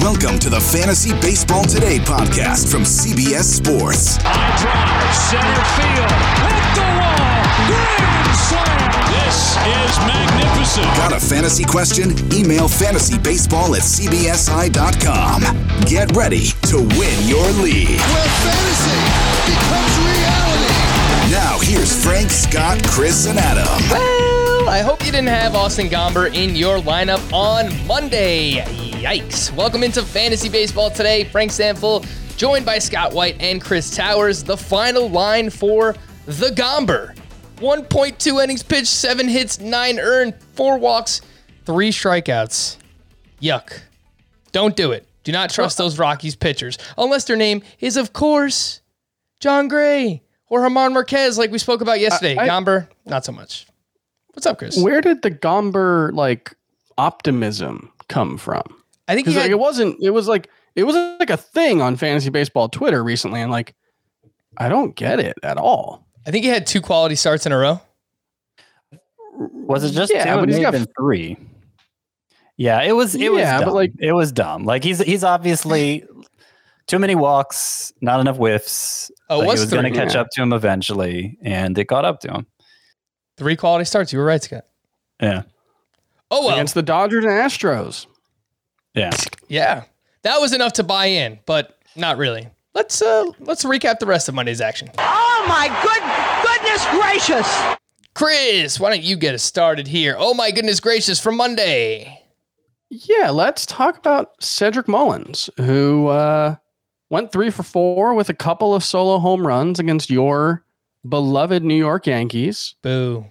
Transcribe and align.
Welcome 0.00 0.38
to 0.40 0.50
the 0.50 0.60
Fantasy 0.60 1.12
Baseball 1.20 1.64
Today 1.64 1.98
podcast 1.98 2.70
from 2.70 2.82
CBS 2.82 3.44
Sports. 3.44 4.16
High 4.20 4.50
drive, 4.58 5.14
center 5.14 5.64
field, 5.78 6.10
hit 6.44 6.66
the 6.74 6.86
wall, 6.98 7.46
grand 7.70 8.34
slam. 8.34 8.90
This 9.14 9.54
is 9.54 9.94
magnificent. 10.02 10.86
Got 10.98 11.12
a 11.14 11.20
fantasy 11.20 11.64
question? 11.64 12.10
Email 12.34 12.66
fantasybaseball 12.68 13.76
at 13.78 13.84
cbsi.com. 13.86 15.40
Get 15.86 16.14
ready 16.16 16.46
to 16.68 16.76
win 16.98 17.16
your 17.28 17.46
league. 17.62 17.88
where 17.94 18.30
fantasy 18.42 18.98
becomes 19.46 19.94
reality. 20.02 20.74
Now, 21.30 21.58
here's 21.62 21.92
Frank, 22.04 22.30
Scott, 22.30 22.82
Chris, 22.88 23.26
and 23.26 23.38
Adam. 23.38 23.68
Well, 23.90 24.68
I 24.68 24.80
hope 24.82 25.04
you 25.06 25.12
didn't 25.12 25.28
have 25.28 25.54
Austin 25.54 25.86
Gomber 25.88 26.34
in 26.34 26.56
your 26.56 26.78
lineup 26.78 27.32
on 27.32 27.70
Monday. 27.86 28.64
Yikes. 29.08 29.54
Welcome 29.54 29.82
into 29.82 30.02
Fantasy 30.02 30.48
Baseball 30.48 30.90
today. 30.90 31.24
Frank 31.24 31.50
Stanfull, 31.50 32.06
joined 32.38 32.64
by 32.64 32.78
Scott 32.78 33.12
White 33.12 33.36
and 33.38 33.60
Chris 33.60 33.94
Towers. 33.94 34.42
The 34.42 34.56
final 34.56 35.10
line 35.10 35.50
for 35.50 35.94
the 36.24 36.46
Gomber 36.46 37.14
1.2 37.58 38.42
innings 38.42 38.62
pitched, 38.62 38.86
7 38.86 39.28
hits, 39.28 39.60
9 39.60 39.98
earned, 39.98 40.32
4 40.54 40.78
walks, 40.78 41.20
3 41.66 41.90
strikeouts. 41.90 42.78
Yuck. 43.42 43.78
Don't 44.52 44.74
do 44.74 44.92
it. 44.92 45.06
Do 45.22 45.32
not 45.32 45.50
trust 45.50 45.76
those 45.76 45.98
Rockies 45.98 46.34
pitchers, 46.34 46.78
unless 46.96 47.24
their 47.24 47.36
name 47.36 47.62
is, 47.80 47.98
of 47.98 48.14
course, 48.14 48.80
Jon 49.38 49.68
Gray 49.68 50.22
or 50.48 50.62
German 50.62 50.94
Marquez, 50.94 51.36
like 51.36 51.50
we 51.50 51.58
spoke 51.58 51.82
about 51.82 52.00
yesterday. 52.00 52.38
I- 52.38 52.48
Gomber, 52.48 52.88
not 53.04 53.26
so 53.26 53.32
much. 53.32 53.66
What's 54.32 54.46
up, 54.46 54.58
Chris? 54.58 54.78
Where 54.78 55.02
did 55.02 55.20
the 55.20 55.30
Gomber 55.30 56.10
like 56.14 56.54
optimism 56.96 57.92
come 58.08 58.38
from? 58.38 58.62
I 59.08 59.14
think 59.14 59.26
he 59.26 59.32
Because 59.32 59.44
like, 59.44 59.50
it 59.50 59.58
wasn't. 59.58 59.96
It 60.02 60.10
was 60.10 60.28
like 60.28 60.48
it 60.74 60.84
was 60.84 60.96
like 61.20 61.30
a 61.30 61.36
thing 61.36 61.80
on 61.82 61.96
fantasy 61.96 62.30
baseball 62.30 62.68
Twitter 62.68 63.02
recently, 63.04 63.40
and 63.40 63.50
like 63.52 63.74
I 64.56 64.68
don't 64.68 64.94
get 64.96 65.20
it 65.20 65.36
at 65.42 65.56
all. 65.58 66.06
I 66.26 66.30
think 66.30 66.44
he 66.44 66.50
had 66.50 66.66
two 66.66 66.80
quality 66.80 67.14
starts 67.16 67.44
in 67.46 67.52
a 67.52 67.58
row. 67.58 67.80
Was 69.36 69.84
it 69.84 69.90
just 69.92 70.12
Yeah, 70.12 70.34
two? 70.34 70.40
but 70.40 70.48
he's 70.48 70.58
got- 70.60 70.72
been 70.72 70.86
three. 70.98 71.36
Yeah, 72.56 72.82
it 72.82 72.92
was. 72.92 73.14
It 73.16 73.30
was. 73.32 73.40
Yeah, 73.40 73.60
but 73.64 73.74
like- 73.74 73.92
it 73.98 74.12
was 74.12 74.30
dumb. 74.32 74.64
Like 74.64 74.84
he's 74.84 74.98
he's 75.00 75.24
obviously 75.24 76.04
too 76.86 76.98
many 77.00 77.14
walks, 77.16 77.92
not 78.00 78.20
enough 78.20 78.36
whiffs. 78.36 79.10
Oh, 79.28 79.36
it 79.36 79.38
Like, 79.40 79.48
was 79.48 79.60
he 79.60 79.64
was 79.64 79.72
going 79.72 79.92
to 79.92 79.98
catch 79.98 80.14
Yeah. 80.14 80.20
up 80.20 80.28
to 80.32 80.42
him 80.42 80.52
eventually, 80.52 81.36
and 81.42 81.76
it 81.76 81.86
caught 81.86 82.04
up 82.04 82.20
to 82.20 82.30
him. 82.32 82.46
Three 83.36 83.56
quality 83.56 83.84
starts. 83.86 84.12
You 84.12 84.18
were 84.20 84.24
right, 84.24 84.42
Scott. 84.42 84.64
Yeah, 85.20 85.42
Oh 86.30 86.44
well, 86.46 86.54
Against 86.54 86.74
the 86.74 86.82
Dodgers 86.82 87.24
and 87.24 87.32
Astros. 87.32 88.06
Yeah. 88.94 89.10
yeah, 89.48 89.84
that 90.22 90.40
was 90.40 90.52
enough 90.52 90.74
to 90.74 90.82
buy 90.82 91.06
in, 91.06 91.38
but 91.46 91.78
not 91.96 92.16
really. 92.18 92.48
Let's 92.74 93.00
uh 93.00 93.30
let's 93.40 93.64
recap 93.64 93.98
the 94.00 94.06
rest 94.06 94.28
of 94.28 94.34
Monday's 94.34 94.60
action. 94.60 94.90
Oh 94.98 95.44
my 95.48 95.68
good 95.82 96.02
goodness 96.44 96.84
gracious! 96.90 97.76
Chris, 98.14 98.80
why 98.80 98.90
don't 98.90 99.02
you 99.02 99.16
get 99.16 99.34
us 99.34 99.42
started 99.42 99.86
here? 99.86 100.16
Oh 100.18 100.34
my 100.34 100.50
goodness 100.50 100.80
gracious, 100.80 101.20
from 101.20 101.36
Monday. 101.36 102.20
Yeah, 102.90 103.30
let's 103.30 103.66
talk 103.66 103.96
about 103.96 104.32
Cedric 104.40 104.86
Mullins, 104.88 105.50
who 105.56 106.08
uh, 106.08 106.56
went 107.10 107.32
three 107.32 107.50
for 107.50 107.62
four 107.64 108.14
with 108.14 108.28
a 108.28 108.34
couple 108.34 108.74
of 108.74 108.84
solo 108.84 109.18
home 109.18 109.46
runs 109.46 109.78
against 109.80 110.10
your 110.10 110.64
beloved 111.08 111.62
New 111.64 111.74
York 111.74 112.06
Yankees. 112.06 112.74
Boo. 112.82 113.26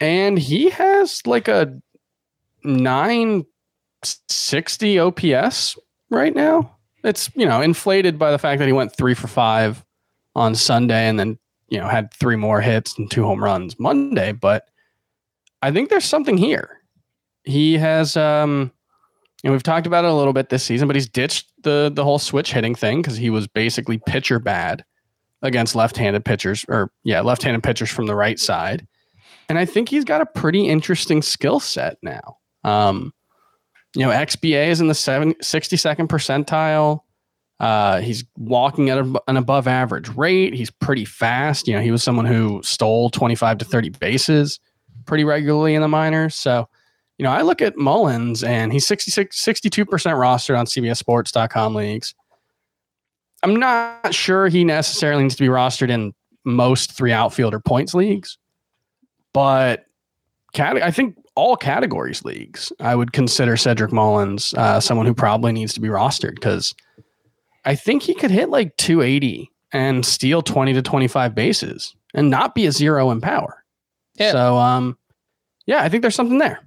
and 0.00 0.38
he 0.38 0.70
has 0.70 1.26
like 1.26 1.48
a 1.48 1.78
960 4.02 4.98
OPS 4.98 5.78
right 6.10 6.34
now. 6.34 6.76
It's, 7.04 7.30
you 7.34 7.46
know, 7.46 7.60
inflated 7.60 8.18
by 8.18 8.30
the 8.30 8.38
fact 8.38 8.58
that 8.60 8.66
he 8.66 8.72
went 8.72 8.94
three 8.94 9.14
for 9.14 9.26
five 9.26 9.84
on 10.34 10.54
Sunday 10.54 11.08
and 11.08 11.18
then, 11.18 11.38
you 11.68 11.78
know, 11.78 11.88
had 11.88 12.12
three 12.14 12.36
more 12.36 12.60
hits 12.60 12.96
and 12.98 13.10
two 13.10 13.24
home 13.24 13.42
runs 13.42 13.78
Monday. 13.78 14.32
But 14.32 14.68
I 15.62 15.72
think 15.72 15.90
there's 15.90 16.04
something 16.04 16.36
here. 16.36 16.80
He 17.44 17.78
has, 17.78 18.16
um, 18.16 18.72
know, 19.42 19.52
we've 19.52 19.62
talked 19.62 19.86
about 19.86 20.04
it 20.04 20.10
a 20.10 20.14
little 20.14 20.32
bit 20.32 20.48
this 20.48 20.62
season, 20.62 20.86
but 20.86 20.96
he's 20.96 21.08
ditched 21.08 21.50
the 21.62 21.90
the 21.92 22.04
whole 22.04 22.20
switch 22.20 22.52
hitting 22.52 22.76
thing 22.76 23.02
because 23.02 23.16
he 23.16 23.30
was 23.30 23.48
basically 23.48 23.98
pitcher 23.98 24.38
bad 24.38 24.84
against 25.42 25.74
left-handed 25.74 26.24
pitchers, 26.24 26.64
or 26.68 26.92
yeah, 27.02 27.20
left-handed 27.20 27.64
pitchers 27.64 27.90
from 27.90 28.06
the 28.06 28.14
right 28.14 28.38
side 28.38 28.86
and 29.52 29.58
I 29.58 29.66
think 29.66 29.90
he's 29.90 30.04
got 30.04 30.22
a 30.22 30.26
pretty 30.26 30.66
interesting 30.66 31.20
skill 31.20 31.60
set 31.60 31.98
now. 32.02 32.38
Um, 32.64 33.12
you 33.94 34.04
know, 34.04 34.10
XBA 34.10 34.68
is 34.68 34.80
in 34.80 34.88
the 34.88 34.94
seven, 34.94 35.34
62nd 35.34 36.08
percentile. 36.08 37.00
Uh, 37.60 38.00
he's 38.00 38.24
walking 38.36 38.90
at 38.90 38.98
a, 38.98 39.22
an 39.28 39.36
above 39.36 39.68
average 39.68 40.08
rate. 40.10 40.54
He's 40.54 40.70
pretty 40.70 41.04
fast. 41.04 41.68
You 41.68 41.74
know, 41.74 41.82
he 41.82 41.90
was 41.90 42.02
someone 42.02 42.26
who 42.26 42.60
stole 42.62 43.10
25 43.10 43.58
to 43.58 43.64
30 43.64 43.90
bases 43.90 44.58
pretty 45.06 45.24
regularly 45.24 45.74
in 45.74 45.82
the 45.82 45.88
minors. 45.88 46.34
So, 46.34 46.68
you 47.18 47.24
know, 47.24 47.30
I 47.30 47.42
look 47.42 47.62
at 47.62 47.76
Mullins 47.76 48.42
and 48.42 48.72
he's 48.72 48.86
66, 48.86 49.40
62% 49.40 49.84
rostered 49.86 50.58
on 50.58 50.66
CBSSports.com 50.66 51.74
leagues. 51.74 52.14
I'm 53.44 53.56
not 53.56 54.14
sure 54.14 54.48
he 54.48 54.64
necessarily 54.64 55.22
needs 55.22 55.36
to 55.36 55.42
be 55.42 55.48
rostered 55.48 55.90
in 55.90 56.14
most 56.44 56.92
three 56.92 57.12
outfielder 57.12 57.60
points 57.60 57.94
leagues 57.94 58.38
but 59.32 59.86
I 60.58 60.90
think 60.90 61.16
all 61.34 61.56
categories 61.56 62.24
leagues, 62.24 62.72
I 62.80 62.94
would 62.94 63.12
consider 63.12 63.56
Cedric 63.56 63.92
Mullins 63.92 64.54
uh, 64.54 64.80
someone 64.80 65.06
who 65.06 65.14
probably 65.14 65.52
needs 65.52 65.74
to 65.74 65.80
be 65.80 65.88
rostered 65.88 66.34
because 66.34 66.74
I 67.64 67.74
think 67.74 68.02
he 68.02 68.14
could 68.14 68.30
hit 68.30 68.50
like 68.50 68.76
280 68.76 69.50
and 69.72 70.04
steal 70.04 70.42
20 70.42 70.74
to 70.74 70.82
25 70.82 71.34
bases 71.34 71.94
and 72.14 72.30
not 72.30 72.54
be 72.54 72.66
a 72.66 72.72
zero 72.72 73.10
in 73.10 73.20
power. 73.20 73.64
Yeah. 74.16 74.32
So, 74.32 74.56
um, 74.56 74.98
yeah, 75.66 75.82
I 75.82 75.88
think 75.88 76.02
there's 76.02 76.14
something 76.14 76.38
there. 76.38 76.60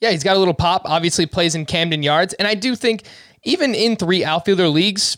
Yeah, 0.00 0.10
he's 0.10 0.24
got 0.24 0.36
a 0.36 0.38
little 0.38 0.54
pop. 0.54 0.82
Obviously, 0.84 1.26
plays 1.26 1.54
in 1.54 1.66
Camden 1.66 2.02
Yards, 2.02 2.32
and 2.34 2.46
I 2.46 2.54
do 2.54 2.76
think 2.76 3.04
even 3.42 3.74
in 3.74 3.96
three 3.96 4.24
outfielder 4.24 4.68
leagues, 4.68 5.16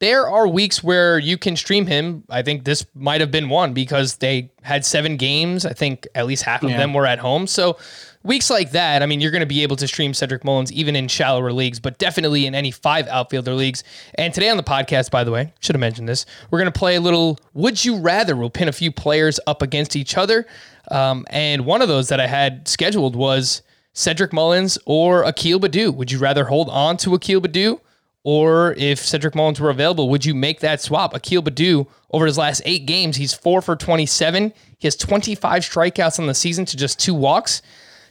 there 0.00 0.28
are 0.28 0.48
weeks 0.48 0.82
where 0.82 1.18
you 1.18 1.36
can 1.38 1.56
stream 1.56 1.86
him. 1.86 2.24
I 2.30 2.42
think 2.42 2.64
this 2.64 2.84
might 2.94 3.20
have 3.20 3.30
been 3.30 3.48
one 3.48 3.72
because 3.74 4.16
they 4.16 4.50
had 4.62 4.84
seven 4.84 5.16
games. 5.16 5.64
I 5.66 5.72
think 5.74 6.08
at 6.14 6.26
least 6.26 6.42
half 6.42 6.62
of 6.62 6.70
Yeah. 6.70 6.78
them 6.78 6.94
were 6.94 7.06
at 7.06 7.18
home. 7.18 7.46
So 7.46 7.76
weeks 8.22 8.48
like 8.50 8.70
that, 8.72 9.02
I 9.02 9.06
mean, 9.06 9.20
you're 9.20 9.30
going 9.30 9.40
to 9.40 9.46
be 9.46 9.62
able 9.62 9.76
to 9.76 9.86
stream 9.86 10.14
Cedric 10.14 10.42
Mullins 10.42 10.72
even 10.72 10.96
in 10.96 11.06
shallower 11.06 11.52
leagues, 11.52 11.78
but 11.80 11.98
definitely 11.98 12.46
in 12.46 12.54
any 12.54 12.70
five 12.70 13.06
outfielder 13.08 13.52
leagues. 13.54 13.84
And 14.14 14.32
today 14.32 14.48
on 14.48 14.56
the 14.56 14.62
podcast, 14.62 15.10
by 15.10 15.22
the 15.22 15.30
way, 15.30 15.52
should 15.60 15.76
have 15.76 15.80
mentioned 15.80 16.08
this, 16.08 16.24
we're 16.50 16.58
going 16.60 16.72
to 16.72 16.78
play 16.78 16.96
a 16.96 17.00
little 17.00 17.38
Would 17.52 17.84
You 17.84 17.98
Rather. 17.98 18.34
We'll 18.36 18.48
pin 18.50 18.68
a 18.68 18.72
few 18.72 18.90
players 18.90 19.38
up 19.46 19.60
against 19.60 19.96
each 19.96 20.16
other. 20.16 20.46
Um, 20.90 21.26
and 21.28 21.66
one 21.66 21.82
of 21.82 21.88
those 21.88 22.08
that 22.08 22.20
I 22.20 22.26
had 22.26 22.66
scheduled 22.66 23.14
was 23.16 23.60
Cedric 23.92 24.32
Mullins 24.32 24.78
or 24.86 25.24
Akil 25.24 25.60
Baddoo. 25.60 25.94
Would 25.94 26.10
you 26.10 26.18
rather 26.18 26.46
hold 26.46 26.70
on 26.70 26.96
to 26.98 27.14
Akil 27.14 27.42
Baddoo? 27.42 27.80
Or 28.22 28.74
if 28.76 28.98
Cedric 28.98 29.34
Mullins 29.34 29.60
were 29.60 29.70
available, 29.70 30.10
would 30.10 30.26
you 30.26 30.34
make 30.34 30.60
that 30.60 30.80
swap? 30.80 31.14
Akil 31.14 31.42
Baddoo, 31.42 31.86
over 32.10 32.26
his 32.26 32.36
last 32.36 32.60
eight 32.66 32.84
games, 32.84 33.16
he's 33.16 33.32
four 33.32 33.62
for 33.62 33.76
27. 33.76 34.52
He 34.78 34.86
has 34.86 34.96
25 34.96 35.62
strikeouts 35.62 36.18
on 36.18 36.26
the 36.26 36.34
season 36.34 36.66
to 36.66 36.76
just 36.76 36.98
two 36.98 37.14
walks. 37.14 37.62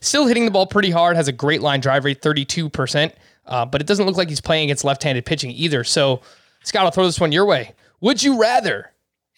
Still 0.02 0.26
hitting 0.26 0.46
the 0.46 0.52
ball 0.52 0.66
pretty 0.66 0.90
hard, 0.90 1.16
has 1.16 1.28
a 1.28 1.34
great 1.34 1.62
line 1.62 1.80
drive 1.80 2.06
rate, 2.06 2.22
32%. 2.22 3.14
Uh, 3.46 3.66
but 3.66 3.82
it 3.82 3.88
doesn't 3.88 4.06
look 4.06 4.18
like 4.18 4.30
he's 4.30 4.42
playing 4.42 4.66
against 4.66 4.84
left 4.84 5.04
handed 5.04 5.26
pitching 5.26 5.52
either. 5.52 5.84
So, 5.84 6.22
Scott, 6.64 6.86
I'll 6.86 6.92
throw 6.92 7.06
this 7.06 7.20
one 7.20 7.32
your 7.32 7.46
way. 7.46 7.74
Would 8.02 8.24
you 8.24 8.40
rather 8.40 8.92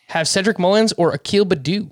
have 0.08 0.28
Cedric 0.28 0.60
Mullins 0.60 0.94
or 0.94 1.14
Akil 1.14 1.46
Baddoo? 1.46 1.92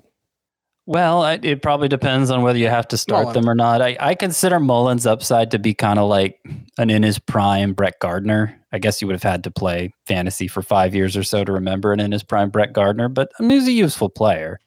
Well, 0.90 1.24
it 1.24 1.62
probably 1.62 1.86
depends 1.86 2.32
on 2.32 2.42
whether 2.42 2.58
you 2.58 2.66
have 2.66 2.88
to 2.88 2.98
start 2.98 3.26
Mullins. 3.26 3.34
them 3.36 3.48
or 3.48 3.54
not. 3.54 3.80
I, 3.80 3.96
I 4.00 4.16
consider 4.16 4.58
Mullins' 4.58 5.06
upside 5.06 5.52
to 5.52 5.58
be 5.60 5.72
kind 5.72 6.00
of 6.00 6.08
like 6.08 6.40
an 6.78 6.90
in 6.90 7.04
his 7.04 7.16
prime 7.16 7.74
Brett 7.74 8.00
Gardner. 8.00 8.58
I 8.72 8.80
guess 8.80 9.00
you 9.00 9.06
would 9.06 9.14
have 9.14 9.22
had 9.22 9.44
to 9.44 9.52
play 9.52 9.94
fantasy 10.06 10.48
for 10.48 10.62
five 10.62 10.92
years 10.92 11.16
or 11.16 11.22
so 11.22 11.44
to 11.44 11.52
remember 11.52 11.92
an 11.92 12.00
in 12.00 12.10
his 12.10 12.24
prime 12.24 12.50
Brett 12.50 12.72
Gardner, 12.72 13.08
but 13.08 13.30
I 13.38 13.44
mean, 13.44 13.60
he's 13.60 13.68
a 13.68 13.72
useful 13.72 14.08
player. 14.08 14.58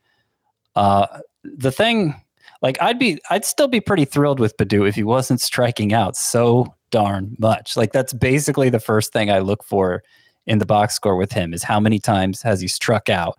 Uh, 0.78 1.08
the 1.44 1.74
thing, 1.74 2.16
like, 2.62 2.82
I'd 2.82 2.98
be, 3.00 3.20
I'd 3.30 3.44
still 3.44 3.68
be 3.68 3.82
pretty 3.82 4.06
thrilled 4.06 4.40
with 4.40 4.56
Baddoo 4.56 4.88
if 4.88 4.96
he 4.96 5.04
wasn't 5.04 5.42
striking 5.42 5.92
out 5.92 6.16
so 6.16 6.74
darn 6.90 7.36
much. 7.38 7.76
Like, 7.76 7.92
that's 7.92 8.14
basically 8.14 8.70
the 8.70 8.80
first 8.80 9.12
thing 9.12 9.30
I 9.30 9.40
look 9.40 9.62
for 9.62 10.02
in 10.48 10.60
the 10.60 10.66
box 10.66 10.94
score 10.96 11.18
with 11.18 11.34
him 11.34 11.54
is 11.54 11.64
how 11.64 11.82
many 11.82 12.00
times 12.00 12.42
has 12.44 12.62
he 12.62 12.70
struck 12.70 13.10
out? 13.10 13.36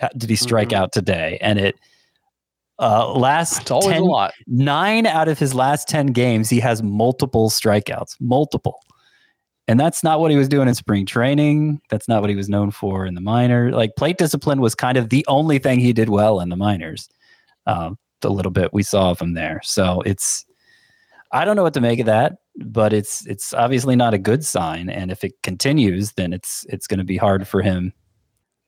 How- 0.00 0.10
Did 0.14 0.28
he 0.28 0.36
strike 0.36 0.68
Mhm. 0.68 0.76
out 0.76 0.92
today? 0.92 1.38
And 1.40 1.58
it, 1.58 1.76
uh, 2.80 3.12
last 3.12 3.62
It's 3.62 3.70
always 3.70 3.94
10 3.94 4.02
a 4.02 4.04
lot. 4.04 4.32
nine 4.46 5.06
out 5.06 5.28
of 5.28 5.38
his 5.38 5.54
last 5.54 5.88
10 5.88 6.08
games, 6.08 6.48
he 6.48 6.60
has 6.60 6.82
multiple 6.82 7.50
strikeouts, 7.50 8.16
multiple. 8.20 8.80
And 9.68 9.78
that's 9.78 10.02
not 10.02 10.18
what 10.18 10.32
he 10.32 10.36
was 10.36 10.48
doing 10.48 10.66
in 10.66 10.74
spring 10.74 11.06
training. 11.06 11.80
That's 11.90 12.08
not 12.08 12.22
what 12.22 12.30
he 12.30 12.34
was 12.34 12.48
known 12.48 12.72
for 12.72 13.06
in 13.06 13.14
the 13.14 13.20
minor. 13.20 13.70
Like 13.70 13.94
plate 13.96 14.18
discipline 14.18 14.60
was 14.60 14.74
kind 14.74 14.96
of 14.96 15.10
the 15.10 15.24
only 15.28 15.58
thing 15.58 15.78
he 15.78 15.92
did 15.92 16.08
well 16.08 16.40
in 16.40 16.48
the 16.48 16.56
minors. 16.56 17.08
Um, 17.66 17.96
the 18.20 18.30
little 18.30 18.50
bit 18.50 18.72
we 18.72 18.82
saw 18.82 19.10
of 19.10 19.20
him 19.20 19.34
there. 19.34 19.60
So 19.62 20.02
it's, 20.04 20.44
I 21.32 21.44
don't 21.44 21.54
know 21.54 21.62
what 21.62 21.74
to 21.74 21.80
make 21.80 22.00
of 22.00 22.06
that, 22.06 22.38
but 22.56 22.92
it's 22.92 23.24
it's 23.26 23.54
obviously 23.54 23.94
not 23.94 24.14
a 24.14 24.18
good 24.18 24.44
sign. 24.44 24.90
And 24.90 25.12
if 25.12 25.22
it 25.22 25.40
continues, 25.44 26.12
then 26.12 26.32
it's 26.32 26.66
it's 26.68 26.88
going 26.88 26.98
to 26.98 27.04
be 27.04 27.16
hard 27.16 27.46
for 27.46 27.62
him 27.62 27.92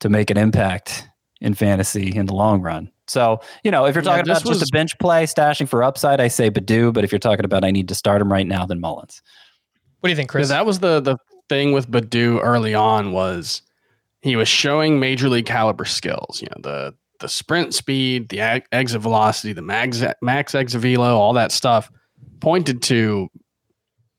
to 0.00 0.08
make 0.08 0.30
an 0.30 0.36
impact 0.36 1.08
in 1.40 1.54
fantasy 1.54 2.14
in 2.14 2.26
the 2.26 2.34
long 2.34 2.62
run. 2.62 2.91
So, 3.08 3.40
you 3.64 3.70
know, 3.70 3.84
if 3.86 3.94
you're 3.94 4.02
talking 4.02 4.24
this 4.26 4.42
about 4.42 4.52
just 4.54 4.68
a 4.68 4.72
bench 4.72 4.98
play, 4.98 5.24
stashing 5.24 5.68
for 5.68 5.82
upside, 5.82 6.20
I 6.20 6.28
say 6.28 6.50
Baddoo. 6.50 6.92
But 6.92 7.04
if 7.04 7.12
you're 7.12 7.18
talking 7.18 7.44
about 7.44 7.64
I 7.64 7.70
need 7.70 7.88
to 7.88 7.94
start 7.94 8.20
him 8.22 8.32
right 8.32 8.46
now, 8.46 8.64
then 8.64 8.80
Mullins. 8.80 9.20
What 10.00 10.08
do 10.08 10.10
you 10.10 10.16
think, 10.16 10.28
Because 10.28 10.46
Chris? 10.46 10.48
that 10.50 10.66
was 10.66 10.78
the 10.80 11.00
the 11.00 11.16
thing 11.48 11.72
with 11.72 11.90
Baddoo 11.90 12.40
early 12.42 12.74
on 12.74 13.12
was 13.12 13.62
he 14.20 14.36
was 14.36 14.48
showing 14.48 15.00
major 15.00 15.28
league 15.28 15.46
caliber 15.46 15.84
skills. 15.84 16.40
You 16.40 16.48
know 16.54 16.62
the 16.62 16.94
the 17.20 17.28
sprint 17.28 17.72
speed, 17.74 18.28
the 18.30 18.40
ag- 18.40 18.66
exit 18.72 19.00
velocity, 19.00 19.52
the 19.52 19.62
max 19.62 20.02
max 20.22 20.54
exit 20.54 20.80
velo, 20.80 21.16
all 21.16 21.32
that 21.34 21.52
stuff 21.52 21.90
pointed 22.40 22.82
to 22.82 23.28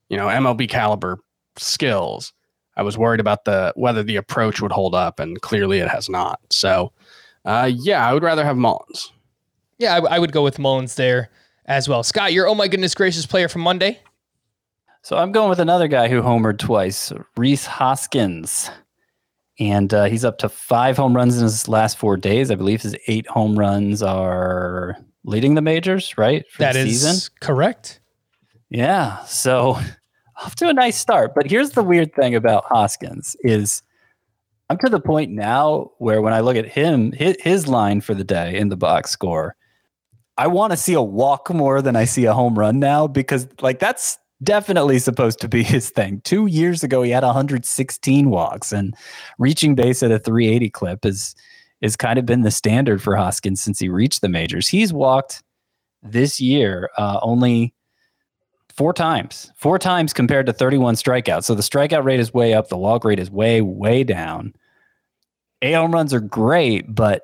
you 0.08 0.16
know 0.16 0.26
MLB 0.26 0.68
caliber 0.68 1.18
skills. 1.56 2.32
I 2.76 2.82
was 2.82 2.98
worried 2.98 3.20
about 3.20 3.44
the 3.44 3.72
whether 3.76 4.02
the 4.02 4.16
approach 4.16 4.60
would 4.60 4.72
hold 4.72 4.94
up, 4.94 5.20
and 5.20 5.40
clearly 5.40 5.78
it 5.78 5.88
has 5.88 6.08
not. 6.08 6.40
So, 6.50 6.92
uh, 7.44 7.70
yeah, 7.74 8.06
I 8.08 8.12
would 8.12 8.22
rather 8.22 8.44
have 8.44 8.56
Mullins. 8.56 9.12
yeah, 9.78 9.94
I, 9.96 10.16
I 10.16 10.18
would 10.18 10.32
go 10.32 10.42
with 10.42 10.58
Mullins 10.58 10.94
there 10.96 11.30
as 11.66 11.88
well. 11.88 12.02
Scott, 12.02 12.32
your 12.32 12.46
oh 12.48 12.54
my 12.54 12.68
goodness 12.68 12.94
gracious 12.94 13.26
player 13.26 13.48
from 13.48 13.62
Monday. 13.62 13.98
So 15.02 15.16
I'm 15.18 15.32
going 15.32 15.50
with 15.50 15.60
another 15.60 15.86
guy 15.88 16.08
who 16.08 16.22
homered 16.22 16.58
twice, 16.58 17.12
Rhys 17.36 17.66
Hoskins. 17.66 18.70
And 19.60 19.92
uh, 19.94 20.04
he's 20.06 20.24
up 20.24 20.38
to 20.38 20.48
five 20.48 20.96
home 20.96 21.14
runs 21.14 21.36
in 21.36 21.44
his 21.44 21.68
last 21.68 21.96
four 21.98 22.16
days. 22.16 22.50
I 22.50 22.54
believe 22.56 22.82
his 22.82 22.96
eight 23.06 23.26
home 23.28 23.56
runs 23.56 24.02
are 24.02 24.96
leading 25.24 25.54
the 25.54 25.62
majors, 25.62 26.16
right? 26.18 26.44
For 26.50 26.58
That 26.62 26.72
the 26.72 26.80
is 26.80 27.02
season. 27.02 27.30
correct. 27.40 28.00
Yeah. 28.70 29.22
So 29.26 29.78
off 30.42 30.56
to 30.56 30.68
a 30.68 30.72
nice 30.72 30.96
start. 30.96 31.34
But 31.36 31.48
here's 31.48 31.70
the 31.70 31.84
weird 31.84 32.12
thing 32.14 32.34
about 32.34 32.64
Hoskins 32.64 33.36
is 33.44 33.83
I'm 34.74 34.78
to 34.80 34.90
the 34.90 35.00
point 35.00 35.30
now 35.30 35.92
where 35.98 36.20
when 36.20 36.32
I 36.32 36.40
look 36.40 36.56
at 36.56 36.66
him, 36.66 37.12
his, 37.12 37.36
his 37.38 37.68
line 37.68 38.00
for 38.00 38.12
the 38.12 38.24
day 38.24 38.58
in 38.58 38.70
the 38.70 38.76
box 38.76 39.12
score, 39.12 39.54
I 40.36 40.48
want 40.48 40.72
to 40.72 40.76
see 40.76 40.94
a 40.94 41.02
walk 41.02 41.48
more 41.54 41.80
than 41.80 41.94
I 41.94 42.06
see 42.06 42.24
a 42.24 42.32
home 42.32 42.58
run 42.58 42.80
now 42.80 43.06
because 43.06 43.46
like 43.60 43.78
that's 43.78 44.18
definitely 44.42 44.98
supposed 44.98 45.40
to 45.42 45.48
be 45.48 45.62
his 45.62 45.90
thing. 45.90 46.22
Two 46.24 46.46
years 46.46 46.82
ago, 46.82 47.02
he 47.04 47.12
had 47.12 47.22
116 47.22 48.30
walks 48.30 48.72
and 48.72 48.96
reaching 49.38 49.76
base 49.76 50.02
at 50.02 50.10
a 50.10 50.18
380 50.18 50.70
clip 50.70 51.06
is 51.06 51.36
is 51.80 51.94
kind 51.94 52.18
of 52.18 52.26
been 52.26 52.42
the 52.42 52.50
standard 52.50 53.00
for 53.00 53.14
Hoskins 53.14 53.62
since 53.62 53.78
he 53.78 53.88
reached 53.88 54.22
the 54.22 54.28
majors. 54.28 54.66
He's 54.66 54.92
walked 54.92 55.44
this 56.02 56.40
year 56.40 56.90
uh, 56.98 57.20
only 57.22 57.74
four 58.76 58.92
times, 58.92 59.52
four 59.54 59.78
times 59.78 60.12
compared 60.12 60.46
to 60.46 60.52
31 60.52 60.96
strikeouts. 60.96 61.44
So 61.44 61.54
the 61.54 61.62
strikeout 61.62 62.02
rate 62.02 62.18
is 62.18 62.34
way 62.34 62.54
up. 62.54 62.70
The 62.70 62.76
walk 62.76 63.04
rate 63.04 63.20
is 63.20 63.30
way, 63.30 63.60
way 63.60 64.02
down. 64.02 64.52
A 65.64 65.72
home 65.72 65.92
runs 65.92 66.12
are 66.14 66.20
great, 66.20 66.94
but 66.94 67.22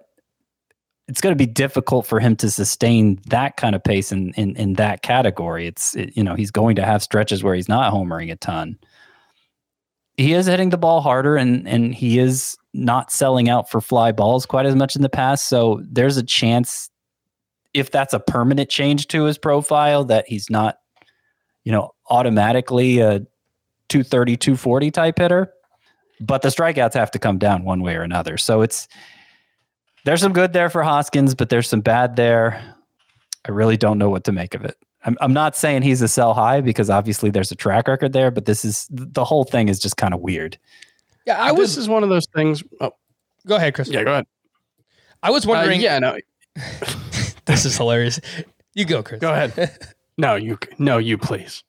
it's 1.08 1.20
going 1.20 1.32
to 1.32 1.37
be 1.37 1.46
difficult 1.50 2.06
for 2.06 2.20
him 2.20 2.37
to 2.37 2.50
sustain 2.50 3.20
that 3.28 3.56
kind 3.56 3.75
of 3.75 3.84
pace 3.84 4.10
in 4.12 4.32
in, 4.34 4.56
in 4.56 4.72
that 4.75 5.02
category. 5.02 5.66
It's 5.66 5.94
it- 5.94 6.16
you 6.16 6.25
know 6.25 6.34
he's 6.34 6.50
going 6.50 6.76
to 6.76 6.84
have 6.84 7.02
stretches 7.02 7.42
where 7.44 7.54
he's 7.54 7.69
not 7.69 7.92
homering 7.92 8.32
a 8.32 8.37
ton. 8.37 8.78
He 10.16 10.32
is 10.32 10.46
hitting 10.46 10.70
the 10.70 10.78
ball 10.78 11.00
harder, 11.00 11.37
and 11.37 11.69
and 11.69 11.94
he 11.94 12.19
is 12.19 12.56
not 12.72 13.12
selling 13.12 13.48
out 13.48 13.70
for 13.70 13.81
fly 13.81 14.12
balls 14.12 14.46
quite 14.46 14.66
as 14.66 14.75
much 14.76 14.96
in 14.96 15.02
the 15.02 15.08
past. 15.08 15.48
So 15.48 15.82
there's 15.90 16.16
a 16.16 16.22
chance, 16.22 16.88
if 17.75 17.90
that's 17.90 18.14
a 18.14 18.20
permanent 18.20 18.70
change 18.70 19.08
to 19.08 19.25
his 19.25 19.38
profile, 19.38 20.04
that 20.04 20.26
he's 20.28 20.48
not 20.48 20.76
you 21.64 21.72
know, 21.72 21.90
automatically 22.08 23.00
a 23.00 23.20
230, 23.88 24.37
240 24.37 24.90
type 24.90 25.19
hitter. 25.19 25.52
But 26.20 26.43
the 26.43 26.49
strikeouts 26.49 26.94
have 26.94 27.11
to 27.12 27.19
come 27.19 27.38
down 27.38 27.64
one 27.64 27.81
way 27.82 27.96
or 27.96 28.02
another. 28.02 28.37
So 28.37 28.61
it's 28.62 28.88
there's 30.05 30.20
some 30.20 30.32
good 30.32 30.52
there 30.52 30.69
for 30.70 30.82
Hoskins, 30.82 31.34
but 31.34 31.49
there's 31.49 31.69
some 31.69 31.81
bad 31.81 32.17
there. 32.17 32.62
I 33.46 33.50
really 33.50 33.76
don't 33.76 33.99
know 33.99 34.11
what 34.11 34.25
to 34.25 34.32
make 34.32 34.55
of 34.55 34.64
it. 34.64 34.76
I'm, 35.05 35.17
I'm 35.22 35.32
not 35.32 35.56
saying 35.56 35.81
he's 35.82 36.02
a 36.02 36.08
sell 36.08 36.34
high 36.34 36.61
because 36.61 36.90
obviously 36.90 37.31
there's 37.31 37.50
a 37.50 37.55
track 37.55 37.88
record 37.88 38.12
there, 38.12 38.31
but 38.31 38.44
this 38.44 38.64
is 38.67 38.87
the 38.90 39.25
whole 39.25 39.44
thing 39.44 39.69
is 39.70 39.78
just 39.78 39.96
kind 39.96 40.12
of 40.12 40.20
weird. 40.20 40.58
Yeah, 41.26 41.43
I 41.43 41.49
I 41.49 41.52
was. 41.52 41.70
this 41.70 41.76
is 41.78 41.88
one 41.88 42.02
of 42.02 42.11
those 42.11 42.26
things. 42.34 42.62
Oh, 42.81 42.93
go 43.46 43.56
ahead, 43.56 43.75
Chris. 43.75 43.88
yeah, 43.88 44.05
go 44.05 44.12
ahead. 44.12 44.26
I 45.23 45.31
was 45.31 45.46
Uh, 45.46 45.50
wondering. 45.50 45.81
yeah, 45.81 45.99
no, 45.99 46.19
this 47.46 47.64
is 47.64 47.76
hilarious. 47.78 48.20
You 48.75 48.84
go, 48.84 49.02
Chris. 49.02 49.20
go 49.20 49.32
ahead. 49.32 49.78
No, 50.19 50.34
you 50.34 50.58
no, 50.78 50.99
you 50.99 51.16
please. 51.16 51.64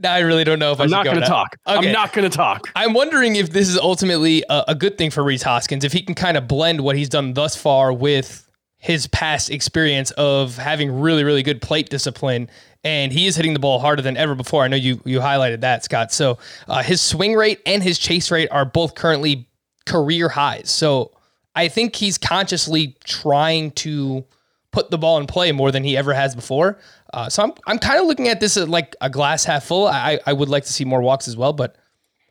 Now 0.00 0.14
I 0.14 0.20
really 0.20 0.44
don't 0.44 0.58
know 0.58 0.72
if 0.72 0.80
I 0.80 0.84
I'm 0.84 0.88
should 0.88 0.94
not 0.94 1.04
going 1.04 1.20
to 1.20 1.26
talk. 1.26 1.56
Okay. 1.66 1.88
I'm 1.88 1.92
not 1.92 2.12
going 2.12 2.28
to 2.28 2.36
talk. 2.36 2.70
I'm 2.76 2.94
wondering 2.94 3.36
if 3.36 3.50
this 3.50 3.68
is 3.68 3.78
ultimately 3.78 4.44
a, 4.48 4.64
a 4.68 4.74
good 4.74 4.96
thing 4.96 5.10
for 5.10 5.24
Rhys 5.24 5.42
Hoskins, 5.42 5.84
if 5.84 5.92
he 5.92 6.02
can 6.02 6.14
kind 6.14 6.36
of 6.36 6.46
blend 6.46 6.80
what 6.80 6.96
he's 6.96 7.08
done 7.08 7.34
thus 7.34 7.56
far 7.56 7.92
with 7.92 8.48
his 8.78 9.08
past 9.08 9.50
experience 9.50 10.12
of 10.12 10.56
having 10.56 11.00
really, 11.00 11.24
really 11.24 11.42
good 11.42 11.60
plate 11.60 11.90
discipline. 11.90 12.48
And 12.84 13.12
he 13.12 13.26
is 13.26 13.34
hitting 13.34 13.52
the 13.54 13.58
ball 13.58 13.80
harder 13.80 14.02
than 14.02 14.16
ever 14.16 14.36
before. 14.36 14.62
I 14.62 14.68
know 14.68 14.76
you 14.76 15.00
you 15.04 15.18
highlighted 15.18 15.60
that, 15.62 15.84
Scott. 15.84 16.12
So 16.12 16.38
uh, 16.68 16.82
his 16.82 17.00
swing 17.00 17.34
rate 17.34 17.60
and 17.66 17.82
his 17.82 17.98
chase 17.98 18.30
rate 18.30 18.48
are 18.52 18.64
both 18.64 18.94
currently 18.94 19.48
career 19.84 20.28
highs. 20.28 20.70
So 20.70 21.10
I 21.56 21.66
think 21.66 21.96
he's 21.96 22.18
consciously 22.18 22.96
trying 23.02 23.72
to 23.72 24.24
put 24.70 24.90
the 24.90 24.98
ball 24.98 25.18
in 25.18 25.26
play 25.26 25.50
more 25.50 25.72
than 25.72 25.82
he 25.82 25.96
ever 25.96 26.14
has 26.14 26.36
before. 26.36 26.78
Uh, 27.12 27.28
so 27.28 27.42
I'm 27.42 27.52
I'm 27.66 27.78
kind 27.78 28.00
of 28.00 28.06
looking 28.06 28.28
at 28.28 28.40
this 28.40 28.56
as 28.56 28.68
like 28.68 28.94
a 29.00 29.08
glass 29.08 29.44
half 29.44 29.64
full. 29.64 29.86
I 29.86 30.18
I 30.26 30.32
would 30.32 30.48
like 30.48 30.64
to 30.64 30.72
see 30.72 30.84
more 30.84 31.00
walks 31.00 31.28
as 31.28 31.36
well, 31.36 31.52
but 31.52 31.76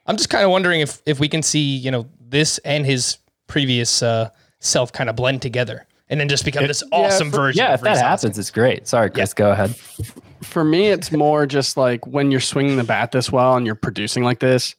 I'm 0.06 0.18
just 0.18 0.30
kind 0.30 0.44
of 0.44 0.52
wondering 0.52 0.82
if 0.82 1.02
if 1.06 1.20
we 1.20 1.28
can 1.28 1.42
see 1.42 1.60
you 1.78 1.92
know 1.92 2.08
this 2.20 2.58
and 2.60 2.86
his 2.86 3.18
previous 3.48 4.04
uh, 4.04 4.30
self 4.60 4.92
kind 4.92 5.10
of 5.10 5.16
blend 5.16 5.42
together 5.42 5.88
and 6.10 6.20
then 6.20 6.30
just 6.30 6.46
become 6.46 6.68
this 6.68 6.84
awesome 6.92 7.32
for- 7.32 7.38
version. 7.38 7.64
Yeah, 7.64 7.74
if 7.74 7.82
that 7.82 7.98
happens, 7.98 8.04
Hoskins. 8.04 8.38
it's 8.38 8.52
great. 8.52 8.88
Sorry, 8.88 9.10
Chris, 9.10 9.34
go 9.34 9.52
ahead. 9.52 9.76
For 10.44 10.64
me, 10.64 10.88
it's 10.90 11.12
more 11.12 11.46
just 11.46 11.78
like 11.78 12.06
when 12.06 12.32
you're 12.32 12.40
swinging 12.40 12.78
the 12.78 12.84
bat 12.84 13.12
this 13.12 13.32
well 13.32 13.56
and 13.56 13.66
you're 13.66 13.76
producing 13.76 14.24
like 14.24 14.40
this. 14.40 14.76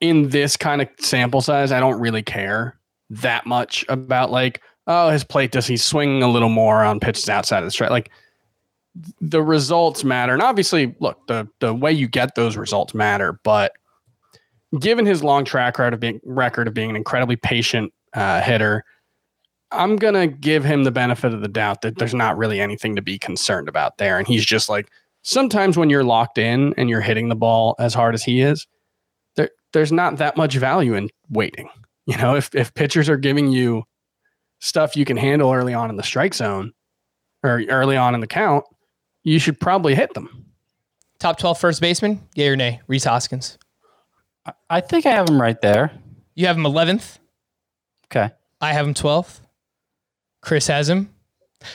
In 0.00 0.28
this 0.28 0.56
kind 0.56 0.82
of 0.82 0.88
sample 0.98 1.40
size, 1.40 1.72
I 1.72 1.80
don't 1.80 1.98
really 1.98 2.22
care 2.22 2.78
that 3.10 3.46
much 3.46 3.84
about 3.88 4.30
like, 4.30 4.60
oh, 4.86 5.08
his 5.10 5.24
plate 5.24 5.52
does 5.52 5.66
he 5.66 5.76
swing 5.76 6.22
a 6.22 6.28
little 6.28 6.48
more 6.48 6.84
on 6.84 7.00
pitches 7.00 7.28
outside 7.28 7.58
of 7.58 7.64
the 7.64 7.70
strike. 7.70 7.90
Like 7.90 8.10
the 9.20 9.42
results 9.42 10.04
matter, 10.04 10.32
and 10.32 10.42
obviously, 10.42 10.94
look 11.00 11.26
the 11.26 11.48
the 11.60 11.74
way 11.74 11.92
you 11.92 12.08
get 12.08 12.34
those 12.34 12.56
results 12.56 12.94
matter. 12.94 13.38
But 13.42 13.72
given 14.78 15.06
his 15.06 15.22
long 15.22 15.44
track 15.44 15.78
record 15.78 15.94
of 15.94 16.00
being 16.00 16.20
record 16.24 16.68
of 16.68 16.74
being 16.74 16.90
an 16.90 16.96
incredibly 16.96 17.36
patient 17.36 17.92
uh, 18.14 18.40
hitter, 18.40 18.84
I'm 19.70 19.96
gonna 19.96 20.26
give 20.26 20.64
him 20.64 20.84
the 20.84 20.90
benefit 20.90 21.34
of 21.34 21.40
the 21.40 21.48
doubt 21.48 21.82
that 21.82 21.98
there's 21.98 22.14
not 22.14 22.36
really 22.36 22.60
anything 22.60 22.96
to 22.96 23.02
be 23.02 23.18
concerned 23.18 23.68
about 23.68 23.98
there. 23.98 24.18
And 24.18 24.26
he's 24.26 24.44
just 24.44 24.68
like 24.68 24.90
sometimes 25.22 25.76
when 25.76 25.90
you're 25.90 26.04
locked 26.04 26.38
in 26.38 26.72
and 26.76 26.88
you're 26.88 27.00
hitting 27.00 27.28
the 27.28 27.36
ball 27.36 27.74
as 27.78 27.94
hard 27.94 28.14
as 28.14 28.22
he 28.22 28.40
is, 28.40 28.66
there 29.34 29.50
there's 29.72 29.92
not 29.92 30.16
that 30.18 30.36
much 30.36 30.54
value 30.54 30.94
in 30.94 31.10
waiting. 31.30 31.68
You 32.06 32.16
know, 32.18 32.36
if 32.36 32.54
if 32.54 32.72
pitchers 32.74 33.08
are 33.08 33.16
giving 33.16 33.48
you 33.48 33.82
stuff 34.60 34.96
you 34.96 35.04
can 35.04 35.16
handle 35.16 35.52
early 35.52 35.74
on 35.74 35.90
in 35.90 35.96
the 35.96 36.02
strike 36.02 36.34
zone 36.34 36.72
or 37.42 37.62
early 37.68 37.96
on 37.96 38.14
in 38.14 38.20
the 38.20 38.26
count, 38.28 38.64
you 39.26 39.38
should 39.40 39.58
probably 39.58 39.94
hit 39.94 40.14
them. 40.14 40.46
top 41.18 41.38
12 41.38 41.58
first 41.58 41.80
baseman, 41.80 42.20
yay 42.34 42.48
or 42.48 42.56
nay? 42.56 42.80
Rhys 42.86 43.04
Hoskins. 43.04 43.58
I 44.70 44.80
think 44.80 45.04
I 45.04 45.10
have 45.10 45.28
him 45.28 45.40
right 45.42 45.60
there. 45.60 45.90
You 46.36 46.46
have 46.46 46.56
him 46.56 46.62
11th. 46.62 47.18
Okay. 48.06 48.32
I 48.60 48.72
have 48.72 48.86
him 48.86 48.94
12th. 48.94 49.40
Chris 50.40 50.68
has 50.68 50.88
him 50.88 51.10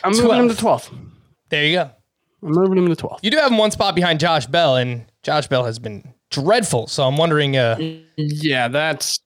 I'm 0.03 0.13
moving 0.13 0.31
him 0.43 0.47
to 0.47 0.55
12th. 0.55 0.89
12th. 0.89 0.99
There 1.49 1.65
you 1.65 1.75
go. 1.75 1.91
I'm 2.43 2.51
moving 2.51 2.77
him 2.77 2.87
to 2.87 2.95
12th. 2.95 3.19
You 3.21 3.31
do 3.31 3.37
have 3.37 3.51
him 3.51 3.57
one 3.57 3.71
spot 3.71 3.95
behind 3.95 4.19
Josh 4.21 4.45
Bell, 4.45 4.77
and 4.77 5.05
Josh 5.23 5.47
Bell 5.47 5.65
has 5.65 5.77
been 5.79 6.13
dreadful. 6.29 6.87
So 6.87 7.03
I'm 7.03 7.17
wondering. 7.17 7.57
Uh, 7.57 7.75
Yeah, 8.15 8.69
that's 8.69 9.19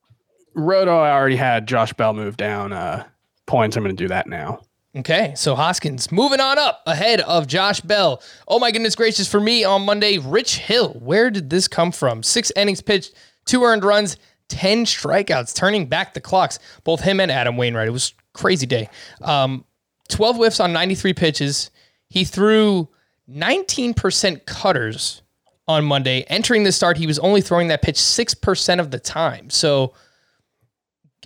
Roto. 0.56 0.98
I 0.98 1.12
already 1.12 1.36
had 1.36 1.68
Josh 1.68 1.94
Bell 1.94 2.14
move 2.14 2.38
down 2.38 2.74
uh, 2.74 3.04
points. 3.46 3.78
I'm 3.78 3.84
going 3.84 3.96
to 3.96 4.04
do 4.04 4.08
that 4.08 4.28
now. 4.28 4.62
Okay, 4.98 5.34
so 5.36 5.56
Hoskins 5.56 6.10
moving 6.10 6.40
on 6.40 6.58
up 6.58 6.82
ahead 6.86 7.20
of 7.22 7.48
Josh 7.48 7.82
Bell. 7.82 8.22
Oh 8.48 8.60
my 8.60 8.72
goodness 8.72 8.96
gracious 8.96 9.30
for 9.30 9.42
me 9.42 9.66
on 9.66 9.82
Monday, 9.82 10.20
Rich 10.20 10.60
Hill. 10.60 10.94
Where 10.94 11.30
did 11.30 11.50
this 11.50 11.68
come 11.68 11.92
from? 11.92 12.24
Six 12.24 12.50
innings 12.56 12.80
pitched, 12.80 13.14
two 13.44 13.64
earned 13.64 13.84
runs, 13.84 14.16
10 14.48 14.86
strikeouts, 14.86 15.54
turning 15.54 15.88
back 15.88 16.14
the 16.14 16.22
clocks. 16.22 16.60
Both 16.86 17.02
him 17.02 17.20
and 17.20 17.30
Adam 17.30 17.58
Wainwright. 17.58 17.90
It 17.90 17.92
was 17.92 18.14
crazy 18.34 18.66
day. 18.66 18.90
Um, 19.22 19.66
12 20.08 20.38
whiffs 20.38 20.60
on 20.62 20.72
93 20.72 21.14
pitches. 21.14 21.72
He 22.08 22.24
threw 22.24 22.88
19% 23.30 24.46
cutters 24.46 25.24
on 25.68 25.84
Monday. 25.84 26.22
Entering 26.30 26.64
the 26.64 26.72
start, 26.72 26.96
he 26.96 27.08
was 27.08 27.20
only 27.20 27.42
throwing 27.42 27.68
that 27.68 27.82
pitch 27.82 27.98
6% 27.98 28.80
of 28.80 28.92
the 28.92 29.00
time. 29.00 29.50
So 29.50 29.94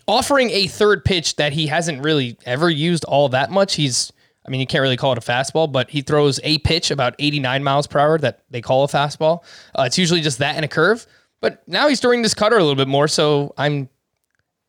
offering 0.10 0.50
a 0.50 0.66
third 0.66 1.06
pitch 1.06 1.36
that 1.36 1.54
he 1.54 1.68
hasn't 1.68 2.04
really 2.04 2.36
ever 2.44 2.68
used 2.68 3.06
all 3.06 3.30
that 3.30 3.52
much. 3.52 3.76
He's, 3.76 4.12
I 4.46 4.50
mean, 4.50 4.60
you 4.60 4.66
can't 4.66 4.82
really 4.82 4.98
call 4.98 5.12
it 5.12 5.20
a 5.20 5.22
fastball, 5.22 5.72
but 5.72 5.92
he 5.92 6.02
throws 6.02 6.40
a 6.44 6.58
pitch 6.60 6.90
about 6.90 7.14
89 7.20 7.64
miles 7.64 7.86
per 7.86 8.00
hour 8.00 8.18
that 8.18 8.44
they 8.50 8.60
call 8.60 8.84
a 8.84 8.88
fastball. 8.88 9.44
Uh, 9.78 9.84
it's 9.84 10.00
usually 10.00 10.22
just 10.22 10.40
that 10.40 10.56
and 10.56 10.66
a 10.66 10.68
curve. 10.68 11.06
But 11.42 11.66
now 11.68 11.88
he's 11.88 12.00
throwing 12.00 12.24
this 12.24 12.34
cutter 12.34 12.58
a 12.58 12.62
little 12.62 12.76
bit 12.76 12.88
more, 12.88 13.08
so 13.08 13.54
I'm 13.56 13.88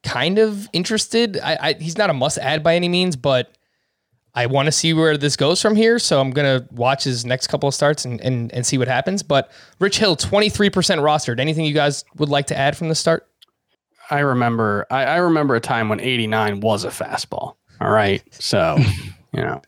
kind 0.03 0.39
of 0.39 0.69
interested. 0.75 1.41
I, 1.43 1.59
I 1.61 1.73
he's 1.73 1.97
not 1.99 2.11
a 2.11 2.15
must 2.15 2.37
add 2.39 2.63
by 2.63 2.77
any 2.77 2.89
means, 2.89 3.17
but 3.17 3.57
I 4.35 4.47
want 4.47 4.67
to 4.67 4.73
see 4.73 4.93
where 4.93 5.17
this 5.17 5.37
goes 5.37 5.61
from 5.61 5.75
here. 5.75 5.99
So 5.99 6.21
I'm 6.21 6.31
gonna 6.31 6.69
watch 6.71 7.03
his 7.03 7.25
next 7.25 7.49
couple 7.49 7.69
of 7.69 7.75
starts 7.75 8.05
and 8.05 8.21
and, 8.21 8.53
and 8.53 8.65
see 8.65 8.79
what 8.79 8.89
happens. 8.89 9.23
But 9.23 9.51
Rich 9.81 9.99
Hill, 9.99 10.17
23% 10.17 10.71
rostered. 10.71 11.41
Anything 11.41 11.65
you 11.65 11.75
guys 11.75 12.05
would 12.19 12.29
like 12.29 12.47
to 12.49 12.57
add 12.57 12.77
from 12.77 12.89
the 12.89 12.95
start? 12.95 13.30
I 14.11 14.21
remember. 14.21 14.87
I, 14.91 15.05
I 15.05 15.17
remember 15.17 15.55
a 15.55 15.61
time 15.61 15.89
when 15.89 16.01
89 16.01 16.61
was 16.61 16.85
a 16.85 16.89
fastball. 16.89 17.57
All 17.81 17.91
right, 17.91 18.23
so 18.33 18.77
you 19.33 19.41
know, 19.41 19.63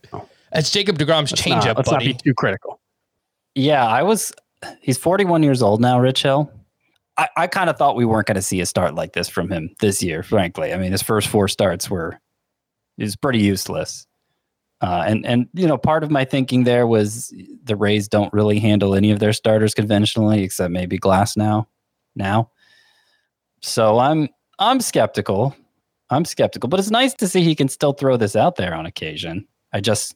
That's 0.53 0.71
Jacob 0.71 0.99
deGrom's 0.99 1.33
let's 1.33 1.43
changeup, 1.43 1.65
not, 1.65 1.77
let's 1.79 1.91
not 1.91 2.01
buddy. 2.01 2.13
be 2.13 2.19
too 2.19 2.35
critical. 2.35 2.81
Yeah, 3.55 3.87
I 3.87 4.03
was. 4.03 4.33
He's 4.81 4.99
41 4.99 5.43
years 5.43 5.63
old 5.63 5.81
now, 5.81 5.99
Rich 5.99 6.23
Hill. 6.23 6.51
I, 7.19 7.29
I 7.37 7.47
kind 7.47 7.69
of 7.69 7.77
thought 7.77 7.97
we 7.97 8.05
weren't 8.05 8.27
going 8.27 8.37
to 8.37 8.43
see 8.43 8.61
a 8.61 8.67
start 8.67 8.95
like 8.95 9.13
this 9.13 9.29
from 9.29 9.51
him 9.51 9.75
this 9.81 10.03
year, 10.03 10.23
frankly. 10.23 10.73
I 10.73 10.79
mean, 10.79 10.93
his 10.93 11.03
first 11.03 11.29
four 11.29 11.49
starts 11.49 11.91
were 11.91 12.19
is 12.99 13.17
pretty 13.17 13.41
useless. 13.41 14.07
Uh, 14.81 15.05
and 15.07 15.25
and 15.25 15.47
you 15.55 15.67
know, 15.67 15.79
part 15.79 16.03
of 16.03 16.11
my 16.11 16.25
thinking 16.25 16.65
there 16.65 16.87
was 16.87 17.33
the 17.65 17.77
Rays 17.77 18.09
don't 18.09 18.33
really 18.33 18.59
handle 18.59 18.95
any 18.95 19.11
of 19.11 19.21
their 19.21 19.33
starters 19.33 19.75
conventionally, 19.75 20.43
except 20.43 20.73
maybe 20.73 20.99
Glasnow. 20.99 21.67
Now, 22.17 22.51
so 23.63 23.99
I'm 23.99 24.29
I'm 24.59 24.81
skeptical. 24.81 25.57
I'm 26.11 26.25
skeptical, 26.25 26.69
but 26.69 26.79
it's 26.79 26.91
nice 26.91 27.15
to 27.15 27.29
see 27.29 27.43
he 27.43 27.55
can 27.55 27.69
still 27.69 27.93
throw 27.93 28.17
this 28.17 28.37
out 28.37 28.57
there 28.57 28.75
on 28.75 28.85
occasion. 28.85 29.47
I 29.73 29.81
just 29.81 30.15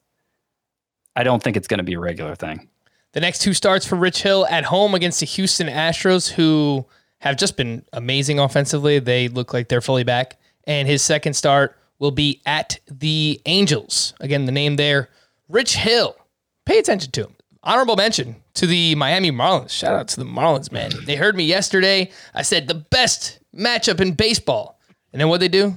I 1.17 1.23
don't 1.23 1.43
think 1.43 1.57
it's 1.57 1.69
going 1.69 1.79
to 1.79 1.85
be 1.85 1.95
a 1.95 2.01
regular 2.01 2.35
thing. 2.35 2.69
The 3.13 3.21
next 3.21 3.39
two 3.39 3.55
starts 3.55 3.87
for 3.87 3.97
Rich 3.97 4.23
Hill 4.23 4.47
at 4.51 4.65
home 4.65 4.95
against 4.95 5.21
the 5.21 5.27
Houston 5.27 5.69
Astros, 5.69 6.31
who 6.31 6.85
have 7.21 7.39
just 7.39 7.57
been 7.57 7.83
amazing 7.95 8.39
offensively. 8.39 8.99
They 8.99 9.29
look 9.29 9.55
like 9.55 9.69
they're 9.69 9.81
fully 9.81 10.05
back. 10.05 10.37
And 10.65 10.87
his 10.87 11.01
second 11.01 11.33
start 11.33 11.79
will 11.99 12.11
be 12.11 12.43
at 12.45 12.79
the 12.91 13.41
Angels. 13.47 14.13
Again, 14.21 14.45
the 14.45 14.53
name 14.53 14.77
there, 14.77 15.09
Rich 15.49 15.77
Hill. 15.77 16.15
Pay 16.67 16.79
attention 16.79 17.11
to 17.13 17.23
him. 17.23 17.36
Honorable 17.67 17.97
mention 17.97 18.37
to 18.55 18.67
the 18.69 18.95
Miami 18.95 19.33
Marlins. 19.33 19.71
Shout 19.71 19.93
out 19.93 20.07
to 20.09 20.21
the 20.21 20.25
Marlins, 20.25 20.71
man. 20.71 20.93
They 21.05 21.17
heard 21.17 21.35
me 21.35 21.43
yesterday. 21.43 22.13
I 22.33 22.43
said 22.43 22.69
the 22.69 22.75
best 22.75 23.41
matchup 23.53 24.01
in 24.01 24.13
baseball. 24.13 24.79
And 25.13 25.21
then 25.21 25.29
what 25.29 25.41
they 25.41 25.49
do? 25.49 25.77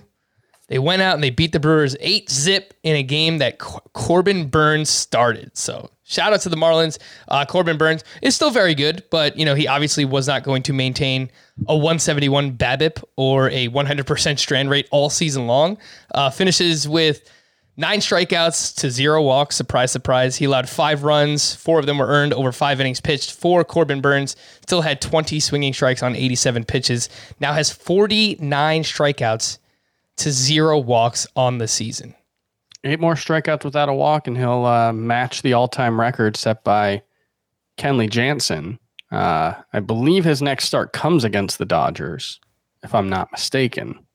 They 0.68 0.78
went 0.78 1.02
out 1.02 1.16
and 1.16 1.24
they 1.24 1.32
beat 1.32 1.52
the 1.52 1.60
Brewers 1.60 1.96
8 2.00 2.30
zip 2.30 2.76
in 2.84 2.96
a 2.96 3.02
game 3.02 3.40
that 3.40 3.58
Cor- 3.58 3.82
Corbin 3.94 4.50
Burnes 4.50 4.92
started. 4.92 5.58
So, 5.58 5.90
shout 6.04 6.32
out 6.32 6.42
to 6.42 6.50
the 6.50 6.56
Marlins. 6.56 7.00
Uh, 7.28 7.44
Corbin 7.44 7.80
Burnes 7.80 8.04
is 8.22 8.36
still 8.36 8.52
very 8.52 8.76
good, 8.76 9.04
but 9.10 9.36
you 9.36 9.44
know, 9.44 9.56
he 9.56 9.68
obviously 9.68 10.06
was 10.06 10.28
not 10.28 10.44
going 10.44 10.62
to 10.64 10.74
maintain 10.74 11.32
a 11.68 11.76
171 11.76 12.56
BABIP 12.56 13.04
or 13.16 13.50
a 13.50 13.68
100% 13.70 14.38
strand 14.38 14.70
rate 14.70 14.88
all 14.92 15.10
season 15.10 15.48
long. 15.48 15.80
Uh, 16.14 16.30
finishes 16.30 16.88
with 16.88 17.28
nine 17.80 18.00
strikeouts 18.00 18.76
to 18.76 18.92
zero 18.92 19.24
walks. 19.24 19.56
Surprise, 19.56 19.92
surprise. 19.92 20.36
He 20.36 20.46
allowed 20.46 20.68
five 20.68 21.04
runs. 21.04 21.56
Four 21.56 21.80
of 21.80 21.86
them 21.86 21.98
were 21.98 22.08
earned 22.08 22.34
over 22.34 22.52
five 22.52 22.80
innings 22.82 23.00
pitched. 23.00 23.32
Four, 23.32 23.64
Corbin 23.64 24.02
Burnes, 24.02 24.36
still 24.62 24.82
had 24.82 25.02
20 25.02 25.40
swinging 25.40 25.74
strikes 25.74 26.04
on 26.04 26.16
87 26.16 26.66
pitches. 26.66 27.10
Now 27.40 27.54
has 27.54 27.72
49 27.72 28.84
strikeouts 28.84 29.60
to 30.18 30.32
zero 30.32 30.78
walks 30.78 31.26
on 31.38 31.58
the 31.58 31.68
season. 31.68 32.14
Eight 32.84 33.00
more 33.00 33.16
strikeouts 33.16 33.64
without 33.64 33.90
a 33.90 33.94
walk, 33.94 34.28
and 34.28 34.38
he'll 34.38 34.66
uh, 34.66 34.94
match 34.94 35.42
the 35.42 35.54
all-time 35.54 36.00
record 36.00 36.38
set 36.38 36.64
by 36.64 37.02
Kenley 37.78 38.10
Jansen. 38.10 38.78
Uh, 39.12 39.54
I 39.74 39.80
believe 39.80 40.24
his 40.26 40.42
next 40.42 40.66
start 40.66 40.94
comes 40.94 41.24
against 41.24 41.58
the 41.58 41.66
Dodgers, 41.66 42.40
if 42.84 42.94
I'm 42.94 43.10
not 43.10 43.32
mistaken. 43.32 44.06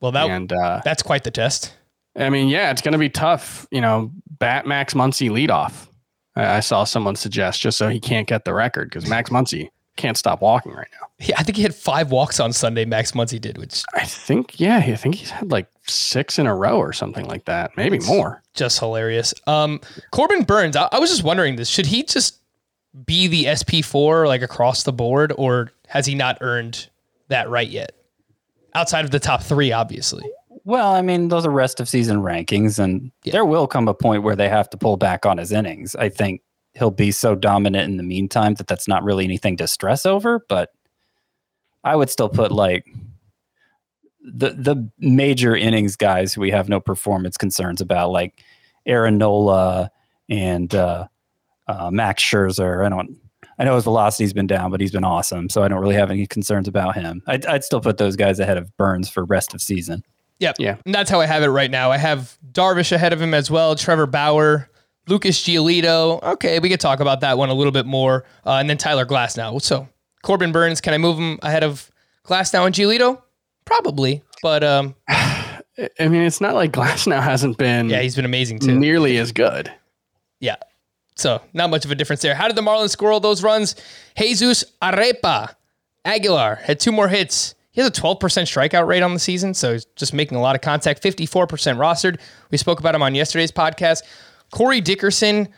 Well, 0.00 0.12
that 0.12 0.30
and 0.30 0.52
uh, 0.52 0.80
that's 0.84 1.02
quite 1.02 1.22
the 1.22 1.30
test. 1.30 1.74
I 2.16 2.30
mean, 2.30 2.48
yeah, 2.48 2.70
it's 2.70 2.82
going 2.82 2.92
to 2.92 2.98
be 2.98 3.08
tough. 3.08 3.66
You 3.70 3.80
know, 3.80 4.10
bat 4.38 4.66
Max 4.66 4.94
Muncy 4.94 5.30
leadoff. 5.30 5.88
I, 6.36 6.56
I 6.56 6.60
saw 6.60 6.84
someone 6.84 7.16
suggest 7.16 7.60
just 7.60 7.78
so 7.78 7.88
he 7.88 8.00
can't 8.00 8.26
get 8.26 8.44
the 8.44 8.54
record 8.54 8.90
because 8.90 9.08
Max 9.08 9.30
Muncy 9.30 9.70
can't 9.96 10.16
stop 10.16 10.40
walking 10.40 10.72
right 10.72 10.88
now. 11.00 11.06
Yeah, 11.18 11.36
I 11.38 11.42
think 11.42 11.56
he 11.56 11.62
had 11.62 11.74
five 11.74 12.10
walks 12.10 12.40
on 12.40 12.52
Sunday. 12.52 12.84
Max 12.84 13.12
Muncy 13.12 13.40
did, 13.40 13.58
which 13.58 13.82
I 13.94 14.04
think, 14.04 14.58
yeah, 14.58 14.78
I 14.78 14.96
think 14.96 15.16
he's 15.16 15.30
had 15.30 15.50
like 15.50 15.68
six 15.86 16.38
in 16.38 16.46
a 16.46 16.54
row 16.54 16.78
or 16.78 16.92
something 16.92 17.26
like 17.26 17.44
that, 17.44 17.76
maybe 17.76 17.98
more. 18.00 18.42
just 18.54 18.78
hilarious. 18.78 19.34
Um, 19.46 19.80
Corbin 20.10 20.44
Burnes, 20.44 20.76
I, 20.76 20.88
I 20.92 20.98
was 20.98 21.10
just 21.10 21.22
wondering 21.22 21.56
this: 21.56 21.68
should 21.68 21.86
he 21.86 22.02
just 22.02 22.40
be 23.06 23.26
the 23.28 23.54
SP 23.54 23.84
four 23.84 24.26
like 24.26 24.42
across 24.42 24.82
the 24.82 24.92
board, 24.92 25.32
or 25.36 25.72
has 25.88 26.06
he 26.06 26.14
not 26.14 26.38
earned 26.40 26.88
that 27.28 27.48
right 27.48 27.68
yet? 27.68 27.92
Outside 28.74 29.04
of 29.04 29.10
the 29.10 29.20
top 29.20 29.42
three, 29.42 29.70
obviously. 29.70 30.24
Well, 30.64 30.94
I 30.94 31.02
mean, 31.02 31.28
those 31.28 31.44
are 31.44 31.50
rest 31.50 31.80
of 31.80 31.88
season 31.88 32.18
rankings, 32.18 32.78
and 32.78 33.10
there 33.24 33.44
will 33.44 33.66
come 33.66 33.88
a 33.88 33.94
point 33.94 34.22
where 34.22 34.36
they 34.36 34.48
have 34.48 34.70
to 34.70 34.76
pull 34.76 34.96
back 34.96 35.26
on 35.26 35.38
his 35.38 35.50
innings. 35.50 35.96
I 35.96 36.08
think 36.08 36.42
he'll 36.74 36.90
be 36.90 37.10
so 37.10 37.34
dominant 37.34 37.90
in 37.90 37.96
the 37.96 38.02
meantime 38.02 38.54
that 38.54 38.66
that's 38.66 38.86
not 38.86 39.02
really 39.02 39.24
anything 39.24 39.56
to 39.56 39.66
stress 39.66 40.06
over. 40.06 40.44
But 40.48 40.70
I 41.84 41.96
would 41.96 42.10
still 42.10 42.28
put 42.28 42.52
like 42.52 42.86
the 44.22 44.50
the 44.50 44.88
major 44.98 45.56
innings 45.56 45.96
guys 45.96 46.32
who 46.32 46.40
we 46.40 46.52
have 46.52 46.68
no 46.68 46.78
performance 46.78 47.36
concerns 47.36 47.80
about, 47.80 48.10
like 48.10 48.40
Aaron 48.86 49.18
Nola 49.18 49.90
and 50.28 50.72
uh, 50.74 51.08
uh, 51.66 51.90
Max 51.90 52.22
Scherzer. 52.22 52.86
I 52.86 52.88
don't. 52.88 53.18
I 53.58 53.64
know 53.64 53.74
his 53.74 53.84
velocity's 53.84 54.32
been 54.32 54.46
down, 54.46 54.70
but 54.70 54.80
he's 54.80 54.92
been 54.92 55.04
awesome, 55.04 55.48
so 55.48 55.62
I 55.62 55.68
don't 55.68 55.80
really 55.80 55.94
have 55.94 56.10
any 56.10 56.26
concerns 56.26 56.68
about 56.68 56.94
him. 56.94 57.22
I'd, 57.26 57.44
I'd 57.46 57.64
still 57.64 57.80
put 57.80 57.98
those 57.98 58.16
guys 58.16 58.40
ahead 58.40 58.56
of 58.56 58.74
Burnes 58.76 59.10
for 59.10 59.24
rest 59.24 59.54
of 59.54 59.60
season. 59.60 60.02
Yep. 60.42 60.56
Yeah. 60.58 60.76
And 60.84 60.92
that's 60.92 61.08
how 61.08 61.20
I 61.20 61.26
have 61.26 61.44
it 61.44 61.48
right 61.48 61.70
now. 61.70 61.92
I 61.92 61.98
have 61.98 62.36
Darvish 62.50 62.90
ahead 62.90 63.12
of 63.12 63.22
him 63.22 63.32
as 63.32 63.48
well, 63.48 63.76
Trevor 63.76 64.08
Bauer, 64.08 64.68
Lucas 65.06 65.40
Giolito. 65.40 66.20
Okay, 66.20 66.58
we 66.58 66.68
could 66.68 66.80
talk 66.80 66.98
about 66.98 67.20
that 67.20 67.38
one 67.38 67.48
a 67.48 67.54
little 67.54 67.70
bit 67.70 67.86
more. 67.86 68.24
Uh, 68.44 68.54
and 68.54 68.68
then 68.68 68.76
Tyler 68.76 69.06
Glasnow. 69.06 69.62
So 69.62 69.88
Corbin 70.24 70.50
Burnes, 70.50 70.80
can 70.80 70.94
I 70.94 70.98
move 70.98 71.16
him 71.16 71.38
ahead 71.42 71.62
of 71.62 71.88
Glasnow 72.24 72.66
and 72.66 72.74
Giolito? 72.74 73.22
Probably. 73.64 74.20
But 74.42 74.64
um, 74.64 74.96
I 75.08 75.60
mean, 76.00 76.22
it's 76.22 76.40
not 76.40 76.54
like 76.54 76.72
Glasnow 76.72 77.22
hasn't 77.22 77.56
been 77.56 77.88
yeah, 77.88 78.00
he's 78.00 78.16
been 78.16 78.24
amazing 78.24 78.58
too. 78.58 78.76
nearly 78.76 79.18
as 79.18 79.30
good. 79.30 79.72
Yeah. 80.40 80.56
So 81.14 81.40
not 81.52 81.70
much 81.70 81.84
of 81.84 81.92
a 81.92 81.94
difference 81.94 82.20
there. 82.20 82.34
How 82.34 82.48
did 82.48 82.56
the 82.56 82.62
Marlins 82.62 82.90
score 82.90 83.12
all 83.12 83.20
those 83.20 83.44
runs? 83.44 83.76
Jesus 84.18 84.64
Arepa 84.82 85.54
Aguilar 86.04 86.56
had 86.56 86.80
two 86.80 86.90
more 86.90 87.06
hits. 87.06 87.54
He 87.72 87.80
has 87.80 87.88
a 87.88 87.92
12% 87.92 88.18
strikeout 88.20 88.86
rate 88.86 89.02
on 89.02 89.14
the 89.14 89.18
season, 89.18 89.54
so 89.54 89.72
he's 89.72 89.86
just 89.96 90.12
making 90.12 90.36
a 90.36 90.40
lot 90.40 90.54
of 90.54 90.60
contact. 90.60 91.02
54% 91.02 91.48
rostered. 91.48 92.20
We 92.50 92.58
spoke 92.58 92.80
about 92.80 92.94
him 92.94 93.02
on 93.02 93.14
yesterday's 93.14 93.50
podcast. 93.50 94.02
Corey 94.50 94.80
Dickerson, 94.80 95.48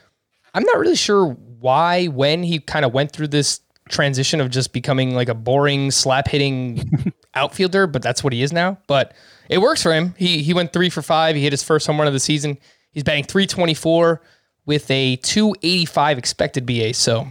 I'm 0.55 0.63
not 0.63 0.79
really 0.79 0.95
sure 0.97 1.27
why, 1.59 2.07
when 2.07 2.45
he 2.45 2.61
kind 2.61 2.85
of 2.85 2.95
went 2.95 3.11
through 3.11 3.29
this 3.29 3.61
transition 3.89 4.41
of 4.41 4.51
just 4.51 4.73
becoming 4.73 5.15
like 5.15 5.29
a 5.29 5.35
boring 5.35 5.91
slap 5.91 6.29
hitting 6.29 7.13
outfielder, 7.35 7.87
but 7.87 8.03
that's 8.03 8.23
what 8.23 8.33
he 8.33 8.43
is 8.43 8.53
now. 8.53 8.79
But 8.87 9.13
it 9.49 9.59
works 9.59 9.83
for 9.83 9.93
him. 9.93 10.15
He 10.17 10.43
he 10.43 10.55
went 10.55 10.73
three 10.73 10.91
for 10.91 11.03
five. 11.03 11.37
He 11.37 11.43
hit 11.43 11.53
his 11.53 11.63
first 11.63 11.87
home 11.87 11.99
run 11.99 12.07
of 12.07 12.13
the 12.13 12.21
season. 12.21 12.59
He's 12.93 13.03
batting 13.03 13.25
324 13.25 14.23
with 14.67 14.91
a 14.91 15.17
285 15.17 16.19
expected 16.19 16.65
BA. 16.65 16.95
So 16.95 17.27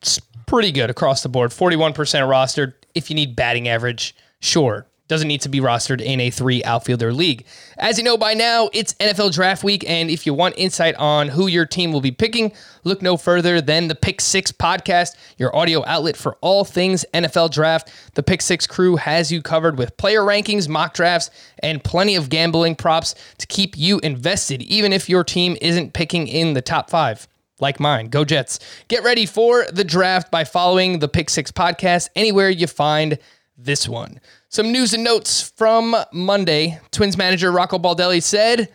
it's 0.00 0.20
pretty 0.46 0.72
good 0.72 0.90
across 0.90 1.22
the 1.22 1.28
board. 1.28 1.50
41% 1.50 1.94
rostered. 1.94 2.74
If 2.94 3.10
you 3.10 3.16
need 3.16 3.36
batting 3.36 3.68
average, 3.68 4.14
sure. 4.40 4.86
doesn't 5.08 5.28
need 5.28 5.40
to 5.40 5.48
be 5.48 5.58
rostered 5.60 6.00
in 6.00 6.20
a 6.20 6.30
three 6.30 6.62
outfielder 6.62 7.12
league. 7.12 7.44
As 7.78 7.98
you 7.98 8.04
know 8.04 8.16
by 8.16 8.32
now, 8.32 8.70
it's 8.72 8.94
NFL 8.94 9.34
draft 9.34 9.64
week, 9.64 9.84
and 9.88 10.08
if 10.08 10.24
you 10.24 10.32
want 10.32 10.54
insight 10.56 10.94
on 10.94 11.28
who 11.28 11.48
your 11.48 11.66
team 11.66 11.92
will 11.92 12.00
be 12.00 12.12
picking, 12.12 12.52
look 12.84 13.02
no 13.02 13.16
further 13.16 13.60
than 13.60 13.88
the 13.88 13.96
Pick 13.96 14.20
Six 14.20 14.52
podcast, 14.52 15.16
your 15.36 15.54
audio 15.54 15.84
outlet 15.84 16.16
for 16.16 16.36
all 16.40 16.64
things 16.64 17.04
NFL 17.12 17.50
draft. 17.50 17.92
The 18.14 18.22
Pick 18.22 18.40
Six 18.40 18.66
crew 18.68 18.96
has 18.96 19.32
you 19.32 19.42
covered 19.42 19.78
with 19.78 19.96
player 19.96 20.20
rankings, 20.20 20.68
mock 20.68 20.94
drafts, 20.94 21.30
and 21.58 21.82
plenty 21.82 22.14
of 22.14 22.28
gambling 22.28 22.76
props 22.76 23.16
to 23.38 23.46
keep 23.48 23.76
you 23.76 23.98
invested, 24.04 24.62
even 24.62 24.92
if 24.92 25.08
your 25.08 25.24
team 25.24 25.56
isn't 25.60 25.92
picking 25.92 26.28
in 26.28 26.54
the 26.54 26.62
top 26.62 26.88
five 26.88 27.26
like 27.60 27.80
mine. 27.80 28.08
Go 28.08 28.24
Jets. 28.24 28.58
Get 28.88 29.04
ready 29.04 29.26
for 29.26 29.66
the 29.72 29.84
draft 29.84 30.30
by 30.30 30.44
following 30.44 30.98
the 30.98 31.08
Pick 31.08 31.30
Six 31.30 31.50
podcast 31.52 32.08
anywhere 32.16 32.50
you 32.50 32.66
find 32.66 33.18
this 33.56 33.88
one. 33.88 34.20
Some 34.48 34.72
news 34.72 34.94
and 34.94 35.04
notes 35.04 35.52
from 35.56 35.94
Monday. 36.12 36.80
Twins 36.90 37.16
manager 37.16 37.52
Rocco 37.52 37.78
Baldelli 37.78 38.22
said, 38.22 38.72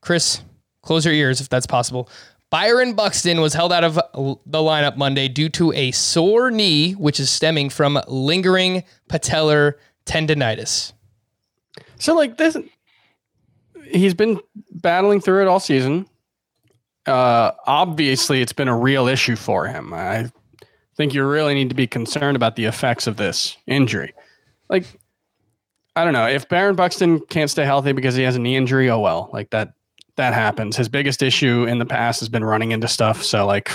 Chris, 0.00 0.42
close 0.82 1.04
your 1.04 1.14
ears 1.14 1.40
if 1.40 1.48
that's 1.48 1.66
possible. 1.66 2.08
Byron 2.50 2.94
Buxton 2.94 3.40
was 3.40 3.54
held 3.54 3.72
out 3.72 3.84
of 3.84 3.94
the 3.94 4.58
lineup 4.58 4.96
Monday 4.96 5.28
due 5.28 5.48
to 5.50 5.72
a 5.72 5.92
sore 5.92 6.50
knee, 6.50 6.92
which 6.92 7.20
is 7.20 7.30
stemming 7.30 7.70
from 7.70 8.00
lingering 8.08 8.82
patellar 9.08 9.74
tendonitis. 10.04 10.92
So 11.98 12.14
like 12.14 12.38
this, 12.38 12.56
he's 13.84 14.14
been 14.14 14.40
battling 14.72 15.20
through 15.20 15.42
it 15.42 15.48
all 15.48 15.60
season. 15.60 16.08
Uh, 17.06 17.52
obviously, 17.66 18.42
it's 18.42 18.52
been 18.52 18.68
a 18.68 18.76
real 18.76 19.08
issue 19.08 19.36
for 19.36 19.66
him. 19.66 19.92
I 19.92 20.30
think 20.96 21.14
you 21.14 21.24
really 21.24 21.54
need 21.54 21.70
to 21.70 21.74
be 21.74 21.86
concerned 21.86 22.36
about 22.36 22.56
the 22.56 22.66
effects 22.66 23.06
of 23.06 23.16
this 23.16 23.56
injury. 23.66 24.12
Like, 24.68 24.84
I 25.96 26.04
don't 26.04 26.12
know 26.12 26.26
if 26.26 26.48
Byron 26.48 26.76
Buxton 26.76 27.20
can't 27.26 27.50
stay 27.50 27.64
healthy 27.64 27.92
because 27.92 28.14
he 28.14 28.22
has 28.22 28.36
a 28.36 28.38
knee 28.38 28.56
injury. 28.56 28.90
Oh 28.90 29.00
well, 29.00 29.30
like 29.32 29.50
that 29.50 29.72
that 30.16 30.34
happens. 30.34 30.76
His 30.76 30.88
biggest 30.88 31.22
issue 31.22 31.64
in 31.64 31.78
the 31.78 31.86
past 31.86 32.20
has 32.20 32.28
been 32.28 32.44
running 32.44 32.70
into 32.72 32.86
stuff. 32.86 33.22
So 33.22 33.46
like, 33.46 33.70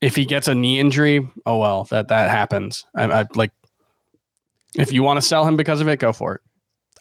if 0.00 0.14
he 0.14 0.24
gets 0.24 0.46
a 0.46 0.54
knee 0.54 0.78
injury, 0.78 1.28
oh 1.46 1.58
well, 1.58 1.84
that 1.84 2.08
that 2.08 2.30
happens. 2.30 2.84
I, 2.94 3.04
I 3.04 3.26
like. 3.34 3.50
If 4.76 4.92
you 4.92 5.02
want 5.02 5.16
to 5.16 5.26
sell 5.26 5.44
him 5.44 5.56
because 5.56 5.80
of 5.80 5.88
it, 5.88 5.98
go 5.98 6.12
for 6.12 6.36
it. 6.36 6.40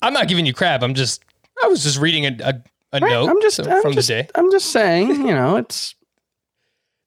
I'm 0.01 0.13
not 0.13 0.27
giving 0.27 0.45
you 0.45 0.53
crap. 0.53 0.81
I'm 0.81 0.95
just 0.95 1.23
I 1.63 1.67
was 1.67 1.83
just 1.83 1.99
reading 1.99 2.25
a 2.25 2.37
a, 2.43 2.63
a 2.91 2.99
Right? 2.99 3.09
note 3.11 3.29
I'm 3.29 3.41
just 3.41 3.55
so- 3.57 3.69
I'm 3.69 3.81
from 3.81 3.93
just, 3.93 4.07
the 4.07 4.13
day. 4.23 4.29
I'm 4.35 4.51
just 4.51 4.71
saying, 4.71 5.09
you 5.09 5.33
know, 5.33 5.57
it's 5.63 5.95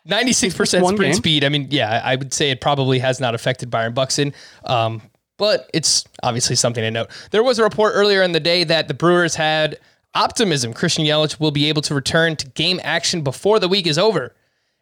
96% 0.08 0.66
sprint 0.66 0.98
game. 0.98 1.14
speed. 1.14 1.44
I 1.44 1.48
mean, 1.48 1.68
yeah, 1.70 2.00
I 2.04 2.16
would 2.16 2.32
say 2.34 2.50
it 2.50 2.60
probably 2.60 2.98
has 2.98 3.20
not 3.20 3.34
affected 3.34 3.70
Byron 3.70 3.92
Buxton. 3.94 4.34
Um, 4.64 5.00
but 5.38 5.70
it's 5.72 6.04
obviously 6.22 6.56
something 6.56 6.82
to 6.82 6.90
note. 6.90 7.10
There 7.30 7.42
was 7.42 7.58
a 7.58 7.62
report 7.62 7.92
earlier 7.94 8.22
in 8.22 8.32
the 8.32 8.40
day 8.40 8.64
that 8.64 8.88
the 8.88 8.94
Brewers 8.94 9.34
had 9.34 9.78
optimism 10.14 10.72
Christian 10.74 11.04
Yelich 11.04 11.40
will 11.40 11.50
be 11.52 11.68
able 11.68 11.82
to 11.82 11.94
return 11.94 12.36
to 12.36 12.48
game 12.48 12.80
action 12.82 13.22
before 13.22 13.58
the 13.58 13.68
week 13.68 13.86
is 13.86 13.96
over. 13.98 14.34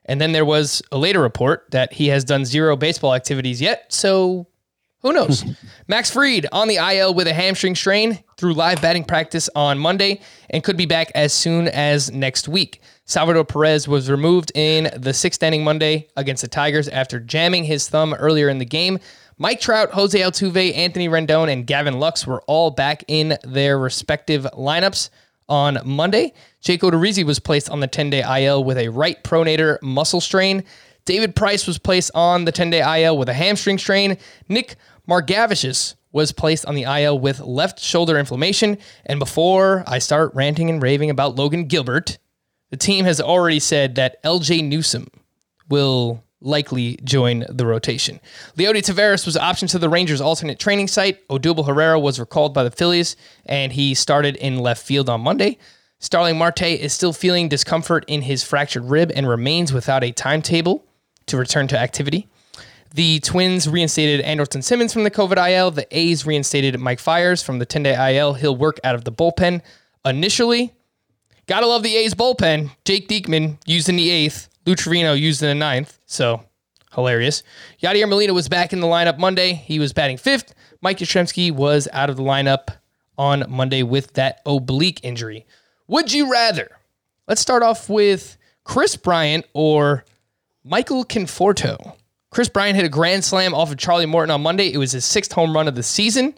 And 0.07 0.21
then 0.21 0.33
there 0.33 0.45
was 0.45 0.83
a 0.90 0.99
later 0.99 1.21
report 1.21 1.66
that 1.71 1.92
he 1.92 2.09
has 2.09 2.25
done 2.25 2.45
zero 2.45 2.75
baseball 2.76 3.14
activities 3.14 3.61
yet. 3.61 3.92
So 3.92 4.47
who 5.02 5.12
knows? 5.12 5.45
Max 5.88 6.11
Fried 6.11 6.47
on 6.52 6.69
the 6.69 6.76
IL 6.76 7.14
with 7.14 7.26
a 7.26 7.33
hamstring 7.33 7.75
strain 7.75 8.23
threw 8.37 8.52
live 8.52 8.83
batting 8.83 9.04
practice 9.04 9.49
on 9.54 9.78
Monday 9.78 10.21
and 10.50 10.62
could 10.62 10.76
be 10.76 10.87
back 10.87 11.11
as 11.14 11.33
soon 11.33 11.69
as 11.69 12.12
next 12.12 12.49
week. 12.49 12.80
Salvador 13.07 13.45
Perez 13.45 13.88
was 13.88 14.11
removed 14.11 14.52
in 14.54 14.90
the 14.97 15.14
sixth 15.14 15.42
inning 15.42 15.64
Monday 15.64 16.09
against 16.16 16.42
the 16.42 16.49
Tigers 16.49 16.87
after 16.88 17.19
jamming 17.19 17.64
his 17.64 17.88
thumb 17.88 18.14
earlier 18.14 18.49
in 18.49 18.59
the 18.59 18.64
game. 18.64 18.99
Mike 19.38 19.59
Trout, 19.59 19.90
Jose 19.92 20.19
Altuve, 20.21 20.76
Anthony 20.76 21.09
Rendon, 21.09 21.50
and 21.50 21.66
Gavin 21.66 21.99
Lux 21.99 22.26
were 22.26 22.42
all 22.42 22.71
back 22.71 23.02
in 23.09 23.38
their 23.42 23.78
respective 23.78 24.47
lineups 24.52 25.09
on 25.49 25.78
Monday. 25.83 26.35
Jake 26.61 26.83
Odorizzi 26.83 27.25
was 27.25 27.40
placed 27.40 27.71
on 27.71 27.80
the 27.80 27.88
10-day 27.88 28.45
IL 28.45 28.62
with 28.62 28.76
a 28.76 28.88
right 28.88 29.23
pronator 29.25 29.80
muscle 29.83 30.21
strain. 30.21 30.62
David 31.07 31.35
Price 31.35 31.66
was 31.66 31.78
placed 31.78 32.11
on 32.14 32.45
the 32.45 32.52
10-day 32.52 33.02
IL 33.02 33.16
with 33.16 33.28
a 33.28 33.35
hamstring 33.35 33.78
strain. 33.78 34.19
Nick 34.49 34.76
Margevicius 35.10 35.96
was 36.12 36.30
placed 36.30 36.64
on 36.66 36.76
the 36.76 36.84
IL 36.84 37.18
with 37.18 37.40
left 37.40 37.80
shoulder 37.80 38.16
inflammation. 38.16 38.78
And 39.06 39.18
before 39.18 39.82
I 39.86 39.99
start 39.99 40.34
ranting 40.34 40.70
and 40.70 40.80
raving 40.80 41.10
about 41.10 41.34
Logan 41.34 41.64
Gilbert, 41.64 42.18
the 42.70 42.76
team 42.76 43.04
has 43.04 43.20
already 43.20 43.58
said 43.58 43.96
that 43.96 44.23
Ljay 44.23 44.62
Newsome 44.62 45.08
will 45.68 46.23
likely 46.40 46.99
join 47.04 47.44
the 47.49 47.66
rotation. 47.66 48.20
Leody 48.56 48.82
Taveras 48.82 49.26
was 49.26 49.36
optioned 49.36 49.70
to 49.70 49.78
the 49.78 49.88
Rangers' 49.88 50.20
alternate 50.20 50.58
training 50.58 50.88
site. 50.88 51.26
Odubel 51.28 51.66
Herrera 51.66 51.99
was 51.99 52.20
recalled 52.20 52.54
by 52.54 52.62
the 52.62 52.70
Phillies, 52.70 53.16
and 53.44 53.73
he 53.73 53.94
started 53.94 54.36
in 54.36 54.58
left 54.58 54.84
field 54.84 55.10
on 55.10 55.20
Monday. 55.20 55.58
Starling 55.99 56.38
Marte 56.38 56.62
is 56.62 56.92
still 56.92 57.12
feeling 57.12 57.49
discomfort 57.49 58.04
in 58.06 58.23
his 58.23 58.42
fractured 58.42 58.84
rib 58.84 59.12
and 59.14 59.28
remains 59.28 59.73
without 59.73 60.02
a 60.02 60.12
timetable 60.12 60.84
to 61.26 61.36
return 61.36 61.68
to 61.68 61.78
activity. 61.78 62.26
The 62.92 63.20
Twins 63.20 63.68
reinstated 63.68 64.24
Andrelton 64.24 64.64
Simmons 64.64 64.92
from 64.92 65.04
the 65.04 65.10
COVID 65.10 65.36
IL. 65.50 65.70
The 65.70 65.86
A's 65.96 66.26
reinstated 66.26 66.78
Mike 66.80 66.98
Fiers 66.98 67.40
from 67.40 67.60
the 67.60 67.66
10 67.66 67.84
day 67.84 68.16
IL. 68.16 68.34
He'll 68.34 68.56
work 68.56 68.80
out 68.82 68.96
of 68.96 69.04
the 69.04 69.12
bullpen 69.12 69.62
initially. 70.04 70.72
Gotta 71.46 71.66
love 71.66 71.84
the 71.84 71.96
A's 71.96 72.14
bullpen. 72.14 72.70
Jake 72.84 73.08
Diekman 73.08 73.58
used 73.64 73.88
in 73.88 73.96
the 73.96 74.10
eighth, 74.10 74.48
Lou 74.66 74.74
Trivino 74.74 75.18
used 75.18 75.42
in 75.42 75.48
the 75.48 75.54
ninth. 75.54 75.98
So 76.06 76.42
hilarious. 76.92 77.44
Yadier 77.80 78.08
Molina 78.08 78.34
was 78.34 78.48
back 78.48 78.72
in 78.72 78.80
the 78.80 78.86
lineup 78.86 79.18
Monday. 79.18 79.52
He 79.52 79.78
was 79.78 79.92
batting 79.92 80.16
fifth. 80.16 80.54
Mike 80.80 80.98
Yastrzemski 80.98 81.52
was 81.52 81.86
out 81.92 82.10
of 82.10 82.16
the 82.16 82.22
lineup 82.22 82.68
on 83.16 83.44
Monday 83.48 83.82
with 83.82 84.14
that 84.14 84.40
oblique 84.46 85.00
injury. 85.04 85.46
Would 85.86 86.12
you 86.12 86.30
rather? 86.30 86.70
Let's 87.28 87.40
start 87.40 87.62
off 87.62 87.88
with 87.88 88.36
Kris 88.64 88.96
Bryant 88.96 89.44
or 89.52 90.04
Michael 90.64 91.04
Conforto. 91.04 91.94
Kris 92.30 92.49
Bryant 92.49 92.76
hit 92.76 92.84
a 92.84 92.88
grand 92.88 93.25
slam 93.25 93.54
off 93.54 93.73
of 93.73 93.76
Charlie 93.76 94.06
Morton 94.06 94.30
on 94.30 94.40
Monday. 94.40 94.73
It 94.73 94.78
was 94.78 94.93
his 94.93 95.04
sixth 95.04 95.32
home 95.32 95.52
run 95.52 95.66
of 95.66 95.75
the 95.75 95.82
season. 95.82 96.34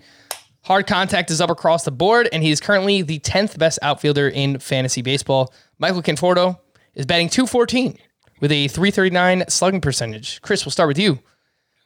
Hard 0.63 0.87
contact 0.87 1.31
is 1.31 1.41
up 1.41 1.51
across 1.51 1.85
the 1.85 1.91
board, 1.91 2.29
and 2.33 2.43
he 2.43 2.51
is 2.51 2.61
currently 2.61 3.03
the 3.03 3.19
10th 3.19 3.59
best 3.59 3.79
outfielder 3.83 4.29
in 4.29 4.59
fantasy 4.59 5.03
baseball. 5.03 5.53
Michael 5.79 6.03
Conforto 6.03 6.59
is 6.95 7.05
batting 7.05 7.29
214 7.29 7.99
with 8.41 8.53
a 8.53 8.69
339 8.69 9.45
slugging 9.49 9.81
percentage. 9.81 10.41
Chris, 10.41 10.65
we'll 10.65 10.71
start 10.71 10.89
with 10.89 10.99
you. 10.99 11.19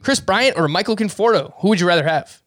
Kris 0.03 0.21
Bryant 0.21 0.57
or 0.57 0.69
Michael 0.69 0.95
Conforto? 0.95 1.53
Who 1.59 1.69
would 1.69 1.81
you 1.81 1.89
rather 1.89 2.05
have? 2.05 2.43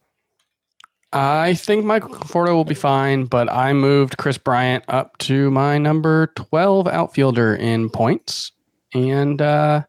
I 1.12 1.56
think 1.56 1.84
Michael 1.84 2.12
Conforto 2.12 2.54
will 2.54 2.64
be 2.64 2.76
fine, 2.76 3.26
but 3.26 3.52
I 3.52 3.74
moved 3.74 4.18
Kris 4.18 4.38
Bryant 4.38 4.86
up 4.88 5.18
to 5.20 5.50
my 5.50 5.78
number 5.78 6.28
12 6.36 6.88
outfielder 6.88 7.56
in 7.56 7.90
points. 7.90 8.52
And 8.94 9.42
uh 9.42 9.84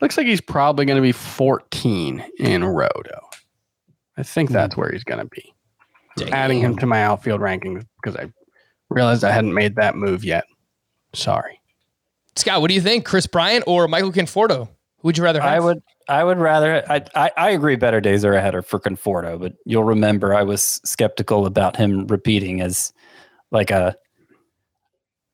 looks 0.00 0.16
like 0.16 0.26
he's 0.26 0.40
probably 0.40 0.84
going 0.84 0.96
to 0.96 1.02
be 1.02 1.12
14 1.12 2.24
in 2.38 2.64
Roto. 2.64 3.20
I 4.16 4.22
think 4.22 4.50
that's 4.50 4.76
where 4.76 4.90
he's 4.90 5.04
going 5.04 5.20
to 5.20 5.26
be. 5.26 5.54
Adding 6.32 6.60
him 6.60 6.76
to 6.78 6.86
my 6.86 7.02
outfield 7.02 7.40
rankings 7.40 7.86
because 8.02 8.16
I 8.16 8.30
realized 8.90 9.24
I 9.24 9.30
hadn't 9.30 9.54
made 9.54 9.76
that 9.76 9.96
move 9.96 10.24
yet. 10.24 10.44
Sorry. 11.14 11.60
Scott, 12.36 12.60
what 12.60 12.68
do 12.68 12.74
you 12.74 12.80
think? 12.80 13.04
Kris 13.04 13.26
Bryant 13.26 13.64
or 13.66 13.88
Michael 13.88 14.12
Conforto? 14.12 14.66
Who 14.98 15.08
would 15.08 15.16
you 15.16 15.24
rather 15.24 15.40
have? 15.40 15.50
I 15.50 15.60
would 15.60 15.82
I 16.08 16.24
would 16.24 16.38
rather 16.38 16.84
I, 16.90 17.02
I 17.14 17.30
I 17.36 17.50
agree 17.50 17.76
better 17.76 18.00
days 18.00 18.24
are 18.24 18.34
ahead 18.34 18.54
for 18.66 18.78
Conforto, 18.78 19.40
but 19.40 19.54
you'll 19.64 19.84
remember 19.84 20.34
I 20.34 20.42
was 20.42 20.80
skeptical 20.84 21.46
about 21.46 21.76
him 21.76 22.06
repeating 22.06 22.60
as 22.60 22.92
like 23.50 23.70
a 23.70 23.96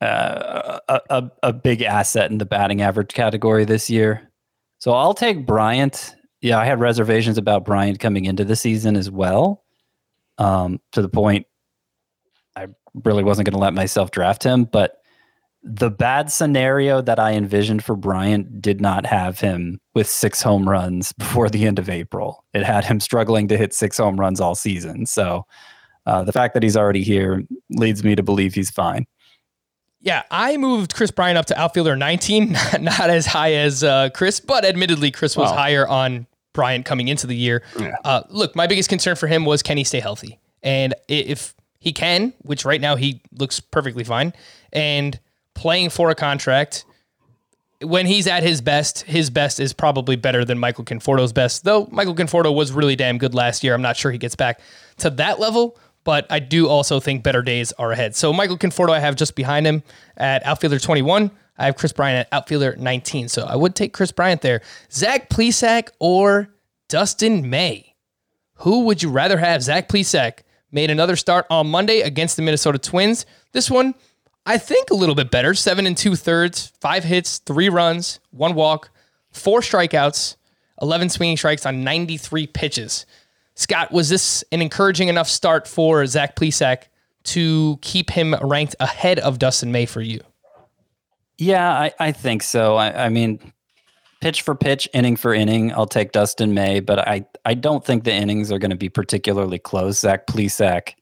uh, 0.01 0.79
a, 0.89 1.01
a 1.11 1.31
a 1.43 1.53
big 1.53 1.83
asset 1.83 2.31
in 2.31 2.39
the 2.39 2.47
batting 2.47 2.83
average 2.83 3.13
category 3.13 3.65
this 3.65 3.91
year. 3.91 4.31
So 4.79 4.93
I'll 4.93 5.15
take 5.15 5.47
Bryant. 5.47 6.15
Yeah, 6.41 6.59
I 6.59 6.65
had 6.65 6.81
reservations 6.81 7.39
about 7.39 7.65
Bryant 7.65 7.99
coming 7.99 8.25
into 8.25 8.45
the 8.45 8.57
season 8.57 8.97
as 8.97 9.11
well. 9.11 9.65
Um, 10.39 10.81
to 10.93 11.01
the 11.01 11.09
point 11.09 11.47
I 12.57 12.69
really 13.05 13.25
wasn't 13.25 13.47
going 13.47 13.55
to 13.55 13.63
let 13.63 13.75
myself 13.75 14.11
draft 14.11 14.43
him, 14.43 14.65
but 14.65 14.99
the 15.63 15.91
bad 15.91 16.31
scenario 16.31 17.03
that 17.03 17.19
I 17.19 17.33
envisioned 17.33 17.83
for 17.83 17.97
Bryant 17.97 18.63
did 18.63 18.81
not 18.81 19.05
have 19.05 19.41
him 19.41 19.81
with 19.95 20.07
six 20.07 20.41
home 20.41 20.69
runs 20.69 21.13
before 21.19 21.49
the 21.49 21.67
end 21.67 21.79
of 21.79 21.91
April. 21.91 22.45
It 22.55 22.63
had 22.63 22.85
him 22.85 23.01
struggling 23.01 23.49
to 23.49 23.57
hit 23.57 23.75
six 23.75 23.99
home 23.99 24.19
runs 24.19 24.41
all 24.41 24.55
season. 24.55 25.07
So 25.07 25.45
uh, 26.07 26.23
the 26.23 26.33
fact 26.33 26.55
that 26.55 26.63
he's 26.63 26.77
already 26.77 27.03
here 27.03 27.43
leads 27.71 28.05
me 28.05 28.15
to 28.15 28.23
believe 28.23 28.55
he's 28.55 28.71
fine. 28.71 29.07
Yeah, 30.07 30.23
I 30.31 30.57
moved 30.57 30.95
Kris 30.95 31.11
Bryant 31.11 31.37
up 31.37 31.47
to 31.47 31.59
outfielder 31.61 31.97
19, 31.97 32.53
not, 32.53 32.81
not 32.81 33.11
as 33.11 33.27
high 33.27 33.55
as 33.55 33.83
uh, 33.83 34.09
Chris, 34.15 34.39
but 34.39 34.65
admittedly, 34.65 35.11
Chris 35.11 35.37
was 35.37 35.47
Well. 35.49 35.55
higher 35.57 35.87
on 35.87 36.29
Bryant 36.53 36.87
coming 36.87 37.09
into 37.09 37.27
the 37.27 37.35
year. 37.35 37.65
Yeah. 37.79 37.97
Uh, 38.05 38.23
look, 38.31 38.55
my 38.55 38.69
biggest 38.69 38.89
concern 38.89 39.17
for 39.17 39.27
him 39.27 39.45
was 39.45 39.65
can 39.65 39.77
he 39.77 39.83
stay 39.83 39.99
healthy? 39.99 40.39
And 40.63 40.95
if 41.09 41.55
he 41.81 41.93
can, 41.93 42.33
which 42.43 42.65
right 42.65 42.81
now 42.81 42.95
he 42.95 43.21
looks 43.37 43.59
perfectly 43.59 44.05
fine, 44.05 44.33
and 44.73 45.19
playing 45.55 45.91
for 45.91 46.09
a 46.11 46.15
contract, 46.15 46.85
when 47.83 48.07
he's 48.07 48.29
at 48.29 48.45
his 48.45 48.61
best, 48.61 49.03
his 49.03 49.29
best 49.29 49.59
is 49.59 49.73
probably 49.73 50.15
better 50.15 50.45
than 50.45 50.57
Michael 50.57 50.85
Conforto's 50.85 51.33
best. 51.33 51.65
Though 51.65 51.89
Michael 51.91 52.15
Conforto 52.15 52.55
was 52.55 52.71
really 52.71 52.95
damn 52.95 53.19
good 53.19 53.35
last 53.35 53.65
year. 53.65 53.75
I'm 53.75 53.83
not 53.83 53.97
sure 53.97 54.13
he 54.13 54.19
gets 54.19 54.37
back 54.37 54.61
to 54.99 55.11
that 55.11 55.41
level, 55.41 55.77
but 56.07 56.25
I 56.31 56.39
do 56.39 56.69
also 56.69 57.01
think 57.01 57.25
better 57.25 57.43
days 57.43 57.73
are 57.73 57.91
ahead. 57.91 58.15
So 58.15 58.33
Michael 58.33 58.57
Conforto, 58.57 58.91
I 58.91 59.01
have 59.01 59.17
just 59.17 59.35
behind 59.35 59.67
him 59.67 59.83
at 60.17 60.47
outfielder 60.47 60.79
21. 60.79 61.33
I 61.59 61.65
have 61.67 61.77
Kris 61.77 61.93
Bryant 61.93 62.21
at 62.21 62.29
outfielder 62.33 62.77
19. 62.77 63.29
So 63.29 63.45
I 63.45 63.57
would 63.57 63.75
take 63.75 63.93
Kris 63.93 64.13
Bryant 64.13 64.41
there. 64.41 64.63
Zach 64.91 65.29
Plesac 65.29 65.89
or 65.99 66.49
Dustin 66.89 67.51
May. 67.51 67.97
Who 68.59 68.85
would 68.85 69.03
you 69.03 69.11
rather 69.11 69.37
have? 69.37 69.65
Zach 69.65 69.89
Plesac 69.89 70.45
made 70.71 70.93
another 70.93 71.17
start 71.17 71.45
on 71.51 71.67
Monday 71.67 72.03
against 72.03 72.37
the 72.37 72.43
Minnesota 72.43 72.79
Twins. 72.79 73.27
This 73.51 73.69
one, 73.69 73.93
I 74.47 74.59
think 74.59 74.91
a 74.91 74.95
little 74.95 75.17
bit 75.17 75.33
better. 75.33 75.55
Seven 75.55 75.87
and 75.87 75.97
two 75.97 76.15
thirds, 76.15 76.73
five 76.81 77.03
hits, 77.03 77.39
three 77.39 77.69
runs, 77.69 78.21
one 78.31 78.55
walk, 78.55 78.91
four 79.33 79.61
strikeouts, 79.61 80.37
11 80.81 81.09
swinging 81.09 81.37
strikes 81.37 81.67
on 81.67 81.83
93 81.83 82.47
pitches. 82.47 83.07
Scott, 83.57 83.91
was 83.91 84.09
this 84.11 84.45
an 84.53 84.63
encouraging 84.63 85.09
enough 85.09 85.29
start 85.29 85.67
for 85.67 86.07
Zach 86.07 86.37
Plesac 86.37 86.85
to 87.25 87.79
keep 87.81 88.11
him 88.11 88.35
ranked 88.43 88.77
ahead 88.81 89.19
of 89.19 89.39
Dustin 89.39 89.73
May 89.73 89.87
for 89.87 90.03
you? 90.03 90.21
Yeah, 91.39 91.71
I, 91.71 91.93
I 91.99 92.13
think 92.13 92.43
so. 92.43 92.77
I, 92.77 93.07
I 93.07 93.09
mean, 93.09 93.53
pitch 94.21 94.43
for 94.43 94.55
pitch, 94.55 94.89
inning 94.93 95.17
for 95.17 95.35
inning, 95.35 95.73
I'll 95.73 95.87
take 95.87 96.13
Dustin 96.13 96.55
May, 96.55 96.81
but 96.81 97.01
I, 97.01 97.27
I 97.45 97.55
don't 97.55 97.85
think 97.85 98.05
the 98.05 98.13
innings 98.13 98.53
are 98.53 98.59
going 98.59 98.71
to 98.71 98.77
be 98.77 98.89
particularly 98.89 99.59
close. 99.59 100.01
Zach 100.01 100.27
Plesac 100.27 100.95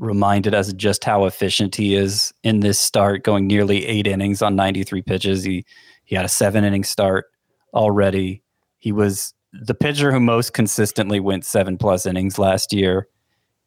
reminded 0.00 0.54
us 0.54 0.72
just 0.72 1.04
how 1.04 1.24
efficient 1.24 1.74
he 1.74 1.94
is 1.94 2.32
in 2.42 2.60
this 2.60 2.78
start, 2.78 3.24
going 3.24 3.46
nearly 3.46 3.86
eight 3.86 4.06
innings 4.06 4.40
on 4.40 4.56
93 4.56 5.02
pitches. 5.02 5.42
He 5.42 5.64
he 6.04 6.14
had 6.14 6.24
a 6.24 6.28
seven 6.28 6.64
inning 6.64 6.84
start 6.84 7.26
already. 7.74 8.42
He 8.78 8.92
was 8.92 9.34
the 9.62 9.74
pitcher 9.74 10.12
who 10.12 10.20
most 10.20 10.52
consistently 10.52 11.20
went 11.20 11.44
seven 11.44 11.78
plus 11.78 12.06
innings 12.06 12.38
last 12.38 12.72
year, 12.72 13.08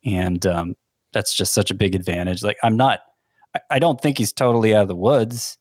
and 0.06 0.46
um, 0.46 0.76
that's 1.14 1.34
just 1.34 1.54
such 1.54 1.72
a 1.72 1.76
big 1.76 1.96
advantage. 1.96 2.44
Like 2.44 2.58
I'm 2.64 2.78
not, 2.78 3.00
I, 3.70 3.80
don't 3.80 4.00
think 4.00 4.18
he's 4.18 4.34
totally 4.34 4.76
out 4.76 4.84
of 4.84 4.88
the 4.88 4.96
woods 4.96 5.58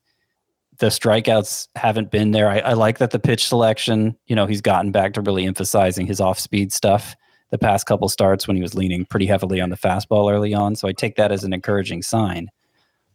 the 0.79 0.87
strikeouts 0.87 1.69
haven't 1.75 2.11
been 2.11 2.31
there. 2.31 2.49
I, 2.49 2.59
I, 2.61 2.73
like 2.75 2.99
that 2.99 3.11
the 3.11 3.19
pitch 3.19 3.47
selection, 3.47 4.17
you 4.27 4.37
know, 4.37 4.47
he's 4.47 4.61
gotten 4.61 4.93
back 4.93 5.15
to 5.15 5.21
really 5.21 5.45
emphasizing 5.45 6.07
his 6.07 6.21
off 6.21 6.39
speed 6.39 6.73
stuff 6.73 7.17
the 7.51 7.59
past 7.59 7.87
couple 7.87 8.09
starts 8.09 8.47
when 8.47 8.57
he 8.57 8.63
was 8.63 8.75
leaning 8.75 9.07
pretty 9.07 9.27
heavily 9.27 9.61
on 9.61 9.71
the 9.71 9.77
fastball 9.77 10.33
early 10.33 10.55
on. 10.55 10.77
So 10.77 10.87
I 10.87 10.93
take 10.93 11.17
that 11.17 11.33
as 11.33 11.45
an 11.45 11.53
encouraging 11.53 12.03
sign. 12.03 12.49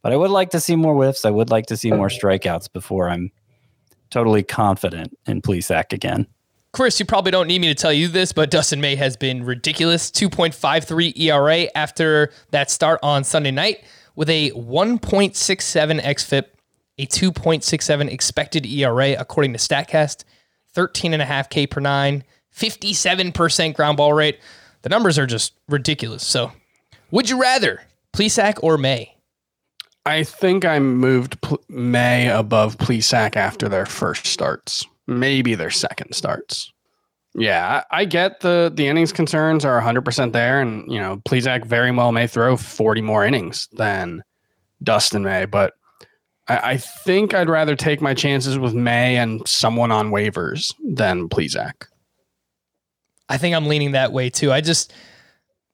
But 0.01 0.11
I 0.11 0.17
would 0.17 0.31
like 0.31 0.49
to 0.49 0.59
see 0.59 0.75
more 0.75 0.95
whiffs. 0.95 1.23
I 1.23 1.29
would 1.29 1.49
like 1.49 1.67
to 1.67 1.77
see 1.77 1.91
more 1.91 2.09
strikeouts 2.09 2.71
before 2.73 3.09
I'm 3.09 3.31
totally 4.09 4.43
confident 4.43 5.17
in 5.27 5.41
Plesac 5.41 5.93
again. 5.93 6.27
Chris, 6.73 6.99
you 6.99 7.05
probably 7.05 7.31
don't 7.31 7.47
need 7.47 7.61
me 7.61 7.67
to 7.67 7.75
tell 7.75 7.93
you 7.93 8.07
this, 8.07 8.33
but 8.33 8.49
Dustin 8.49 8.81
May 8.81 8.95
has 8.95 9.15
been 9.15 9.45
ridiculous. 9.45 10.09
2.53 10.11 11.17
ERA 11.19 11.67
after 11.75 12.31
that 12.49 12.69
start 12.71 12.99
on 13.03 13.23
Sunday 13.23 13.51
night 13.51 13.83
with 14.15 14.29
a 14.29 14.51
1.67 14.51 16.01
xFIP 16.01 16.45
a 16.99 17.07
2.67 17.07 18.11
expected 18.11 18.65
ERA 18.65 19.15
according 19.19 19.53
to 19.53 19.59
StatCast, 19.59 20.23
13.5 20.75 21.49
K 21.49 21.67
per 21.67 21.79
nine, 21.79 22.23
57% 22.55 23.73
ground 23.73 23.97
ball 23.97 24.13
rate. 24.13 24.39
The 24.83 24.89
numbers 24.89 25.17
are 25.17 25.25
just 25.25 25.53
ridiculous. 25.67 26.25
So, 26.25 26.51
would 27.09 27.29
you 27.29 27.41
rather 27.41 27.81
Plesac 28.13 28.59
or 28.61 28.77
May? 28.77 29.15
I 30.05 30.23
think 30.23 30.65
I 30.65 30.79
moved 30.79 31.37
May 31.69 32.29
above 32.29 32.77
Plesac 32.77 33.35
after 33.35 33.69
their 33.69 33.85
first 33.85 34.27
starts, 34.27 34.85
maybe 35.07 35.55
their 35.55 35.69
second 35.69 36.13
starts. 36.13 36.71
Yeah, 37.35 37.83
I, 37.91 38.01
I 38.01 38.05
get 38.05 38.41
the 38.41 38.71
the 38.73 38.87
innings 38.87 39.11
concerns 39.11 39.65
are 39.65 39.81
100% 39.81 40.33
there, 40.33 40.61
and 40.61 40.91
you 40.91 40.99
know 40.99 41.17
Plesac 41.27 41.65
very 41.65 41.91
well 41.91 42.11
may 42.11 42.27
throw 42.27 42.55
40 42.57 43.01
more 43.01 43.25
innings 43.25 43.67
than 43.71 44.23
Dustin 44.83 45.23
May, 45.23 45.45
but 45.45 45.73
I, 46.47 46.57
I, 46.57 46.77
think 46.77 47.33
I'd 47.33 47.49
rather 47.49 47.75
take 47.75 48.01
my 48.01 48.13
chances 48.13 48.59
with 48.59 48.73
May 48.73 49.17
and 49.17 49.47
someone 49.47 49.91
on 49.91 50.11
waivers 50.11 50.73
than 50.83 51.29
Plesac. 51.29 51.85
I 53.29 53.37
think 53.37 53.55
I'm 53.55 53.67
leaning 53.67 53.93
that 53.93 54.11
way 54.11 54.29
too. 54.29 54.51
I 54.51 54.61
just 54.61 54.93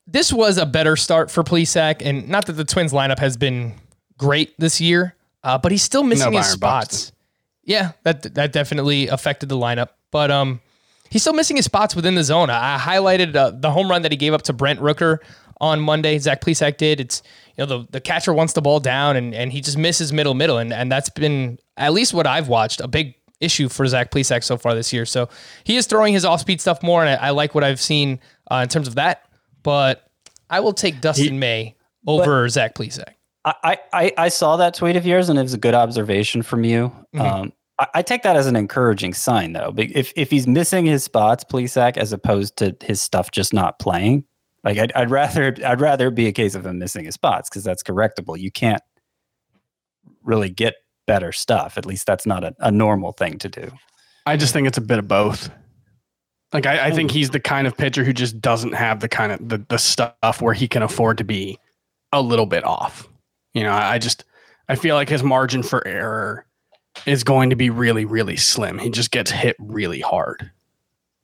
this 0.07 0.31
was 0.31 0.57
a 0.57 0.65
better 0.65 0.95
start 0.95 1.29
for 1.29 1.43
Plesac, 1.43 2.01
and 2.01 2.29
not 2.29 2.45
that 2.45 2.53
the 2.53 2.65
Twins 2.65 2.93
lineup 2.93 3.19
has 3.19 3.35
been 3.35 3.75
great 4.17 4.53
this 4.59 4.79
year, 4.79 5.15
uh, 5.43 5.57
but 5.57 5.71
he's 5.71 5.83
still 5.83 6.03
missing 6.03 6.31
no 6.31 6.37
his 6.37 6.47
spots. 6.47 6.87
Buxton. 6.87 7.15
Yeah, 7.69 7.91
that 8.01 8.33
that 8.33 8.51
definitely 8.51 9.09
affected 9.09 9.47
the 9.47 9.55
lineup, 9.55 9.89
but 10.09 10.31
um, 10.31 10.59
he's 11.11 11.21
still 11.21 11.33
missing 11.33 11.55
his 11.55 11.65
spots 11.65 11.95
within 11.95 12.15
the 12.15 12.23
zone. 12.23 12.49
I 12.49 12.79
highlighted 12.79 13.35
uh, 13.35 13.51
the 13.51 13.69
home 13.69 13.91
run 13.91 14.01
that 14.01 14.11
he 14.11 14.17
gave 14.17 14.33
up 14.33 14.41
to 14.43 14.53
Brent 14.53 14.79
Rooker 14.79 15.19
on 15.61 15.79
Monday. 15.79 16.17
Zach 16.17 16.41
Plesac 16.41 16.77
did. 16.77 16.99
It's 16.99 17.21
you 17.55 17.63
know 17.63 17.81
the, 17.81 17.87
the 17.91 18.01
catcher 18.01 18.33
wants 18.33 18.53
the 18.53 18.63
ball 18.63 18.79
down 18.79 19.15
and, 19.15 19.35
and 19.35 19.51
he 19.51 19.61
just 19.61 19.77
misses 19.77 20.11
middle 20.11 20.33
middle 20.33 20.57
and 20.57 20.73
and 20.73 20.91
that's 20.91 21.09
been 21.09 21.59
at 21.77 21.93
least 21.93 22.11
what 22.11 22.25
I've 22.25 22.47
watched 22.47 22.81
a 22.81 22.87
big 22.87 23.13
issue 23.39 23.69
for 23.69 23.85
Zach 23.85 24.09
Plesac 24.09 24.43
so 24.43 24.57
far 24.57 24.73
this 24.73 24.91
year. 24.91 25.05
So 25.05 25.29
he 25.63 25.77
is 25.77 25.85
throwing 25.85 26.13
his 26.13 26.25
off 26.25 26.41
speed 26.41 26.61
stuff 26.61 26.81
more, 26.81 27.05
and 27.05 27.19
I, 27.21 27.27
I 27.27 27.29
like 27.29 27.53
what 27.53 27.63
I've 27.63 27.79
seen 27.79 28.19
uh, 28.49 28.61
in 28.63 28.69
terms 28.69 28.87
of 28.87 28.95
that. 28.95 29.25
But 29.61 30.09
I 30.49 30.61
will 30.61 30.73
take 30.73 31.01
Dustin 31.01 31.33
he, 31.33 31.37
May 31.37 31.75
over 32.07 32.49
Zach 32.49 32.73
Plesac. 32.73 33.13
I, 33.45 33.77
I 33.93 34.13
I 34.17 34.29
saw 34.29 34.57
that 34.57 34.73
tweet 34.73 34.95
of 34.95 35.05
yours, 35.05 35.29
and 35.29 35.37
it 35.37 35.43
was 35.43 35.53
a 35.53 35.57
good 35.57 35.75
observation 35.75 36.41
from 36.41 36.63
you. 36.63 36.91
Mm-hmm. 37.13 37.21
Um, 37.21 37.53
I, 37.79 37.87
I, 37.95 38.01
take 38.01 38.23
that 38.23 38.35
as 38.35 38.45
an 38.45 38.55
encouraging 38.55 39.13
sign, 39.13 39.53
though. 39.53 39.73
If 39.77 40.11
if 40.15 40.29
he's 40.29 40.47
missing 40.47 40.85
his 40.85 41.03
spots, 41.03 41.43
Plesac, 41.43 41.97
as 41.97 42.13
opposed 42.13 42.57
to 42.57 42.75
his 42.81 43.01
stuff 43.01 43.31
just 43.31 43.53
not 43.53 43.79
playing, 43.79 44.25
like 44.63 44.77
I'd, 44.77 44.91
I'd 44.93 45.09
rather 45.09 45.55
I'd 45.65 45.81
rather 45.81 46.11
be 46.11 46.27
a 46.27 46.31
case 46.31 46.55
of 46.55 46.65
him 46.65 46.79
missing 46.79 47.05
his 47.05 47.15
spots 47.15 47.49
because 47.49 47.63
that's 47.63 47.83
correctable. 47.83 48.37
You 48.37 48.51
can't 48.51 48.81
really 50.23 50.49
get 50.49 50.75
better 51.07 51.31
stuff. 51.31 51.77
At 51.77 51.85
least 51.85 52.05
that's 52.05 52.25
not 52.25 52.43
a, 52.43 52.53
a 52.59 52.71
normal 52.71 53.13
thing 53.13 53.37
to 53.39 53.49
do. 53.49 53.71
I 54.25 54.37
just 54.37 54.53
think 54.53 54.67
it's 54.67 54.77
a 54.77 54.81
bit 54.81 54.99
of 54.99 55.07
both. 55.07 55.49
Like 56.51 56.65
I, 56.65 56.87
I, 56.87 56.91
think 56.91 57.11
he's 57.11 57.29
the 57.29 57.39
kind 57.39 57.67
of 57.67 57.77
pitcher 57.77 58.03
who 58.03 58.11
just 58.11 58.41
doesn't 58.41 58.73
have 58.73 58.99
the 59.01 59.07
kind 59.07 59.31
of 59.31 59.49
the, 59.49 59.63
the 59.69 59.77
stuff 59.77 60.41
where 60.41 60.53
he 60.53 60.67
can 60.67 60.81
afford 60.81 61.19
to 61.19 61.23
be 61.23 61.59
a 62.11 62.21
little 62.21 62.47
bit 62.47 62.63
off. 62.63 63.07
You 63.53 63.63
know, 63.63 63.71
I 63.71 63.97
just 63.99 64.25
I 64.67 64.75
feel 64.75 64.95
like 64.95 65.09
his 65.09 65.23
margin 65.23 65.63
for 65.63 65.87
error 65.87 66.45
is 67.05 67.23
going 67.23 67.49
to 67.49 67.55
be 67.55 67.69
really, 67.69 68.05
really 68.05 68.37
slim. 68.37 68.77
He 68.79 68.89
just 68.89 69.11
gets 69.11 69.31
hit 69.31 69.55
really 69.59 70.01
hard 70.01 70.51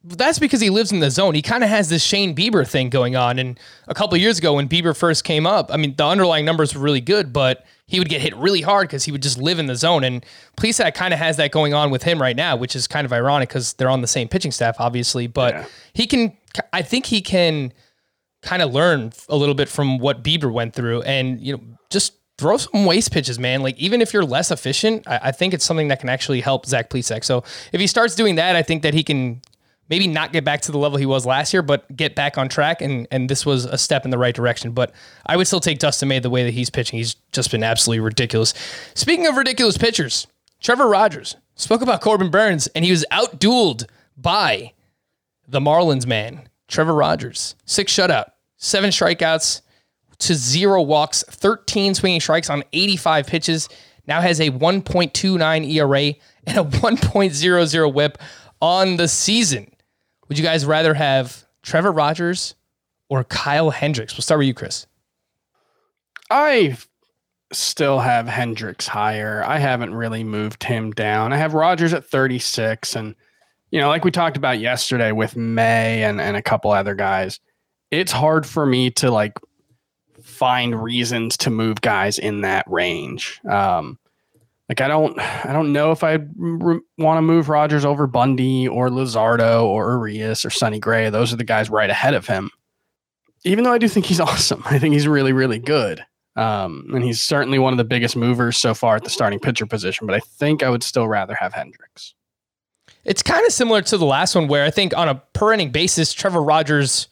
that's 0.06 0.38
because 0.38 0.62
he 0.62 0.70
lives 0.70 0.92
in 0.92 1.00
the 1.00 1.10
zone. 1.10 1.34
He 1.34 1.42
kind 1.42 1.64
of 1.64 1.70
has 1.70 1.90
this 1.90 2.04
Shane 2.04 2.36
Bieber 2.36 2.68
thing 2.68 2.90
going 2.90 3.16
on. 3.16 3.40
And 3.40 3.60
a 3.88 3.94
couple 3.94 4.18
years 4.18 4.38
ago, 4.38 4.54
when 4.54 4.70
Bieber 4.70 4.96
first 4.96 5.24
came 5.24 5.48
up, 5.48 5.74
I 5.74 5.78
mean, 5.78 5.96
the 5.96 6.06
underlying 6.06 6.46
numbers 6.46 6.76
were 6.76 6.82
really 6.82 7.02
good, 7.02 7.34
but 7.34 7.66
he 7.88 8.00
would 8.00 8.10
get 8.10 8.22
hit 8.22 8.36
really 8.36 8.62
hard 8.62 8.88
because 8.88 9.04
he 9.04 9.12
would 9.12 9.24
just 9.24 9.40
live 9.40 9.58
in 9.58 9.66
the 9.66 9.76
zone. 9.76 10.04
And 10.04 10.24
Plesac 10.58 10.94
kind 10.94 11.14
of 11.14 11.20
has 11.20 11.38
that 11.38 11.52
going 11.52 11.74
on 11.74 11.90
with 11.90 12.04
him 12.04 12.22
right 12.22 12.36
now, 12.36 12.56
which 12.56 12.76
is 12.76 12.88
kind 12.88 13.06
of 13.06 13.14
ironic 13.14 13.50
because 13.50 13.74
they're 13.74 13.90
on 13.90 14.02
the 14.02 14.08
same 14.08 14.28
pitching 14.28 14.52
staff, 14.52 14.76
obviously. 14.80 15.26
But 15.26 15.54
yeah. 15.56 15.66
he 15.94 16.06
can, 16.06 16.38
I 16.72 16.84
think 16.84 17.08
he 17.08 17.22
can 17.22 17.74
kind 18.44 18.62
of 18.62 18.74
learn 18.74 19.12
a 19.28 19.36
little 19.36 19.56
bit 19.56 19.70
from 19.70 19.98
what 19.98 20.24
Bieber 20.24 20.52
went 20.52 20.76
through, 20.76 21.02
and 21.02 21.42
you 21.42 21.54
know, 21.54 21.64
just 21.90 22.14
throw 22.38 22.58
some 22.58 22.86
waste 22.86 23.12
pitches, 23.12 23.40
man. 23.40 23.62
Like 23.62 23.78
even 23.78 24.02
if 24.02 24.14
you're 24.14 24.26
less 24.26 24.52
efficient, 24.52 25.08
I, 25.08 25.20
I, 25.24 25.32
think 25.32 25.54
it's 25.54 25.66
something 25.66 25.88
that 25.88 26.00
can 26.00 26.10
actually 26.10 26.42
help 26.42 26.66
Zach 26.66 26.90
Plesac. 26.90 27.24
So 27.24 27.44
if 27.72 27.80
he 27.80 27.88
starts 27.88 28.16
doing 28.16 28.36
that, 28.36 28.56
I 28.56 28.62
think 28.62 28.84
that 28.84 28.94
he 28.94 29.04
can 29.04 29.42
maybe 29.90 30.08
not 30.08 30.34
get 30.34 30.44
back 30.44 30.62
to 30.62 30.72
the 30.72 30.78
level 30.78 30.98
he 30.98 31.06
was 31.06 31.26
last 31.26 31.54
year, 31.54 31.62
but 31.62 31.96
get 31.96 32.16
back 32.16 32.38
on 32.38 32.50
track. 32.50 32.82
And 32.82 33.08
and 33.12 33.30
this 33.30 33.46
was 33.46 33.66
a 33.66 33.78
step 33.78 34.06
in 34.06 34.12
the 34.12 34.18
right 34.18 34.36
direction. 34.36 34.72
But 34.72 34.94
I 35.26 35.38
would 35.38 35.48
still 35.48 35.60
take 35.60 35.80
Dustin 35.80 36.10
May 36.10 36.20
the 36.20 36.30
way 36.30 36.44
that 36.44 36.54
he's 36.54 36.70
pitching. 36.70 36.98
He's 36.98 37.16
just 37.32 37.52
been 37.52 37.64
absolutely 37.64 38.02
ridiculous. 38.02 38.54
Speaking 38.94 39.28
of 39.28 39.38
ridiculous 39.38 39.78
pitchers, 39.78 40.28
Trevor 40.62 40.88
Rogers 40.88 41.36
spoke 41.56 41.82
about 41.82 42.02
Corbin 42.02 42.30
Burnes, 42.30 42.68
and 42.68 42.84
he 42.84 42.92
was 42.92 43.06
outdueled 43.12 43.86
by 44.18 44.74
the 45.48 45.60
Marlins 45.60 46.06
man, 46.06 46.50
Trevor 46.68 46.96
Rogers. 46.96 47.56
Six 47.66 47.94
shutout, 47.94 48.32
seven 48.58 48.90
strikeouts 48.90 49.62
to 50.20 50.36
zero 50.36 50.82
walks, 50.82 51.24
13 51.30 51.96
swinging 51.96 52.20
strikes 52.20 52.50
on 52.50 52.64
85 52.74 53.28
pitches. 53.28 53.70
Now 54.08 54.22
has 54.22 54.40
a 54.40 54.52
1.29 54.52 55.72
ERA 55.72 56.14
and 56.48 56.58
a 56.58 56.64
1.00 56.64 57.94
whip 57.94 58.18
on 58.62 58.98
the 58.98 59.08
season. 59.08 59.72
Would 60.28 60.38
you 60.38 60.44
guys 60.44 60.66
rather 60.66 60.94
have 60.94 61.46
Trevor 61.64 61.92
Rogers 61.92 62.56
or 63.10 63.24
Kyle 63.24 63.70
Hendricks? 63.70 64.16
We'll 64.16 64.22
start 64.22 64.40
with 64.40 64.48
you, 64.48 64.54
Chris. 64.54 64.88
I 66.30 66.78
still 67.52 68.00
have 68.00 68.28
Hendricks 68.28 68.88
higher. 68.88 69.44
I 69.46 69.60
haven't 69.60 69.94
really 69.94 70.24
moved 70.24 70.64
him 70.64 70.92
down. 70.92 71.32
I 71.34 71.38
have 71.38 71.54
Rogers 71.54 71.94
at 71.94 72.06
36. 72.06 72.96
And, 72.96 73.16
you 73.72 73.80
know, 73.80 73.90
like 73.90 74.04
we 74.04 74.12
talked 74.12 74.38
about 74.38 74.60
yesterday 74.60 75.12
with 75.12 75.36
May 75.36 76.04
and, 76.04 76.20
and 76.20 76.36
a 76.36 76.42
couple 76.42 76.72
other 76.72 76.96
guys, 76.96 77.40
it's 77.92 78.12
hard 78.12 78.46
for 78.46 78.66
me 78.66 78.90
to 78.92 79.12
like 79.12 79.38
find 80.36 80.82
reasons 80.82 81.38
to 81.38 81.50
move 81.50 81.82
guys 81.82 82.20
in 82.20 82.42
that 82.42 82.66
range. 82.70 83.40
Um, 83.50 83.98
Like 84.70 84.82
I 84.82 84.88
don't, 84.88 85.20
I 85.20 85.54
don't 85.54 85.74
know 85.74 85.92
if 85.92 86.04
I 86.04 86.14
r- 86.14 86.80
want 86.98 87.18
to 87.18 87.22
move 87.22 87.50
Rogers 87.50 87.86
over 87.86 88.08
Bundy 88.08 88.68
or 88.68 88.90
Luzardo 88.90 89.64
or 89.64 89.92
Urias 89.92 90.44
or 90.44 90.50
Sonny 90.50 90.80
Gray. 90.80 91.10
Those 91.10 91.32
are 91.32 91.36
the 91.38 91.44
guys 91.44 91.70
right 91.70 91.90
ahead 91.90 92.14
of 92.16 92.26
him. 92.28 92.50
Even 93.44 93.64
though 93.64 93.74
I 93.74 93.78
do 93.78 93.88
think 93.88 94.08
he's 94.08 94.20
awesome, 94.30 94.64
I 94.66 94.80
think 94.80 94.94
he's 94.94 95.08
really, 95.08 95.34
really 95.34 95.60
good. 95.60 96.04
Um, 96.36 96.88
and 96.94 97.04
he's 97.04 97.22
certainly 97.22 97.60
one 97.60 97.72
of 97.74 97.78
the 97.78 97.84
biggest 97.86 98.16
movers 98.16 98.58
so 98.58 98.74
far 98.74 98.96
at 98.98 99.04
the 99.04 99.10
starting 99.10 99.40
pitcher 99.40 99.66
position. 99.66 100.06
But 100.08 100.16
I 100.16 100.20
think 100.20 100.64
I 100.64 100.70
would 100.70 100.84
still 100.84 101.08
rather 101.08 101.36
have 101.36 101.54
Hendricks. 101.54 102.14
It's 103.06 103.22
kind 103.22 103.46
of 103.46 103.54
similar 103.54 103.84
to 103.84 103.98
the 103.98 104.06
last 104.06 104.34
one 104.36 104.48
where 104.48 104.66
I 104.66 104.72
think 104.72 104.98
on 104.98 105.08
a 105.08 105.16
per 105.34 105.54
inning 105.54 105.72
basis, 105.72 106.12
Trevor 106.12 106.42
Rogers 106.42 107.08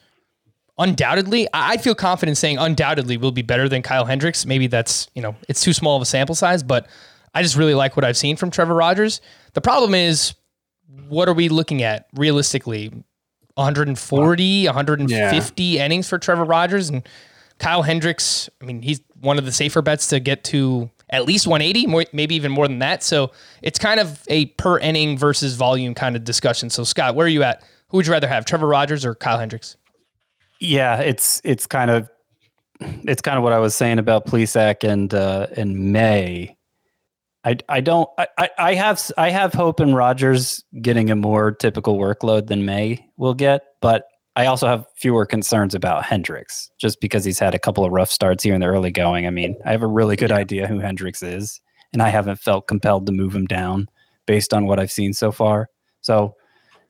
undoubtedly, 0.77 1.47
I 1.53 1.77
feel 1.77 1.95
confident 1.95 2.37
saying 2.37 2.57
undoubtedly 2.57 3.17
will 3.17 3.31
be 3.31 3.41
better 3.41 3.69
than 3.69 3.81
Kyle 3.81 4.05
Hendricks. 4.05 4.45
Maybe 4.45 4.67
that's, 4.67 5.07
you 5.13 5.21
know, 5.21 5.35
it's 5.47 5.61
too 5.61 5.73
small 5.73 5.95
of 5.95 6.01
a 6.01 6.05
sample 6.05 6.35
size, 6.35 6.63
but 6.63 6.87
I 7.33 7.41
just 7.41 7.55
really 7.55 7.73
like 7.73 7.95
what 7.95 8.05
I've 8.05 8.17
seen 8.17 8.35
from 8.35 8.51
Trevor 8.51 8.75
Rogers. 8.75 9.21
The 9.53 9.61
problem 9.61 9.93
is, 9.93 10.33
what 11.07 11.27
are 11.27 11.33
we 11.33 11.49
looking 11.49 11.83
at 11.83 12.07
realistically? 12.13 12.91
140, 13.55 14.65
150 14.65 15.77
innings 15.77 16.09
for 16.09 16.17
Trevor 16.17 16.43
Rogers 16.43 16.89
and 16.89 17.07
Kyle 17.59 17.83
Hendricks. 17.83 18.49
I 18.61 18.65
mean, 18.65 18.81
he's 18.81 19.01
one 19.19 19.37
of 19.37 19.45
the 19.45 19.51
safer 19.51 19.81
bets 19.83 20.07
to 20.07 20.19
get 20.19 20.43
to 20.45 20.89
at 21.09 21.25
least 21.25 21.45
180, 21.45 21.85
more, 21.85 22.05
maybe 22.13 22.33
even 22.33 22.51
more 22.51 22.67
than 22.67 22.79
that. 22.79 23.03
So 23.03 23.31
it's 23.61 23.77
kind 23.77 23.99
of 23.99 24.23
a 24.27 24.47
per 24.47 24.79
inning 24.79 25.17
versus 25.17 25.55
volume 25.55 25.93
kind 25.93 26.15
of 26.15 26.23
discussion. 26.23 26.71
So 26.71 26.83
Scott, 26.83 27.13
where 27.13 27.27
are 27.27 27.29
you 27.29 27.43
at? 27.43 27.63
Who 27.89 27.97
would 27.97 28.07
you 28.07 28.11
rather 28.11 28.27
have, 28.27 28.45
Trevor 28.45 28.67
Rogers 28.67 29.05
or 29.05 29.13
Kyle 29.13 29.37
Hendricks? 29.37 29.77
Yeah, 30.63 30.99
it's 31.01 31.41
it's 31.43 31.67
kind 31.67 31.91
of 31.91 32.09
it's 32.79 33.21
kind 33.21 33.37
of 33.37 33.43
what 33.43 33.51
I 33.51 33.59
was 33.59 33.75
saying 33.75 33.99
about 33.99 34.25
Plesac 34.25 34.89
and 34.89 35.13
uh, 35.13 35.47
and 35.57 35.91
May. 35.91 36.55
I 37.43 37.57
I 37.67 37.81
don't 37.81 38.09
I, 38.17 38.27
I- 38.37 38.49
I 38.57 38.73
have 38.75 39.11
I 39.17 39.29
have 39.29 39.53
hope 39.53 39.81
in 39.81 39.93
Rogers 39.93 40.63
getting 40.81 41.09
a 41.11 41.15
more 41.17 41.51
typical 41.51 41.97
workload 41.97 42.47
than 42.47 42.63
May 42.65 43.05
will 43.17 43.33
get, 43.33 43.63
but 43.81 44.05
I 44.37 44.45
also 44.45 44.65
have 44.67 44.85
fewer 44.95 45.25
concerns 45.25 45.75
about 45.75 46.05
Hendricks 46.05 46.71
just 46.79 47.01
because 47.01 47.25
he's 47.25 47.39
had 47.39 47.53
a 47.53 47.59
couple 47.59 47.83
of 47.83 47.91
rough 47.91 48.09
starts 48.09 48.41
here 48.43 48.55
in 48.55 48.61
the 48.61 48.67
early 48.67 48.89
going. 48.89 49.27
I 49.27 49.31
mean, 49.31 49.57
I 49.65 49.71
have 49.71 49.83
a 49.83 49.87
really 49.87 50.15
good 50.15 50.31
idea 50.31 50.65
who 50.65 50.79
Hendricks 50.79 51.21
is, 51.21 51.59
and 51.91 52.01
I 52.01 52.07
haven't 52.07 52.39
felt 52.39 52.67
compelled 52.69 53.05
to 53.07 53.11
move 53.11 53.35
him 53.35 53.45
down 53.47 53.89
based 54.27 54.53
on 54.53 54.65
what 54.65 54.79
I've 54.79 54.91
seen 54.93 55.11
so 55.13 55.31
far. 55.33 55.67
So, 55.99 56.35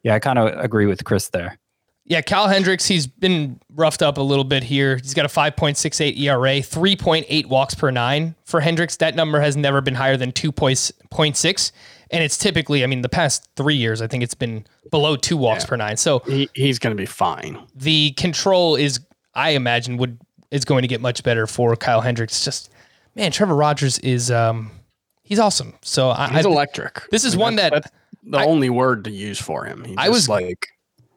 yeah, 0.03 0.13
I 0.13 0.19
kind 0.19 0.37
of 0.39 0.57
agree 0.63 0.85
with 0.85 1.03
Chris 1.05 1.29
there. 1.29 1.57
Yeah, 2.05 2.21
Kyle 2.21 2.47
Hendricks, 2.49 2.85
he's 2.85 3.07
been 3.07 3.59
roughed 3.73 4.01
up 4.01 4.17
a 4.17 4.21
little 4.21 4.43
bit 4.43 4.61
here. 4.63 4.97
He's 4.97 5.13
got 5.13 5.23
a 5.25 5.29
5.68 5.29 6.17
ERA, 6.19 6.59
3.8 6.59 7.45
walks 7.45 7.75
per 7.75 7.91
nine 7.91 8.35
for 8.43 8.59
Hendricks. 8.59 8.97
That 8.97 9.15
number 9.15 9.39
has 9.39 9.55
never 9.55 9.79
been 9.79 9.95
higher 9.95 10.17
than 10.17 10.33
2.6. 10.33 11.71
And 12.11 12.23
it's 12.23 12.37
typically, 12.37 12.83
I 12.83 12.87
mean, 12.87 13.01
the 13.01 13.09
past 13.09 13.47
three 13.55 13.75
years, 13.75 14.01
I 14.01 14.07
think 14.07 14.21
it's 14.21 14.33
been 14.33 14.65
below 14.91 15.15
two 15.15 15.37
walks 15.37 15.65
per 15.65 15.75
nine. 15.77 15.95
So 15.97 16.19
He, 16.27 16.49
he's 16.53 16.77
going 16.77 16.95
to 16.95 17.01
be 17.01 17.05
fine. 17.07 17.57
the 17.75 18.11
control 18.11 18.75
is, 18.75 18.99
I 19.33 19.51
imagine, 19.51 19.97
would 19.97 20.19
is 20.51 20.65
going 20.65 20.83
to 20.83 20.87
get 20.87 21.01
much 21.01 21.23
better 21.23 21.47
for 21.47 21.75
Kyle 21.75 22.01
Hendricks. 22.01 22.43
Just 22.45 22.69
man, 23.15 23.31
Trevor 23.31 23.55
Rogers 23.55 23.97
is 23.99 24.29
um 24.29 24.69
he's 25.23 25.39
awesome. 25.39 25.73
So 25.81 26.09
I, 26.11 26.27
He's 26.29 26.45
I 26.45 26.49
electric. 26.49 27.09
this 27.09 27.23
is 27.23 27.33
Like, 27.35 27.41
one 27.41 27.55
that's- 27.55 27.71
that 27.83 27.91
that's 27.91 28.31
the 28.31 28.37
I- 28.37 28.45
only 28.45 28.69
word 28.69 29.05
to 29.05 29.11
use 29.11 29.39
for 29.41 29.65
him. 29.65 29.83
He 29.83 29.95
I 29.97 30.09
was- 30.09 30.29
like, 30.29 30.67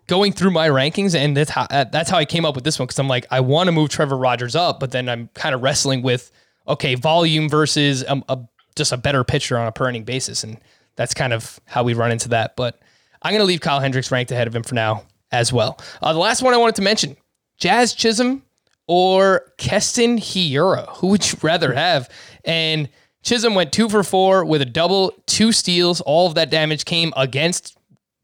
going 0.06 0.32
through 0.32 0.50
my 0.50 0.68
rankings, 0.68 1.14
and 1.14 1.36
that's 1.36 1.50
how 1.50 1.66
uh, 1.70 1.84
that's 1.84 2.10
how 2.10 2.18
I 2.18 2.24
came 2.24 2.44
up 2.44 2.54
with 2.54 2.64
this 2.64 2.78
one 2.78 2.86
because 2.86 2.98
I'm 2.98 3.08
like, 3.08 3.26
I 3.30 3.40
want 3.40 3.68
to 3.68 3.72
move 3.72 3.88
Trevor 3.88 4.16
Rogers 4.16 4.56
up, 4.56 4.80
but 4.80 4.90
then 4.90 5.08
I'm 5.08 5.28
kind 5.34 5.54
of 5.54 5.62
wrestling 5.62 6.02
with 6.02 6.30
okay, 6.68 6.94
volume 6.94 7.48
versus 7.48 8.02
a, 8.02 8.22
a 8.28 8.38
just 8.74 8.92
a 8.92 8.96
better 8.96 9.24
pitcher 9.24 9.56
on 9.58 9.66
a 9.66 9.72
per 9.72 9.88
inning 9.88 10.04
basis, 10.04 10.44
and 10.44 10.58
that's 10.96 11.14
kind 11.14 11.32
of 11.32 11.60
how 11.66 11.82
we 11.82 11.94
run 11.94 12.12
into 12.12 12.28
that. 12.30 12.56
But 12.56 12.80
I'm 13.22 13.32
going 13.32 13.40
to 13.40 13.46
leave 13.46 13.60
Kyle 13.60 13.80
Hendricks 13.80 14.10
ranked 14.10 14.30
ahead 14.30 14.46
of 14.46 14.54
him 14.54 14.62
for 14.62 14.74
now 14.74 15.04
as 15.32 15.52
well. 15.52 15.78
Uh, 16.02 16.12
the 16.12 16.18
last 16.18 16.42
one 16.42 16.54
I 16.54 16.58
wanted 16.58 16.76
to 16.76 16.82
mention: 16.82 17.16
Jazz 17.58 17.94
Chisholm 17.94 18.42
or 18.86 19.52
Keston 19.58 20.18
Hiura. 20.18 20.88
Who 20.98 21.08
would 21.08 21.30
you 21.30 21.38
rather 21.42 21.72
have? 21.72 22.08
And 22.44 22.88
Chisholm 23.22 23.56
went 23.56 23.72
two 23.72 23.88
for 23.88 24.04
four 24.04 24.44
with 24.44 24.62
a 24.62 24.66
double, 24.66 25.12
two 25.26 25.50
steals. 25.50 26.00
All 26.02 26.28
of 26.28 26.34
that 26.36 26.50
damage 26.50 26.84
came 26.84 27.12
against 27.16 27.75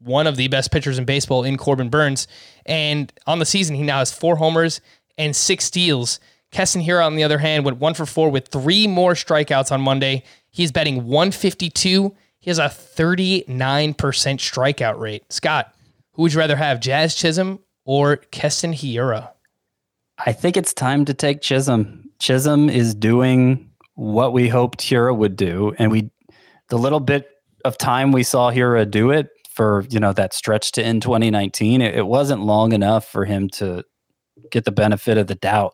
one 0.03 0.27
of 0.27 0.35
the 0.35 0.47
best 0.47 0.71
pitchers 0.71 0.97
in 0.97 1.05
baseball 1.05 1.43
in 1.43 1.57
Corbin 1.57 1.89
Burnes. 1.89 2.27
And 2.65 3.11
on 3.25 3.39
the 3.39 3.45
season, 3.45 3.75
he 3.75 3.83
now 3.83 3.99
has 3.99 4.11
four 4.11 4.35
homers 4.35 4.81
and 5.17 5.35
six 5.35 5.65
steals. 5.65 6.19
Keston 6.51 6.83
Hiura, 6.83 7.05
on 7.05 7.15
the 7.15 7.23
other 7.23 7.39
hand, 7.39 7.65
went 7.65 7.79
one 7.79 7.93
for 7.93 8.05
four 8.05 8.29
with 8.29 8.47
three 8.47 8.87
more 8.87 9.13
strikeouts 9.13 9.71
on 9.71 9.81
Monday. 9.81 10.23
He's 10.51 10.71
betting 10.71 11.05
152. 11.05 12.15
He 12.39 12.49
has 12.49 12.59
a 12.59 12.63
39% 12.63 13.95
strikeout 13.95 14.99
rate. 14.99 15.23
Scott, 15.31 15.73
who 16.13 16.23
would 16.23 16.33
you 16.33 16.39
rather 16.39 16.55
have, 16.55 16.79
Jazz 16.79 17.15
Chisholm 17.15 17.59
or 17.85 18.17
Keston 18.17 18.73
Hiura? 18.73 19.31
I 20.23 20.31
think 20.31 20.57
it's 20.57 20.73
time 20.73 21.05
to 21.05 21.13
take 21.13 21.41
Chisholm. 21.41 22.11
Chisholm 22.19 22.69
is 22.69 22.93
doing 22.93 23.71
what 23.95 24.33
we 24.33 24.47
hoped 24.47 24.81
Hiura 24.81 25.15
would 25.15 25.35
do, 25.35 25.73
and 25.77 25.91
we 25.91 26.11
the 26.69 26.77
little 26.77 26.99
bit 26.99 27.29
of 27.65 27.77
time 27.77 28.11
we 28.11 28.23
saw 28.23 28.51
Hiura 28.51 28.89
do 28.89 29.11
it 29.11 29.29
for 29.53 29.85
you 29.89 29.99
know 29.99 30.13
that 30.13 30.33
stretch 30.33 30.71
to 30.73 30.83
end 30.83 31.01
2019, 31.01 31.81
it, 31.81 31.95
it 31.95 32.07
wasn't 32.07 32.41
long 32.41 32.73
enough 32.73 33.07
for 33.07 33.25
him 33.25 33.49
to 33.49 33.83
get 34.51 34.65
the 34.65 34.71
benefit 34.71 35.17
of 35.17 35.27
the 35.27 35.35
doubt 35.35 35.73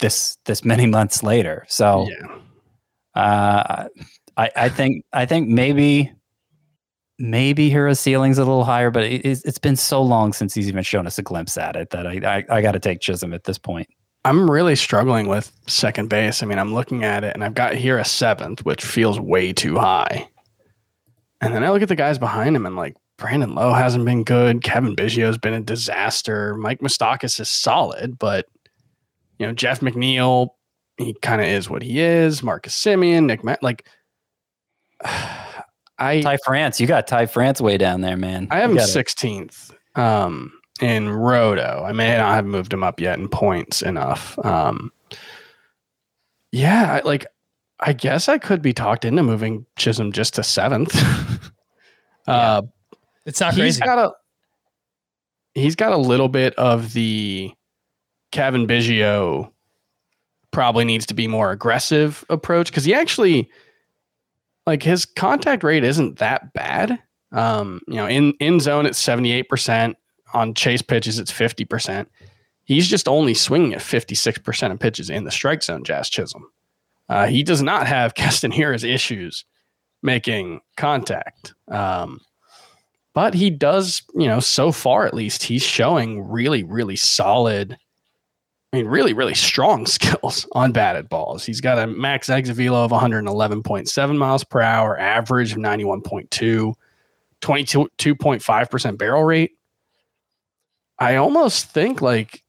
this 0.00 0.38
this 0.44 0.64
many 0.64 0.86
months 0.98 1.22
later. 1.22 1.64
So 1.68 2.08
yeah. 2.08 3.20
uh, 3.20 3.88
I 4.36 4.50
I 4.56 4.68
think 4.68 5.04
I 5.12 5.26
think 5.26 5.48
maybe 5.48 6.12
maybe 7.18 7.70
Hiura's 7.70 8.00
ceiling's 8.00 8.38
a 8.38 8.44
little 8.44 8.64
higher, 8.64 8.90
but 8.90 9.04
it, 9.04 9.24
it's, 9.24 9.44
it's 9.44 9.58
been 9.58 9.76
so 9.76 10.02
long 10.02 10.32
since 10.32 10.52
he's 10.54 10.68
even 10.68 10.82
shown 10.82 11.06
us 11.06 11.18
a 11.18 11.22
glimpse 11.22 11.56
at 11.56 11.76
it 11.76 11.90
that 11.90 12.06
I 12.06 12.20
I, 12.38 12.56
I 12.58 12.62
got 12.62 12.72
to 12.72 12.80
take 12.80 13.00
Chisholm 13.00 13.32
at 13.34 13.44
this 13.44 13.58
point. 13.58 13.88
I'm 14.26 14.50
really 14.50 14.74
struggling 14.74 15.26
with 15.28 15.52
second 15.66 16.08
base. 16.08 16.42
I 16.42 16.46
mean, 16.46 16.58
I'm 16.58 16.72
looking 16.72 17.04
at 17.04 17.24
it 17.24 17.34
and 17.34 17.44
I've 17.44 17.54
got 17.54 17.74
here 17.74 17.98
a 17.98 18.06
seventh, 18.06 18.64
which 18.64 18.82
feels 18.82 19.20
way 19.20 19.52
too 19.52 19.76
high. 19.76 20.28
And 21.44 21.54
then 21.54 21.62
I 21.62 21.70
look 21.70 21.82
at 21.82 21.88
the 21.88 21.96
guys 21.96 22.18
behind 22.18 22.56
him 22.56 22.66
and 22.66 22.76
like 22.76 22.96
Brandon 23.16 23.54
Lowe 23.54 23.72
hasn't 23.72 24.04
been 24.04 24.24
good. 24.24 24.62
Cavan 24.62 24.94
Biggio's 24.94 25.38
been 25.38 25.54
a 25.54 25.60
disaster. 25.60 26.54
Mike 26.56 26.80
Moustakas 26.80 27.38
is 27.38 27.50
solid, 27.50 28.18
but 28.18 28.46
you 29.38 29.46
know, 29.46 29.52
Jeff 29.52 29.80
McNeil, 29.80 30.48
he 30.96 31.14
kind 31.22 31.40
of 31.40 31.46
is 31.46 31.68
what 31.68 31.82
he 31.82 32.00
is. 32.00 32.42
Marcus 32.42 32.74
Semien, 32.74 33.26
Nick 33.26 33.44
Matt, 33.44 33.62
like 33.62 33.86
I 35.98 36.22
Ty 36.22 36.38
France, 36.44 36.80
you 36.80 36.86
got 36.86 37.06
Ty 37.06 37.26
France 37.26 37.60
way 37.60 37.78
down 37.78 38.00
there, 38.00 38.16
man. 38.16 38.48
I 38.50 38.62
him 38.62 38.78
sixteenth 38.80 39.72
um, 39.94 40.52
in 40.80 41.08
Roto. 41.08 41.84
I 41.86 41.92
may 41.92 42.16
not 42.16 42.34
have 42.34 42.46
moved 42.46 42.72
him 42.72 42.82
up 42.82 43.00
yet 43.00 43.18
in 43.18 43.28
points 43.28 43.80
enough. 43.80 44.36
Um, 44.44 44.92
yeah, 46.50 46.94
I, 46.94 47.06
like 47.06 47.26
I 47.80 47.92
guess 47.92 48.28
I 48.28 48.38
could 48.38 48.62
be 48.62 48.72
talked 48.72 49.04
into 49.04 49.22
moving 49.22 49.66
Chisholm 49.76 50.12
just 50.12 50.34
to 50.34 50.42
seventh. 50.42 50.94
uh, 52.26 52.62
It's 53.26 53.40
not 53.40 53.54
he's 53.54 53.78
crazy. 53.78 53.80
got 53.80 53.98
a 53.98 54.12
he's 55.54 55.76
got 55.76 55.92
a 55.92 55.96
little 55.96 56.28
bit 56.28 56.54
of 56.54 56.92
the 56.92 57.52
Cavan 58.32 58.66
Biggio 58.66 59.50
probably 60.50 60.84
needs 60.84 61.06
to 61.06 61.14
be 61.14 61.26
more 61.26 61.50
aggressive 61.50 62.24
approach 62.30 62.68
because 62.68 62.84
he 62.84 62.94
actually 62.94 63.48
like 64.66 64.82
his 64.82 65.04
contact 65.04 65.64
rate 65.64 65.84
isn't 65.84 66.18
that 66.18 66.52
bad. 66.52 66.98
Um, 67.32 67.80
you 67.88 67.94
know, 67.96 68.06
in 68.06 68.32
in 68.40 68.60
zone 68.60 68.86
it's 68.86 68.98
seventy 68.98 69.32
eight 69.32 69.48
percent. 69.48 69.96
On 70.32 70.52
chase 70.54 70.82
pitches 70.82 71.18
it's 71.18 71.30
fifty 71.30 71.64
percent. 71.64 72.08
He's 72.64 72.88
just 72.88 73.06
only 73.08 73.34
swinging 73.34 73.74
at 73.74 73.82
fifty 73.82 74.14
six 74.14 74.38
percent 74.38 74.72
of 74.72 74.78
pitches 74.78 75.10
in 75.10 75.24
the 75.24 75.30
strike 75.30 75.62
zone. 75.62 75.84
Jazz 75.84 76.08
Chisholm. 76.08 76.48
Uh, 77.08 77.26
he 77.26 77.42
does 77.42 77.62
not 77.62 77.86
have 77.86 78.14
Keston 78.16 78.50
Hiura's 78.50 78.84
issues 78.84 79.44
making 80.02 80.60
contact. 80.76 81.54
Um, 81.68 82.20
but 83.14 83.32
he 83.32 83.48
does, 83.48 84.02
you 84.14 84.26
know, 84.26 84.40
so 84.40 84.72
far 84.72 85.06
at 85.06 85.14
least, 85.14 85.44
he's 85.44 85.62
showing 85.62 86.28
really, 86.28 86.64
really 86.64 86.96
solid. 86.96 87.78
I 88.72 88.76
mean, 88.76 88.86
really, 88.86 89.12
really 89.12 89.34
strong 89.34 89.86
skills 89.86 90.46
on 90.52 90.72
batted 90.72 91.08
balls. 91.08 91.46
He's 91.46 91.60
got 91.60 91.78
a 91.78 91.86
max 91.86 92.28
exit 92.28 92.56
velo 92.56 92.84
of 92.84 92.90
111.7 92.90 94.16
miles 94.16 94.44
per 94.44 94.60
hour, 94.60 94.98
average 94.98 95.52
of 95.52 95.58
91.2, 95.58 96.74
22.5% 97.40 98.98
barrel 98.98 99.24
rate. 99.24 99.52
I 100.98 101.16
almost 101.16 101.66
think 101.66 102.02
like 102.02 102.42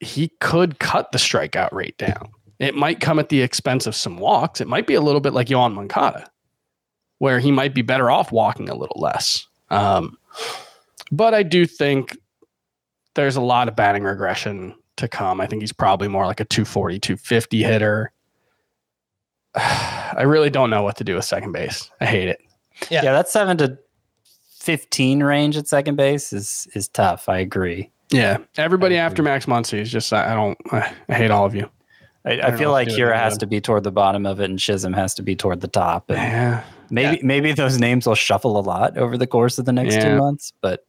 he 0.00 0.30
could 0.40 0.78
cut 0.78 1.10
the 1.12 1.18
strikeout 1.18 1.72
rate 1.72 1.96
down. 1.98 2.30
It 2.58 2.74
might 2.74 3.00
come 3.00 3.18
at 3.18 3.28
the 3.28 3.42
expense 3.42 3.86
of 3.86 3.94
some 3.94 4.18
walks. 4.18 4.60
It 4.60 4.68
might 4.68 4.86
be 4.86 4.94
a 4.94 5.00
little 5.00 5.20
bit 5.20 5.32
like 5.32 5.48
Yoan 5.48 5.74
Moncada, 5.74 6.30
where 7.18 7.38
he 7.38 7.50
might 7.50 7.74
be 7.74 7.82
better 7.82 8.10
off 8.10 8.32
walking 8.32 8.68
a 8.68 8.74
little 8.74 8.98
less. 9.00 9.46
Um, 9.70 10.16
but 11.12 11.34
I 11.34 11.42
do 11.42 11.66
think 11.66 12.16
there's 13.14 13.36
a 13.36 13.40
lot 13.40 13.68
of 13.68 13.76
batting 13.76 14.04
regression 14.04 14.74
to 14.96 15.08
come. 15.08 15.40
I 15.40 15.46
think 15.46 15.62
he's 15.62 15.72
probably 15.72 16.08
more 16.08 16.26
like 16.26 16.40
a 16.40 16.44
240, 16.44 16.98
250 16.98 17.62
hitter. 17.62 18.12
I 19.54 20.22
really 20.22 20.50
don't 20.50 20.70
know 20.70 20.82
what 20.82 20.96
to 20.96 21.04
do 21.04 21.14
with 21.16 21.24
second 21.24 21.52
base. 21.52 21.90
I 22.00 22.06
hate 22.06 22.28
it. 22.28 22.40
Yeah. 22.90 23.02
Yeah, 23.04 23.12
that 23.12 23.28
seven 23.28 23.56
to 23.58 23.78
fifteen 24.66 25.22
range 25.22 25.56
at 25.56 25.68
second 25.68 25.96
base 25.96 26.32
is 26.32 26.68
is 26.74 26.88
tough. 26.88 27.28
I 27.28 27.38
agree. 27.38 27.90
Yeah, 28.10 28.38
everybody 28.56 28.96
after 28.96 29.22
Max 29.22 29.46
Muncy 29.46 29.78
is 29.80 29.90
just 29.90 30.12
I 30.12 30.32
I 30.32 30.34
don't 30.34 30.58
I, 30.72 30.92
I 31.08 31.14
hate 31.14 31.30
all 31.30 31.46
of 31.46 31.54
you. 31.54 31.70
I, 32.26 32.32
I, 32.32 32.36
don't 32.36 32.58
feel 32.58 32.72
like 32.72 32.88
to 32.88 32.96
do 32.96 33.02
Hiura 33.02 33.16
has 33.16 33.38
to 33.38 33.46
be 33.46 33.60
toward 33.60 33.84
the 33.84 33.92
bottom 33.92 34.26
of 34.26 34.40
it, 34.40 34.50
and 34.50 34.58
Chisholm 34.58 34.92
has 34.92 35.14
to 35.14 35.22
be 35.22 35.36
toward 35.36 35.60
the 35.60 35.68
top. 35.68 36.10
And 36.10 36.18
Yeah, 36.18 36.64
maybe 36.90 37.22
maybe 37.22 37.52
those 37.52 37.78
names 37.78 38.06
will 38.06 38.16
shuffle 38.16 38.58
a 38.58 38.60
lot 38.60 38.98
over 38.98 39.16
the 39.16 39.26
course 39.26 39.58
of 39.58 39.64
the 39.64 39.72
next 39.72 40.00
two 40.02 40.16
months, 40.16 40.52
but 40.60 40.84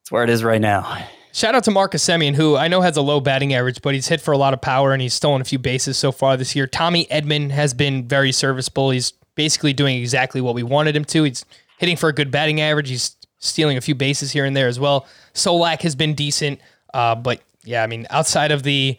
it's 0.00 0.10
where 0.10 0.24
it 0.24 0.30
is 0.30 0.42
right 0.42 0.60
now. 0.60 1.06
Shout 1.32 1.54
out 1.54 1.64
to 1.64 1.70
Marcus 1.70 2.04
Semien, 2.04 2.34
who 2.34 2.56
I 2.56 2.68
know 2.68 2.80
has 2.80 2.96
a 2.96 3.02
low 3.02 3.20
batting 3.20 3.54
average, 3.54 3.82
but 3.82 3.94
he's 3.94 4.06
hit 4.06 4.20
for 4.20 4.32
a 4.32 4.38
lot 4.38 4.54
of 4.54 4.60
power 4.60 4.92
and 4.92 5.02
he's 5.02 5.14
stolen 5.14 5.40
a 5.40 5.44
few 5.44 5.58
bases 5.58 5.96
so 5.96 6.12
far 6.12 6.36
this 6.36 6.54
year. 6.54 6.68
Tommy 6.68 7.06
Edman 7.06 7.50
has 7.50 7.74
been 7.74 8.06
very 8.06 8.30
serviceable. 8.30 8.90
He's 8.90 9.12
basically 9.34 9.72
doing 9.72 9.96
exactly 9.96 10.40
what 10.40 10.54
we 10.54 10.62
wanted 10.62 10.94
him 10.94 11.04
to. 11.06 11.24
He's 11.24 11.44
hitting 11.78 11.96
for 11.96 12.08
a 12.08 12.12
good 12.12 12.30
batting 12.30 12.60
average. 12.60 12.88
He's 12.88 13.16
stealing 13.38 13.76
a 13.76 13.80
few 13.80 13.96
bases 13.96 14.30
here 14.30 14.44
and 14.44 14.56
there 14.56 14.68
as 14.68 14.78
well. 14.78 15.06
Solak 15.34 15.82
has 15.82 15.96
been 15.96 16.14
decent, 16.14 16.60
uh, 16.92 17.16
but 17.16 17.40
yeah, 17.64 17.82
I 17.82 17.88
mean, 17.88 18.06
outside 18.10 18.52
of 18.52 18.62
the 18.62 18.96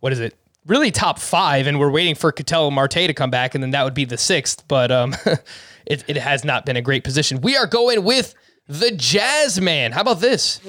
what 0.00 0.12
is 0.12 0.20
it? 0.20 0.34
Really 0.66 0.90
top 0.90 1.18
five, 1.18 1.66
and 1.66 1.78
we're 1.78 1.90
waiting 1.90 2.14
for 2.14 2.32
Ketel 2.32 2.70
Marte 2.70 2.92
to 2.92 3.12
come 3.12 3.30
back, 3.30 3.54
and 3.54 3.62
then 3.62 3.72
that 3.72 3.84
would 3.84 3.92
be 3.92 4.06
the 4.06 4.16
sixth. 4.16 4.66
But 4.66 4.90
um, 4.90 5.14
it, 5.86 6.04
it 6.08 6.16
has 6.16 6.42
not 6.42 6.64
been 6.64 6.76
a 6.76 6.82
great 6.82 7.04
position. 7.04 7.42
We 7.42 7.54
are 7.54 7.66
going 7.66 8.02
with 8.02 8.34
the 8.66 8.90
Jazz 8.92 9.60
Man. 9.60 9.92
How 9.92 10.00
about 10.00 10.20
this? 10.20 10.60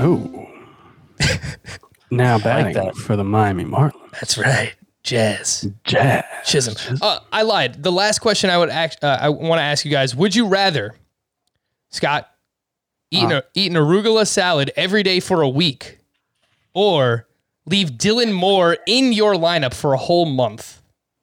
Oh. 0.00 0.48
now 2.12 2.38
batting 2.44 2.74
that. 2.74 2.94
for 2.94 3.16
the 3.16 3.24
Miami 3.24 3.64
Marlins. 3.64 3.94
That's 4.12 4.38
right, 4.38 4.72
Jazz. 5.02 5.68
Jazz. 5.82 6.22
Chisholm. 6.46 6.98
Uh, 7.02 7.18
I 7.32 7.42
lied. 7.42 7.82
The 7.82 7.90
last 7.90 8.20
question 8.20 8.50
I 8.50 8.58
would 8.58 8.70
act, 8.70 9.02
uh, 9.02 9.18
I 9.20 9.30
want 9.30 9.58
to 9.58 9.64
ask 9.64 9.84
you 9.84 9.90
guys: 9.90 10.14
Would 10.14 10.36
you 10.36 10.46
rather, 10.46 10.94
Scott, 11.90 12.30
eat 13.10 13.30
an, 13.30 13.42
eat 13.54 13.70
an 13.70 13.76
arugula 13.76 14.26
salad 14.26 14.70
every 14.76 15.02
day 15.02 15.20
for 15.20 15.42
a 15.42 15.48
week, 15.48 15.98
or 16.74 17.26
leave 17.66 17.92
Dylan 17.92 18.32
Moore 18.32 18.78
in 18.86 19.12
your 19.12 19.34
lineup 19.34 19.74
for 19.74 19.92
a 19.94 19.98
whole 19.98 20.26
month? 20.26 20.82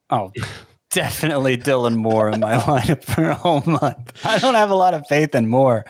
Oh, 0.10 0.32
definitely 0.92 1.58
Dylan 1.58 1.96
Moore 1.96 2.30
in 2.30 2.40
my 2.40 2.56
lineup 2.58 3.04
for 3.04 3.30
a 3.30 3.36
whole 3.36 3.64
month. 3.66 4.14
I 4.26 4.40
don't 4.40 4.54
have 4.56 4.70
a 4.70 4.76
lot 4.76 4.94
of 4.94 5.06
faith 5.08 5.36
in 5.36 5.48
Moore 5.48 5.86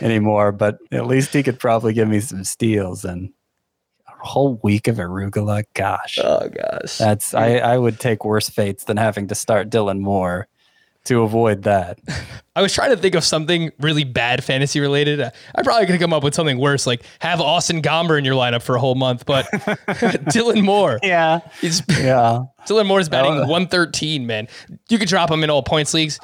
anymore, 0.00 0.52
but 0.52 0.78
at 0.92 1.06
least 1.06 1.32
he 1.32 1.42
could 1.42 1.58
probably 1.58 1.92
give 1.92 2.08
me 2.08 2.20
some 2.20 2.44
steals 2.44 3.04
and 3.04 3.30
a 4.08 4.26
whole 4.26 4.58
week 4.62 4.88
of 4.88 4.96
arugula. 4.96 5.64
Gosh, 5.74 6.18
Oh 6.22 6.48
gosh. 6.48 6.98
that's 6.98 7.34
I, 7.34 7.56
I 7.56 7.76
would 7.78 8.00
take 8.00 8.24
worse 8.24 8.48
fates 8.48 8.84
than 8.84 8.96
having 8.96 9.28
to 9.28 9.34
start 9.34 9.70
Dylan 9.70 10.00
Moore 10.00 10.48
to 11.06 11.22
avoid 11.22 11.62
that. 11.64 11.98
I 12.54 12.62
was 12.62 12.72
trying 12.72 12.90
to 12.90 12.96
think 12.96 13.14
of 13.14 13.24
something 13.24 13.70
really 13.80 14.04
bad 14.04 14.42
fantasy 14.44 14.80
related. 14.80 15.20
I 15.20 15.62
probably 15.62 15.86
could 15.86 15.98
come 16.00 16.12
up 16.12 16.22
with 16.22 16.34
something 16.34 16.58
worse, 16.58 16.86
like 16.86 17.02
have 17.18 17.40
Austin 17.40 17.82
Gomber 17.82 18.18
in 18.18 18.24
your 18.24 18.34
lineup 18.34 18.62
for 18.62 18.76
a 18.76 18.80
whole 18.80 18.94
month. 18.94 19.26
But 19.26 19.46
Dylan 19.52 20.62
Moore, 20.64 20.98
Yeah, 21.02 21.40
he's 21.60 21.82
yeah. 22.00 22.44
Dylan 22.66 22.86
Moore's 22.86 23.08
batting 23.08 23.32
Oh. 23.32 23.40
113, 23.46 24.26
man. 24.26 24.48
You 24.88 24.98
could 24.98 25.08
drop 25.08 25.30
him 25.30 25.42
in 25.44 25.50
all 25.50 25.62
points 25.62 25.92
leagues. 25.94 26.18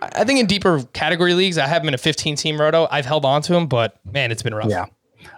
I 0.00 0.08
I 0.20 0.24
think 0.24 0.38
in 0.40 0.46
deeper 0.46 0.82
category 0.92 1.34
leagues, 1.34 1.58
I 1.58 1.66
have 1.66 1.82
him 1.82 1.88
in 1.88 1.94
a 1.94 1.98
15 1.98 2.36
team 2.36 2.60
roto. 2.60 2.86
I've 2.90 3.06
held 3.06 3.24
on 3.24 3.42
to 3.42 3.54
him, 3.54 3.66
but 3.66 3.98
man, 4.04 4.30
it's 4.30 4.42
been 4.42 4.54
rough. 4.54 4.70
Yeah. 4.70 4.86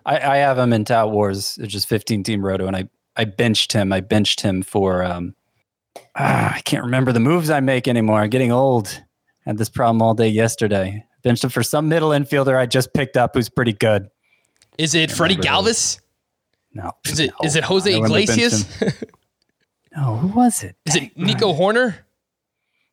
I, 0.04 0.18
I 0.18 0.36
have 0.38 0.58
him 0.58 0.72
in 0.72 0.84
Tout 0.84 1.10
Wars, 1.10 1.56
which 1.60 1.74
is 1.74 1.84
15 1.86 2.22
team 2.24 2.44
roto, 2.44 2.66
and 2.66 2.76
I, 2.76 2.88
I 3.16 3.24
benched 3.24 3.72
him. 3.72 3.92
I 3.92 4.00
benched 4.00 4.40
him 4.42 4.62
for 4.62 5.02
um 5.02 5.34
ah, 6.16 6.54
I 6.54 6.60
can't 6.60 6.84
remember 6.84 7.12
the 7.12 7.20
moves 7.20 7.50
I 7.50 7.60
make 7.60 7.88
anymore. 7.88 8.20
I'm 8.20 8.30
getting 8.30 8.52
old. 8.52 9.02
Had 9.46 9.58
this 9.58 9.68
problem 9.68 10.02
all 10.02 10.14
day 10.14 10.28
yesterday. 10.28 11.04
Benched 11.22 11.44
him 11.44 11.50
for 11.50 11.62
some 11.62 11.88
middle 11.88 12.10
infielder 12.10 12.56
I 12.56 12.66
just 12.66 12.92
picked 12.94 13.16
up 13.16 13.34
who's 13.34 13.48
pretty 13.48 13.72
good. 13.72 14.08
Is 14.78 14.94
it 14.94 15.10
Freddie 15.10 15.36
Galvis? 15.36 16.00
No. 16.72 16.92
Is 17.06 17.20
it 17.20 17.30
no, 17.30 17.46
is 17.46 17.56
it 17.56 17.64
Jose 17.64 17.92
I 17.92 17.98
wouldn't 17.98 18.28
have 18.28 18.36
benched 18.36 18.72
Iglesias? 18.82 19.04
No, 19.96 20.14
who 20.16 20.28
was 20.28 20.62
it? 20.62 20.76
is 20.86 20.94
it 20.94 21.16
Nico 21.16 21.52
Hoerner? 21.52 21.96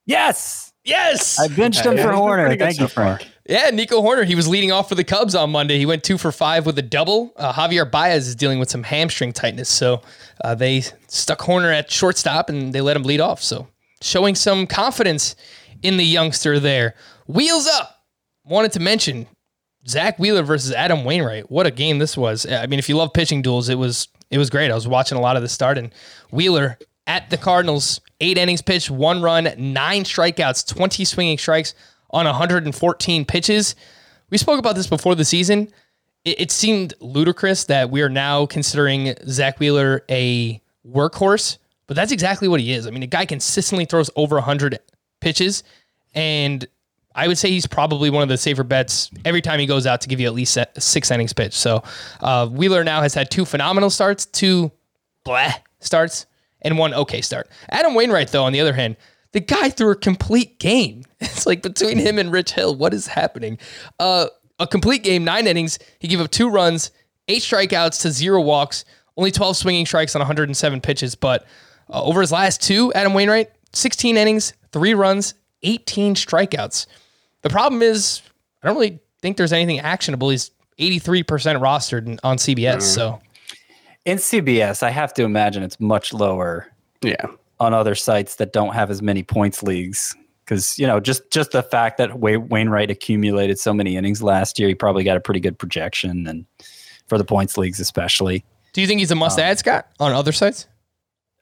Yes. 0.07 0.66
Yes. 0.87 1.39
I 1.39 1.47
benched 1.49 1.85
him 1.85 1.97
Yeah, 1.97 2.03
for 2.03 2.11
he's 2.11 2.19
Hoerner. 2.21 2.57
Thank 2.57 2.79
you, 2.79 2.87
so 2.87 2.87
far. 2.87 3.17
Frank. 3.17 3.31
Yeah, 3.47 3.69
Nico 3.71 4.01
Hoerner. 4.01 4.25
He 4.25 4.35
was 4.35 4.47
leading 4.47 4.71
off 4.71 4.89
for 4.89 4.95
the 4.95 5.03
Cubs 5.03 5.35
on 5.35 5.51
Monday. 5.51 5.77
He 5.77 5.85
went 5.85 6.03
two 6.03 6.17
for 6.17 6.31
five 6.31 6.65
with 6.65 6.77
a 6.79 6.81
double. 6.81 7.33
Uh, 7.37 7.53
Javier 7.53 7.89
Baez 7.89 8.27
is 8.27 8.35
dealing 8.35 8.59
with 8.59 8.69
some 8.69 8.83
hamstring 8.83 9.31
tightness, 9.33 9.69
so 9.69 10.01
uh, 10.43 10.55
they 10.55 10.81
stuck 11.07 11.39
Hoerner 11.39 11.73
at 11.73 11.91
shortstop 11.91 12.49
and 12.49 12.73
they 12.73 12.81
let 12.81 12.95
him 12.97 13.03
lead 13.03 13.21
off. 13.21 13.41
So 13.41 13.67
showing 14.01 14.35
some 14.35 14.67
confidence 14.67 15.35
in 15.81 15.97
the 15.97 16.03
youngster 16.05 16.59
there. 16.59 16.95
Wheels 17.27 17.67
up. 17.67 17.93
Wanted 18.45 18.71
to 18.73 18.79
mention 18.79 19.27
Zach 19.87 20.17
Wheeler 20.19 20.43
versus 20.43 20.71
Adam 20.71 21.03
Wainwright. 21.03 21.51
What 21.51 21.65
a 21.67 21.71
game 21.71 21.99
this 21.99 22.15
was. 22.17 22.45
I 22.45 22.65
mean, 22.67 22.79
if 22.79 22.87
you 22.89 22.95
love 22.95 23.11
pitching 23.13 23.41
duels, 23.41 23.69
it 23.69 23.75
was 23.75 24.07
it 24.29 24.37
was 24.37 24.49
great. 24.49 24.71
I 24.71 24.75
was 24.75 24.87
watching 24.87 25.17
a 25.17 25.21
lot 25.21 25.35
of 25.37 25.41
the 25.41 25.49
start, 25.49 25.77
and 25.77 25.93
Wheeler 26.31 26.77
at 27.07 27.29
the 27.29 27.37
Cardinals, 27.37 28.01
eight 28.19 28.37
innings 28.37 28.61
pitched, 28.61 28.91
one 28.91 29.21
run, 29.21 29.49
nine 29.57 30.03
strikeouts, 30.03 30.67
20 30.75 31.05
swinging 31.05 31.37
strikes 31.37 31.73
on 32.11 32.25
114 32.25 33.25
pitches. 33.25 33.75
We 34.29 34.37
spoke 34.37 34.59
about 34.59 34.75
this 34.75 34.87
before 34.87 35.15
the 35.15 35.25
season. 35.25 35.69
It, 36.25 36.41
it 36.41 36.51
seemed 36.51 36.93
ludicrous 36.99 37.63
that 37.65 37.89
we 37.89 38.01
are 38.01 38.09
now 38.09 38.45
considering 38.45 39.15
Zach 39.27 39.59
Wheeler 39.59 40.03
a 40.09 40.61
workhorse, 40.85 41.57
but 41.87 41.95
that's 41.95 42.11
exactly 42.11 42.47
what 42.47 42.59
he 42.59 42.73
is. 42.73 42.85
I 42.85 42.91
mean, 42.91 43.03
a 43.03 43.07
guy 43.07 43.25
consistently 43.25 43.85
throws 43.85 44.09
over 44.15 44.35
100 44.35 44.79
pitches, 45.21 45.63
and 46.13 46.67
I 47.15 47.27
would 47.27 47.37
say 47.37 47.49
he's 47.49 47.65
probably 47.65 48.09
one 48.09 48.21
of 48.21 48.29
the 48.29 48.37
safer 48.37 48.63
bets 48.63 49.09
every 49.25 49.41
time 49.41 49.59
he 49.59 49.65
goes 49.65 49.87
out 49.87 50.01
to 50.01 50.07
give 50.07 50.19
you 50.19 50.27
at 50.27 50.33
least 50.33 50.57
six 50.77 51.09
innings 51.09 51.33
pitched. 51.33 51.55
So 51.55 51.83
uh, 52.21 52.47
Wheeler 52.47 52.83
now 52.83 53.01
has 53.01 53.13
had 53.13 53.31
two 53.31 53.43
phenomenal 53.43 53.89
starts, 53.89 54.25
two 54.25 54.71
blah 55.23 55.53
starts, 55.79 56.27
and 56.67 56.77
one 56.77 56.93
okay 56.93 57.21
start. 57.21 57.49
Adam 57.69 57.95
Wainwright, 57.95 58.29
though, 58.29 58.43
on 58.43 58.51
the 58.51 58.59
other 58.59 58.73
hand, 58.73 58.97
the 59.31 59.39
guy 59.39 59.69
threw 59.69 59.91
a 59.91 59.95
complete 59.95 60.59
game. 60.59 61.03
It's 61.19 61.47
like 61.47 61.63
between 61.63 61.97
him 61.97 62.19
and 62.19 62.31
Rich 62.31 62.51
Hill, 62.51 62.75
what 62.75 62.93
is 62.93 63.07
happening? 63.07 63.57
Uh, 63.99 64.27
a 64.59 64.67
complete 64.67 65.03
game, 65.03 65.23
nine 65.23 65.47
innings. 65.47 65.79
He 65.97 66.07
gave 66.07 66.19
up 66.21 66.29
two 66.29 66.47
runs, 66.47 66.91
eight 67.27 67.41
strikeouts 67.41 68.01
to 68.03 68.11
zero 68.11 68.39
walks, 68.41 68.85
only 69.15 69.31
12 69.31 69.57
swinging 69.57 69.85
strikes 69.87 70.15
on 70.15 70.19
107 70.19 70.81
pitches. 70.81 71.15
But 71.15 71.45
uh, 71.89 72.03
over 72.03 72.21
his 72.21 72.31
last 72.31 72.61
two, 72.61 72.93
Adam 72.93 73.15
Wainwright, 73.15 73.49
16 73.73 74.15
innings, 74.15 74.53
three 74.71 74.93
runs, 74.93 75.33
18 75.63 76.13
strikeouts. 76.13 76.85
The 77.41 77.49
problem 77.49 77.81
is, 77.81 78.21
I 78.61 78.67
don't 78.67 78.77
really 78.77 78.99
think 79.21 79.37
there's 79.37 79.53
anything 79.53 79.79
actionable. 79.79 80.29
He's 80.29 80.51
83% 80.79 81.25
rostered 81.59 82.19
on 82.23 82.37
CBS. 82.37 82.83
So 82.83 83.19
In 84.07 84.17
CBS, 84.19 84.83
I 84.83 84.89
have 84.89 85.13
to 85.15 85.23
imagine 85.23 85.63
it's 85.63 85.81
much 85.81 86.13
lower 86.13 86.71
Yeah. 87.01 87.25
on 87.59 87.73
other 87.73 87.93
sites 87.93 88.35
that 88.35 88.53
don't 88.53 88.73
have 88.73 88.89
as 88.89 89.01
many 89.01 89.21
points 89.21 89.61
leagues 89.61 90.15
because 90.45 90.79
you 90.79 90.87
know 90.87 91.01
just 91.01 91.29
just 91.29 91.51
the 91.51 91.61
fact 91.61 91.97
that 91.97 92.17
Wainwright 92.19 92.89
accumulated 92.89 93.59
so 93.59 93.73
many 93.73 93.97
innings 93.97 94.23
last 94.23 94.57
year, 94.59 94.69
he 94.69 94.75
probably 94.75 95.03
got 95.03 95.17
a 95.17 95.19
pretty 95.19 95.41
good 95.41 95.59
projection, 95.59 96.25
and 96.25 96.45
for 97.07 97.17
the 97.17 97.25
points 97.25 97.57
leagues 97.57 97.81
especially. 97.81 98.45
do 98.71 98.79
you 98.79 98.87
think 98.87 98.99
he's 98.99 99.11
a 99.11 99.15
must 99.15 99.37
um, 99.39 99.43
add, 99.43 99.59
Scott, 99.59 99.87
on 99.99 100.13
other 100.13 100.31
sites? 100.31 100.67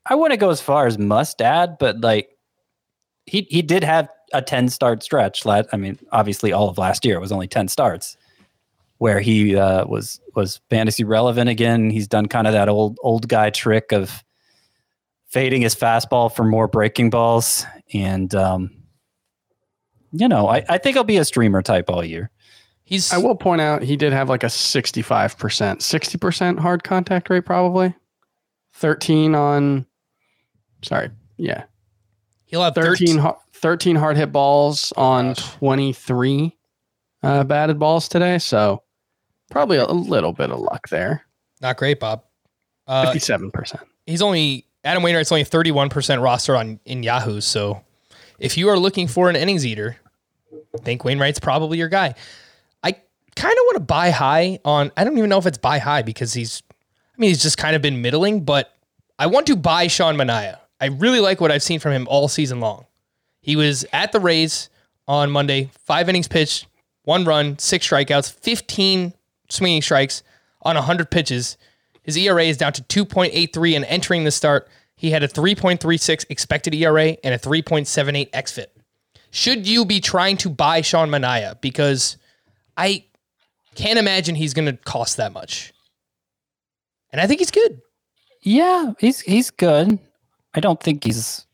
I 0.07 0.15
wouldn't 0.15 0.39
go 0.39 0.49
as 0.49 0.59
far 0.59 0.87
as 0.87 0.97
must 0.97 1.41
add, 1.43 1.77
but 1.77 2.01
like 2.01 2.29
he 3.27 3.45
he 3.51 3.61
did 3.61 3.83
have 3.83 4.09
a 4.33 4.41
ten 4.41 4.69
start 4.69 5.03
stretch. 5.03 5.45
Last, 5.45 5.69
I 5.71 5.77
mean, 5.77 5.99
obviously 6.11 6.51
all 6.51 6.67
of 6.69 6.79
last 6.79 7.05
year 7.05 7.17
it 7.17 7.21
was 7.21 7.31
only 7.31 7.47
ten 7.47 7.67
starts, 7.67 8.17
where 8.97 9.19
he 9.19 9.55
uh, 9.55 9.85
was 9.85 10.19
was 10.35 10.61
fantasy 10.69 11.03
relevant 11.03 11.49
again. 11.49 11.89
He's 11.89 12.07
done 12.07 12.27
kind 12.27 12.47
of 12.47 12.53
that 12.53 12.69
old 12.69 12.97
old 13.01 13.27
guy 13.27 13.49
trick 13.49 13.91
of 13.91 14.23
fading 15.27 15.61
his 15.61 15.75
fastball 15.75 16.33
for 16.33 16.43
more 16.43 16.67
breaking 16.67 17.09
balls, 17.09 17.65
and 17.93 18.33
um, 18.35 18.71
you 20.11 20.27
know, 20.27 20.47
I, 20.47 20.63
I 20.69 20.77
think 20.77 20.97
I'll 20.97 21.03
be 21.03 21.17
a 21.17 21.25
streamer 21.25 21.61
type 21.61 21.89
all 21.89 22.03
year. 22.03 22.31
He's 22.83 23.11
I 23.11 23.17
will 23.17 23.35
point 23.35 23.61
out 23.61 23.81
he 23.81 23.97
did 23.97 24.13
have 24.13 24.29
like 24.29 24.43
a 24.43 24.47
65%, 24.47 25.35
60% 25.35 26.59
hard 26.59 26.83
contact 26.83 27.29
rate, 27.29 27.45
probably. 27.45 27.95
13 28.73 29.33
on, 29.33 29.85
sorry, 30.83 31.09
yeah. 31.37 31.63
he'll 32.45 32.61
have 32.61 32.75
13, 32.75 33.17
13. 33.17 33.33
13 33.53 33.95
hard 33.95 34.17
hit 34.17 34.31
balls 34.31 34.93
on 34.95 35.33
23 35.33 36.55
uh, 37.23 37.43
batted 37.45 37.79
balls 37.79 38.07
today. 38.07 38.37
So 38.37 38.83
probably 39.49 39.77
a, 39.77 39.85
little 39.85 40.33
bit 40.33 40.51
of 40.51 40.59
luck 40.59 40.89
there. 40.89 41.25
Not 41.61 41.77
great, 41.77 41.99
Bob. 41.99 42.23
Uh, 42.87 43.11
57%. 43.11 43.79
he's 44.05 44.21
only 44.21 44.65
Adam 44.83 45.01
Wainwright's 45.01 45.31
only 45.31 45.43
31% 45.43 46.21
roster 46.21 46.55
on 46.55 46.79
in 46.85 47.01
Yahoo. 47.01 47.41
So 47.41 47.81
if 48.39 48.57
you 48.57 48.69
are 48.69 48.77
looking 48.77 49.07
for 49.07 49.29
an 49.29 49.35
innings 49.35 49.65
eater, 49.65 49.97
I 50.53 50.77
think 50.83 51.03
Wainwright's 51.03 51.39
probably 51.39 51.77
your 51.77 51.89
guy. 51.89 52.13
I 52.83 52.91
kind 53.35 53.53
of 53.53 53.63
want 53.65 53.75
to 53.77 53.83
buy 53.83 54.11
high 54.11 54.59
on. 54.63 54.91
I 54.95 55.03
don't 55.03 55.17
even 55.17 55.29
know 55.29 55.39
if 55.39 55.45
it's 55.45 55.57
buy 55.57 55.79
high 55.79 56.01
because 56.01 56.33
he's. 56.33 56.61
I 56.69 57.17
mean, 57.17 57.29
he's 57.29 57.41
just 57.41 57.57
kind 57.57 57.77
of 57.77 57.81
been 57.81 58.01
middling, 58.01 58.43
but 58.43 58.75
I 59.17 59.27
want 59.27 59.47
to 59.47 59.55
buy 59.55 59.87
Sean 59.87 60.17
Manaea. 60.17 60.59
I 60.81 60.87
really 60.87 61.21
like 61.21 61.39
what 61.39 61.49
I've 61.49 61.63
seen 61.63 61.79
from 61.79 61.93
him 61.93 62.07
all 62.09 62.27
season 62.27 62.59
long. 62.59 62.85
He 63.39 63.55
was 63.55 63.85
at 63.93 64.11
the 64.11 64.19
Rays 64.19 64.69
on 65.07 65.31
Monday, 65.31 65.69
five 65.85 66.09
innings 66.09 66.27
pitched, 66.27 66.67
one 67.03 67.23
run, 67.23 67.57
six 67.57 67.87
strikeouts, 67.87 68.33
15 68.33 69.13
swinging 69.49 69.81
strikes 69.81 70.23
on 70.61 70.75
100 70.75 71.11
pitches. 71.11 71.57
His 72.03 72.17
ERA 72.17 72.43
is 72.43 72.57
down 72.57 72.73
to 72.73 72.83
2.83, 72.83 73.75
and 73.75 73.85
entering 73.85 74.23
the 74.23 74.31
start, 74.31 74.67
he 74.95 75.11
had 75.11 75.23
a 75.23 75.27
3.36 75.27 76.25
expected 76.29 76.73
ERA 76.73 77.17
and 77.23 77.33
a 77.33 77.39
3.78 77.39 78.31
xFIP. 78.31 78.67
Should 79.31 79.67
you 79.67 79.85
be 79.85 79.99
trying 79.99 80.37
to 80.37 80.49
buy 80.49 80.81
Sean 80.81 81.09
Manaea? 81.09 81.59
Because 81.59 82.17
I 82.77 83.05
can't 83.75 83.99
imagine 83.99 84.35
he's 84.35 84.53
going 84.53 84.67
to 84.67 84.77
cost 84.83 85.17
that 85.17 85.33
much. 85.33 85.73
And 87.11 87.19
I 87.19 87.27
think 87.27 87.39
he's 87.39 87.51
good. 87.51 87.81
Yeah, 88.41 88.93
he's 88.99 89.19
he's 89.21 89.49
good. 89.49 89.99
I 90.53 90.59
don't 90.59 90.81
think 90.81 91.03
he's 91.03 91.45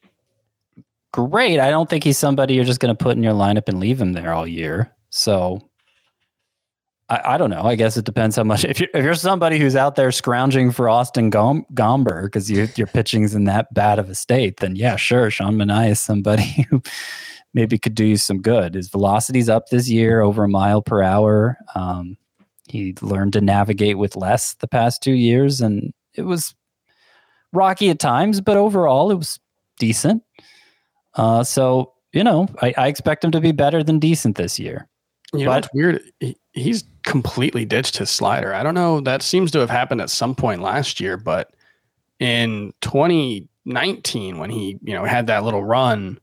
great. 1.11 1.59
I 1.59 1.69
don't 1.69 1.89
think 1.89 2.03
he's 2.03 2.17
somebody 2.17 2.53
you're 2.53 2.65
just 2.65 2.79
going 2.79 2.95
to 2.95 3.03
put 3.03 3.17
in 3.17 3.23
your 3.23 3.33
lineup 3.33 3.67
and 3.67 3.79
leave 3.79 3.99
him 3.99 4.13
there 4.13 4.33
all 4.33 4.45
year. 4.45 4.91
So 5.09 5.67
I, 7.12 7.34
I 7.34 7.38
don't 7.38 7.49
know. 7.49 7.64
I 7.64 7.76
guess 7.76 7.97
it 7.97 8.05
depends 8.05 8.38
how 8.38 8.43
much. 8.43 8.64
If 8.64 8.80
you're 8.80 8.89
if 8.93 9.03
you're 9.03 9.14
somebody 9.16 9.59
who's 9.59 9.76
out 9.76 9.95
there 9.95 10.12
scrounging 10.12 10.72
for 10.72 10.88
Austin 10.89 11.30
Gom- 11.30 11.66
Gomber 11.74 12.24
because 12.24 12.49
you, 12.49 12.68
your 12.78 12.88
pitching's 12.88 13.36
in 13.36 13.43
that 13.43 13.72
bad 13.74 13.99
of 13.99 14.09
a 14.09 14.16
state, 14.16 14.62
then 14.62 14.76
yeah, 14.78 14.95
sure, 14.95 15.30
Sean 15.30 15.55
Manaea 15.55 15.91
is 15.91 15.99
somebody 15.99 16.66
who 16.70 16.82
maybe 17.53 17.78
could 17.78 17.95
do 17.95 18.05
you 18.05 18.16
some 18.18 18.41
good. 18.41 18.76
His 18.76 18.89
velocity's 18.89 19.49
up 19.49 19.68
this 19.70 19.89
year, 19.89 20.22
over 20.22 20.45
a 20.45 20.49
mile 20.49 20.82
per 20.82 21.03
hour. 21.03 21.57
Um, 21.76 22.18
he 22.70 22.95
learned 23.01 23.34
to 23.34 23.41
navigate 23.41 23.97
with 23.97 24.16
less 24.16 24.53
the 24.55 24.68
past 24.68 25.03
two 25.03 25.12
years, 25.12 25.59
and 25.59 25.93
it 26.14 26.22
was 26.22 26.55
rocky 27.51 27.89
at 27.89 27.99
times, 27.99 28.39
but 28.39 28.55
overall 28.55 29.12
it 29.12 29.16
was 29.16 29.38
decent. 29.78 30.24
Uh, 31.16 31.43
so 31.43 31.91
you 32.14 32.24
know, 32.24 32.47
I, 32.62 32.74
I 32.78 32.88
expect 32.88 33.24
him 33.26 33.32
to 33.32 33.41
be 33.41 33.51
better 33.51 33.84
than 33.84 33.99
decent 33.99 34.38
this 34.38 34.57
year. 34.57 34.88
You 35.34 35.45
know, 35.45 35.51
But- 35.51 35.66
it's 35.66 35.74
weird. 35.74 36.01
He, 36.22 36.38
he's 36.53 36.84
completely 37.04 37.66
ditched 37.66 37.97
his 37.97 38.10
slider. 38.10 38.54
I 38.54 38.64
don't 38.64 38.76
know. 38.76 39.02
That 39.02 39.22
seems 39.22 39.52
to 39.52 39.60
have 39.60 39.70
happened 39.70 40.02
at 40.02 40.10
some 40.10 40.36
point 40.36 40.62
last 40.62 40.99
year, 40.99 41.18
but 41.18 41.52
in 42.20 42.74
2019, 42.82 44.38
when 44.38 44.49
he, 44.49 44.78
you 44.82 44.93
know, 44.93 45.06
had 45.06 45.28
that 45.28 45.43
little 45.43 45.64
run 45.64 46.20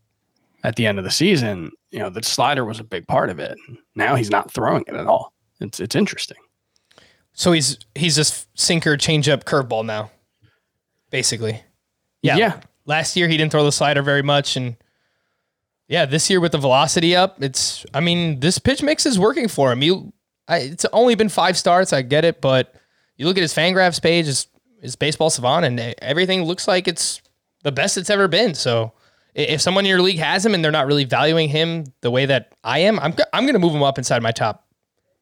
at 0.65 0.77
the 0.77 0.87
end 0.87 0.99
of 0.99 1.05
the 1.05 1.11
season, 1.11 1.71
you 1.91 1.99
know, 1.99 2.11
the 2.11 2.23
slider 2.23 2.65
was 2.65 2.81
a 2.81 2.85
big 2.85 3.07
part 3.07 3.31
of 3.31 3.39
it. 3.39 3.57
Now 3.95 4.15
he's 4.15 4.31
not 4.31 4.51
throwing 4.53 4.85
it 4.87 4.95
at 4.95 5.07
all. 5.07 5.33
It's 5.61 5.81
it's 5.81 5.97
interesting. 5.97 6.37
So 7.33 7.53
he's 7.53 7.79
he's 7.95 8.17
just 8.17 8.49
sinker, 8.59 8.97
changeup, 8.97 9.45
curveball 9.45 9.85
now, 9.85 10.11
basically. 11.11 11.63
Yeah. 12.23 12.37
Yeah. 12.37 12.61
Last 12.85 13.17
year 13.17 13.29
he 13.29 13.37
didn't 13.37 13.53
throw 13.53 13.65
the 13.65 13.73
slider 13.73 14.03
very 14.03 14.23
much, 14.23 14.57
and 14.57 14.77
yeah, 15.89 16.05
this 16.05 16.29
year 16.29 16.41
with 16.41 16.53
the 16.53 16.59
velocity 16.59 17.17
up, 17.17 17.43
it's. 17.43 17.85
I 17.95 18.01
mean, 18.01 18.41
this 18.41 18.59
pitch 18.59 18.83
mix 18.83 19.07
is 19.07 19.19
working 19.19 19.49
for 19.49 19.73
him. 19.73 19.83
You, 19.83 20.13
I, 20.49 20.59
it's 20.59 20.87
only 20.93 21.15
been 21.15 21.29
five 21.29 21.57
starts. 21.57 21.93
I 21.93 22.03
get 22.03 22.25
it, 22.25 22.41
but 22.41 22.75
you 23.17 23.27
look 23.27 23.37
at 23.37 23.43
his 23.43 23.55
Fangraphs 23.55 24.01
page, 24.03 24.27
his, 24.27 24.47
his 24.81 24.97
baseball 24.97 25.31
savant, 25.31 25.67
and 25.67 25.95
everything 26.01 26.45
looks 26.45 26.67
like 26.67 26.89
it's 26.89 27.21
the 27.63 27.73
best 27.73 27.99
it's 27.99 28.11
ever 28.11 28.29
been. 28.29 28.55
So 28.55 28.93
if 29.35 29.61
someone 29.61 29.85
in 29.85 29.91
your 29.91 30.03
league 30.03 30.19
has 30.19 30.45
him 30.45 30.55
and 30.55 30.65
they're 30.65 30.73
not 30.73 30.87
really 30.87 31.05
valuing 31.05 31.49
him 31.49 31.85
the 32.01 32.11
way 32.11 32.27
that 32.27 32.55
I 32.65 32.81
am, 32.81 32.99
I'm 32.99 33.15
I'm 33.33 33.45
going 33.45 33.55
to 33.55 33.61
move 33.61 33.75
him 33.75 33.83
up 33.83 33.99
inside 33.99 34.23
my 34.23 34.33
top 34.33 34.67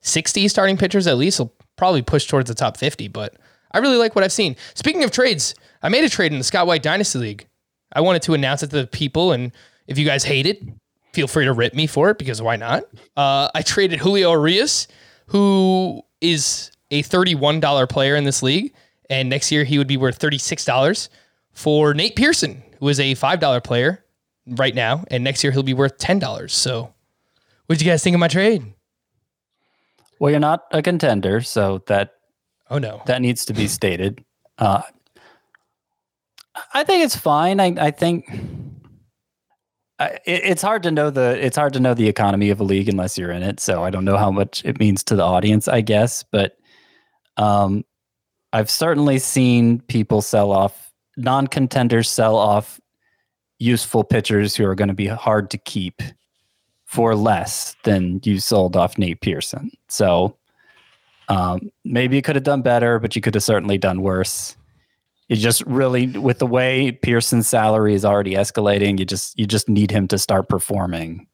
60 0.03 0.49
starting 0.49 0.77
pitchers 0.77 1.07
at 1.07 1.16
least. 1.16 1.39
He'll 1.39 1.53
probably 1.77 2.03
push 2.03 2.27
towards 2.27 2.49
the 2.49 2.55
top 2.55 2.77
50, 2.77 3.09
but 3.09 3.37
I 3.72 3.79
really 3.79 3.97
like 3.97 4.14
what 4.14 4.24
I've 4.24 4.33
seen. 4.33 4.57
Speaking 4.74 5.05
of 5.05 5.11
trades, 5.11 5.55
I 5.83 5.89
made 5.89 6.05
a 6.05 6.09
trade 6.09 6.33
in 6.33 6.39
the 6.39 6.45
Scott 6.45 6.66
White 6.66 6.83
Dynasty 6.83 7.18
League. 7.18 7.47
I 7.93 8.01
wanted 8.01 8.22
to 8.22 8.35
announce 8.35 8.62
it 8.62 8.70
to 8.70 8.77
the 8.77 8.87
people, 8.87 9.33
and 9.33 9.53
if 9.87 9.99
you 9.99 10.05
guys 10.05 10.24
hate 10.24 10.47
it, 10.47 10.62
feel 11.12 11.27
free 11.29 11.45
to 11.45 11.53
rip 11.53 11.74
me 11.74 11.87
for 11.87 12.11
it 12.11 12.18
because 12.18 12.41
why 12.41 12.57
not? 12.57 12.85
Uh, 13.16 13.49
I 13.55 13.62
traded 13.62 14.01
Julio 14.01 14.31
Urias, 14.33 14.89
who 15.27 16.03
is 16.20 16.70
a 16.91 17.03
$31 17.03 17.89
player 17.89 18.16
in 18.16 18.24
this 18.24 18.43
league, 18.43 18.72
and 19.11 19.29
next 19.29 19.51
year 19.53 19.64
he 19.64 19.79
would 19.79 19.87
be 19.89 19.97
worth 19.97 20.18
$36 20.18 21.09
for 21.53 21.95
Nate 21.95 22.16
Pearson, 22.16 22.62
who 22.81 22.89
is 22.89 23.01
a 23.01 23.14
$5 23.14 23.64
player 23.64 24.05
right 24.47 24.74
now, 24.74 25.05
and 25.11 25.24
next 25.24 25.43
year 25.43 25.53
he'll 25.53 25.62
be 25.62 25.74
worth 25.74 25.99
$10. 25.99 26.51
So, 26.51 26.93
what 27.66 27.79
did 27.79 27.85
you 27.85 27.91
guys 27.91 28.03
think 28.05 28.14
of 28.14 28.20
my 28.20 28.29
trade? 28.29 28.72
Well, 30.20 30.31
you're 30.31 30.41
not 30.41 30.64
a 30.70 30.81
contender, 30.83 31.41
so 31.41 31.83
that 31.87 32.14
Oh 32.70 32.79
no. 32.79 33.03
that 33.07 33.20
needs 33.22 33.45
to 33.47 33.53
be 33.53 33.66
stated. 33.68 34.24
Uh, 34.59 34.83
I 36.72 36.85
think 36.85 37.05
it's 37.05 37.16
fine. 37.16 37.61
I, 37.61 37.74
I 37.79 37.91
think 37.91 38.27
It's 39.99 40.62
hard 40.62 40.82
to 40.82 40.90
know 40.90 41.11
the 41.11 41.42
it's 41.44 41.57
hard 41.57 41.72
to 41.72 41.80
know 41.80 41.94
the 41.94 42.09
economy 42.09 42.51
of 42.51 42.61
a 42.61 42.64
league 42.64 42.88
unless 42.88 43.16
you're 43.16 43.30
in 43.30 43.42
it. 43.42 43.61
So 43.61 43.82
I 43.82 43.90
don't 43.90 44.05
know 44.05 44.18
how 44.18 44.30
much 44.30 44.62
it 44.64 44.78
means 44.78 45.03
to 45.05 45.16
the 45.16 45.22
audience. 45.22 45.68
I 45.68 45.80
guess, 45.80 46.22
but 46.22 46.59
um, 47.38 47.84
I've 48.53 48.70
certainly 48.70 49.18
seen 49.18 49.80
people 49.82 50.20
sell 50.20 50.53
off 50.53 50.92
non-contenders 51.16 52.11
sell 52.11 52.36
off 52.36 52.80
useful 53.59 54.05
pitchers 54.05 54.55
who 54.55 54.66
are 54.66 54.74
going 54.74 54.88
to 54.88 54.94
be 54.94 55.07
hard 55.07 55.51
to 55.51 55.59
keep 55.59 56.03
for 56.84 57.14
less 57.14 57.74
than 57.84 58.20
you 58.22 58.38
sold 58.38 58.76
off 58.76 58.99
Nate 58.99 59.20
Pearson. 59.20 59.70
So 59.88 60.36
um, 61.28 61.70
maybe 61.84 62.16
you 62.16 62.22
could 62.22 62.36
have 62.36 62.44
done 62.44 62.62
better, 62.62 62.99
but 62.99 63.16
you 63.16 63.22
could 63.22 63.34
have 63.34 63.42
certainly 63.42 63.78
done 63.78 64.03
worse. 64.03 64.57
You 65.29 65.37
just 65.37 65.62
really, 65.66 66.07
with 66.07 66.39
the 66.39 66.47
way 66.47 66.93
Pearson's 66.93 67.49
salary 67.49 67.95
is 67.95 68.05
already 68.05 68.35
escalating, 68.35 68.99
you 68.99 69.05
just 69.05 69.39
you 69.39 69.47
just 69.47 69.68
need 69.68 69.91
him 69.91 70.07
to 70.09 70.18
start 70.18 70.49
performing 70.49 71.27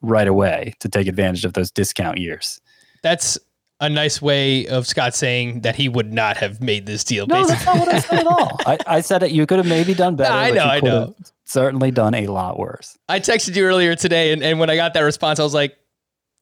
right 0.00 0.28
away 0.28 0.74
to 0.80 0.88
take 0.88 1.06
advantage 1.06 1.44
of 1.44 1.52
those 1.52 1.70
discount 1.70 2.18
years. 2.18 2.60
That's 3.02 3.36
a 3.80 3.88
nice 3.88 4.20
way 4.22 4.66
of 4.68 4.86
Scott 4.86 5.14
saying 5.14 5.60
that 5.60 5.76
he 5.76 5.88
would 5.88 6.12
not 6.12 6.36
have 6.38 6.60
made 6.60 6.86
this 6.86 7.04
deal. 7.04 7.26
No, 7.26 7.36
basically. 7.42 7.54
that's 7.54 7.66
not 7.66 7.78
what 7.78 7.88
I 7.94 7.98
said 8.00 8.18
at 8.20 8.26
all. 8.26 8.60
I, 8.66 8.78
I 8.86 9.00
said 9.02 9.22
it. 9.22 9.30
You 9.32 9.46
could 9.46 9.58
have 9.58 9.68
maybe 9.68 9.94
done 9.94 10.16
better. 10.16 10.32
I 10.32 10.50
but 10.50 10.54
know, 10.56 10.64
you 10.64 10.70
I 10.70 10.80
know. 10.80 11.14
Certainly 11.44 11.90
done 11.92 12.14
a 12.14 12.26
lot 12.26 12.58
worse. 12.58 12.98
I 13.08 13.20
texted 13.20 13.54
you 13.54 13.64
earlier 13.64 13.94
today, 13.94 14.32
and, 14.32 14.42
and 14.42 14.58
when 14.58 14.68
I 14.70 14.76
got 14.76 14.94
that 14.94 15.00
response, 15.00 15.38
I 15.38 15.44
was 15.44 15.54
like, 15.54 15.76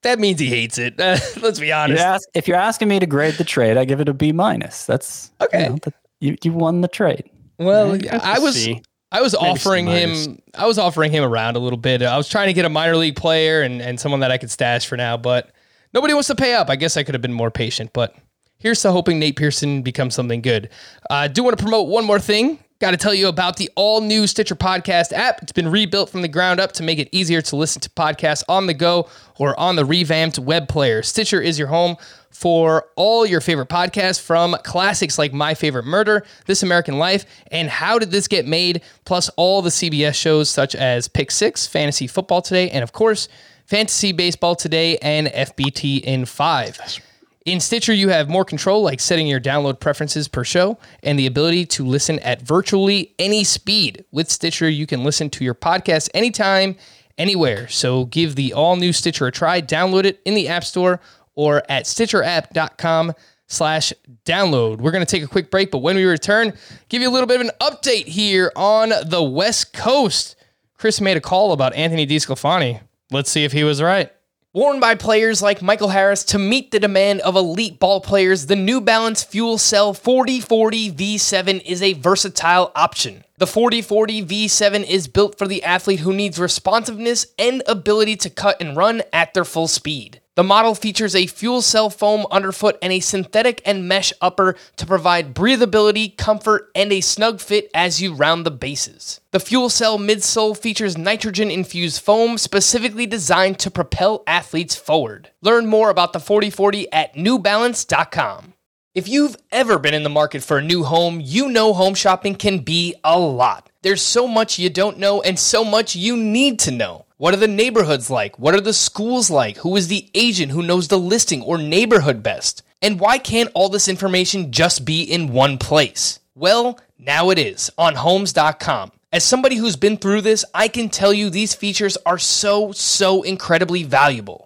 that 0.02 0.18
means 0.18 0.38
he 0.40 0.46
hates 0.46 0.78
it. 0.78 0.98
let's 1.42 1.58
be 1.60 1.68
You 1.68 1.72
honest. 1.74 2.02
ask, 2.02 2.28
if 2.34 2.46
you're 2.48 2.56
asking 2.56 2.88
me 2.88 3.00
to 3.00 3.06
grade 3.06 3.34
the 3.34 3.44
trade, 3.44 3.76
I 3.76 3.84
give 3.84 4.00
it 4.00 4.08
a 4.08 4.14
B 4.14 4.32
minus. 4.32 4.86
That's 4.86 5.30
Okay. 5.40 5.64
You, 5.64 5.70
know, 5.70 5.78
that, 5.82 5.94
you, 6.20 6.36
you 6.42 6.52
won 6.52 6.80
the 6.80 6.88
trade. 6.88 7.30
Well, 7.58 7.96
Yeah, 7.96 8.20
I 8.22 8.38
was 8.38 8.54
C. 8.54 8.82
I 9.12 9.22
was 9.22 9.34
Maybe 9.34 9.46
offering 9.46 9.86
him. 9.86 10.40
I 10.54 10.66
was 10.66 10.78
offering 10.78 11.12
him 11.12 11.22
around 11.24 11.56
a 11.56 11.60
little 11.60 11.78
bit. 11.78 12.02
I 12.02 12.16
was 12.16 12.28
trying 12.28 12.48
to 12.48 12.52
get 12.52 12.64
a 12.64 12.68
minor 12.68 12.96
league 12.96 13.16
player 13.16 13.62
and, 13.62 13.80
and 13.80 14.00
someone 14.00 14.20
that 14.20 14.32
I 14.32 14.38
could 14.38 14.50
stash 14.50 14.86
for 14.86 14.96
now, 14.96 15.16
but 15.16 15.52
nobody 15.94 16.12
wants 16.12 16.26
to 16.28 16.34
pay 16.34 16.54
up. 16.54 16.68
I 16.68 16.76
guess 16.76 16.96
I 16.96 17.02
could 17.02 17.14
have 17.14 17.22
been 17.22 17.32
more 17.32 17.50
patient, 17.50 17.92
but 17.92 18.14
here's 18.58 18.82
to 18.82 18.90
hoping 18.90 19.18
Nate 19.18 19.36
Pearson 19.36 19.82
becomes 19.82 20.14
something 20.14 20.42
good. 20.42 20.70
Uh, 21.08 21.14
I 21.14 21.28
do 21.28 21.44
want 21.44 21.56
to 21.56 21.62
promote 21.62 21.88
one 21.88 22.04
more 22.04 22.18
thing. 22.18 22.58
Got 22.78 22.90
to 22.90 22.98
tell 22.98 23.14
you 23.14 23.28
about 23.28 23.56
the 23.56 23.70
all 23.74 24.02
new 24.02 24.26
Stitcher 24.26 24.56
Podcast 24.56 25.12
app. 25.12 25.40
It's 25.40 25.52
been 25.52 25.70
rebuilt 25.70 26.10
from 26.10 26.20
the 26.20 26.28
ground 26.28 26.60
up 26.60 26.72
to 26.72 26.82
make 26.82 26.98
it 26.98 27.08
easier 27.10 27.40
to 27.40 27.56
listen 27.56 27.80
to 27.80 27.90
podcasts 27.90 28.42
on 28.50 28.66
the 28.66 28.74
go 28.74 29.08
or 29.38 29.58
on 29.58 29.76
the 29.76 29.84
revamped 29.86 30.38
web 30.38 30.68
player. 30.68 31.02
Stitcher 31.02 31.40
is 31.40 31.58
your 31.58 31.68
home 31.68 31.96
for 32.36 32.86
all 32.96 33.24
your 33.24 33.40
favorite 33.40 33.70
podcasts 33.70 34.20
from 34.20 34.54
classics 34.62 35.18
like 35.18 35.32
My 35.32 35.54
Favorite 35.54 35.86
Murder, 35.86 36.22
This 36.44 36.62
American 36.62 36.98
Life, 36.98 37.24
and 37.50 37.70
How 37.70 37.98
Did 37.98 38.10
This 38.10 38.28
Get 38.28 38.46
Made, 38.46 38.82
plus 39.06 39.30
all 39.36 39.62
the 39.62 39.70
CBS 39.70 40.14
shows 40.14 40.50
such 40.50 40.74
as 40.74 41.08
Pick 41.08 41.30
Six, 41.30 41.66
Fantasy 41.66 42.06
Football 42.06 42.42
Today, 42.42 42.68
and 42.68 42.82
of 42.82 42.92
course, 42.92 43.28
Fantasy 43.64 44.12
Baseball 44.12 44.54
Today 44.54 44.98
and 44.98 45.28
FBT 45.28 46.02
in 46.02 46.26
5. 46.26 47.00
In 47.46 47.58
Stitcher, 47.58 47.94
you 47.94 48.10
have 48.10 48.28
more 48.28 48.44
control, 48.44 48.82
like 48.82 49.00
setting 49.00 49.26
your 49.26 49.40
download 49.40 49.80
preferences 49.80 50.28
per 50.28 50.44
show 50.44 50.78
and 51.02 51.18
the 51.18 51.26
ability 51.26 51.64
to 51.66 51.86
listen 51.86 52.18
at 52.18 52.42
virtually 52.42 53.14
any 53.18 53.44
speed. 53.44 54.04
With 54.12 54.30
Stitcher, 54.30 54.68
you 54.68 54.86
can 54.86 55.04
listen 55.04 55.30
to 55.30 55.44
your 55.44 55.54
podcast 55.54 56.10
anytime, 56.12 56.76
anywhere. 57.16 57.66
So 57.68 58.04
give 58.04 58.34
the 58.34 58.52
all 58.52 58.76
new 58.76 58.92
Stitcher 58.92 59.26
a 59.26 59.32
try. 59.32 59.62
Download 59.62 60.04
it 60.04 60.20
in 60.26 60.34
the 60.34 60.48
App 60.48 60.64
Store 60.64 61.00
or 61.36 61.62
at 61.68 61.84
stitcherapp.com 61.84 63.12
slash 63.46 63.92
download. 64.24 64.78
We're 64.78 64.90
going 64.90 65.04
to 65.04 65.10
take 65.10 65.22
a 65.22 65.28
quick 65.28 65.50
break, 65.50 65.70
but 65.70 65.78
when 65.78 65.96
we 65.96 66.04
return, 66.04 66.52
give 66.88 67.00
you 67.02 67.08
a 67.08 67.12
little 67.12 67.28
bit 67.28 67.40
of 67.40 67.46
an 67.46 67.52
update 67.60 68.06
here 68.06 68.50
on 68.56 68.92
the 69.04 69.22
West 69.22 69.72
Coast. 69.72 70.34
Chris 70.76 71.00
made 71.00 71.16
a 71.16 71.20
call 71.20 71.52
about 71.52 71.74
Anthony 71.74 72.06
DeSclafani. 72.06 72.80
Let's 73.10 73.30
see 73.30 73.44
if 73.44 73.52
he 73.52 73.62
was 73.62 73.80
right. 73.80 74.10
Worn 74.52 74.80
by 74.80 74.94
players 74.94 75.42
like 75.42 75.60
Michael 75.60 75.90
Harris 75.90 76.24
to 76.24 76.38
meet 76.38 76.70
the 76.70 76.80
demand 76.80 77.20
of 77.20 77.36
elite 77.36 77.78
ball 77.78 78.00
players, 78.00 78.46
the 78.46 78.56
New 78.56 78.80
Balance 78.80 79.22
Fuel 79.22 79.58
Cell 79.58 79.92
4040 79.92 80.92
V7 80.92 81.62
is 81.62 81.82
a 81.82 81.92
versatile 81.92 82.72
option. 82.74 83.22
The 83.36 83.46
4040 83.46 84.24
V7 84.24 84.82
is 84.88 85.08
built 85.08 85.36
for 85.36 85.46
the 85.46 85.62
athlete 85.62 86.00
who 86.00 86.14
needs 86.14 86.38
responsiveness 86.38 87.26
and 87.38 87.62
ability 87.66 88.16
to 88.16 88.30
cut 88.30 88.58
and 88.58 88.74
run 88.74 89.02
at 89.12 89.34
their 89.34 89.44
full 89.44 89.68
speed. 89.68 90.22
The 90.36 90.44
model 90.44 90.74
features 90.74 91.16
a 91.16 91.26
fuel 91.26 91.62
cell 91.62 91.88
foam 91.88 92.26
underfoot 92.30 92.76
and 92.82 92.92
a 92.92 93.00
synthetic 93.00 93.62
and 93.64 93.88
mesh 93.88 94.12
upper 94.20 94.54
to 94.76 94.84
provide 94.84 95.34
breathability, 95.34 96.14
comfort, 96.14 96.70
and 96.74 96.92
a 96.92 97.00
snug 97.00 97.40
fit 97.40 97.70
as 97.72 98.02
you 98.02 98.12
round 98.12 98.44
the 98.44 98.50
bases. 98.50 99.18
The 99.30 99.40
fuel 99.40 99.70
cell 99.70 99.98
midsole 99.98 100.54
features 100.54 100.98
nitrogen 100.98 101.50
infused 101.50 102.02
foam 102.02 102.36
specifically 102.36 103.06
designed 103.06 103.58
to 103.60 103.70
propel 103.70 104.22
athletes 104.26 104.76
forward. 104.76 105.30
Learn 105.40 105.68
more 105.68 105.88
about 105.88 106.12
the 106.12 106.20
4040 106.20 106.92
at 106.92 107.14
newbalance.com. 107.14 108.52
If 108.94 109.08
you've 109.08 109.36
ever 109.50 109.78
been 109.78 109.94
in 109.94 110.02
the 110.02 110.10
market 110.10 110.42
for 110.42 110.58
a 110.58 110.62
new 110.62 110.84
home, 110.84 111.18
you 111.18 111.48
know 111.48 111.72
home 111.72 111.94
shopping 111.94 112.34
can 112.34 112.58
be 112.58 112.94
a 113.02 113.18
lot. 113.18 113.70
There's 113.80 114.02
so 114.02 114.28
much 114.28 114.58
you 114.58 114.68
don't 114.68 114.98
know 114.98 115.22
and 115.22 115.38
so 115.38 115.64
much 115.64 115.96
you 115.96 116.14
need 116.14 116.58
to 116.60 116.70
know. 116.72 117.05
What 117.18 117.32
are 117.32 117.38
the 117.38 117.48
neighborhoods 117.48 118.10
like? 118.10 118.38
What 118.38 118.54
are 118.54 118.60
the 118.60 118.74
schools 118.74 119.30
like? 119.30 119.56
Who 119.58 119.74
is 119.74 119.88
the 119.88 120.10
agent 120.12 120.52
who 120.52 120.62
knows 120.62 120.88
the 120.88 120.98
listing 120.98 121.40
or 121.40 121.56
neighborhood 121.56 122.22
best? 122.22 122.62
And 122.82 123.00
why 123.00 123.16
can't 123.16 123.50
all 123.54 123.70
this 123.70 123.88
information 123.88 124.52
just 124.52 124.84
be 124.84 125.02
in 125.02 125.32
one 125.32 125.56
place? 125.56 126.20
Well, 126.34 126.78
now 126.98 127.30
it 127.30 127.38
is 127.38 127.70
on 127.78 127.94
homes.com. 127.94 128.92
As 129.10 129.24
somebody 129.24 129.56
who's 129.56 129.76
been 129.76 129.96
through 129.96 130.20
this, 130.20 130.44
I 130.52 130.68
can 130.68 130.90
tell 130.90 131.14
you 131.14 131.30
these 131.30 131.54
features 131.54 131.96
are 132.04 132.18
so, 132.18 132.72
so 132.72 133.22
incredibly 133.22 133.82
valuable. 133.82 134.45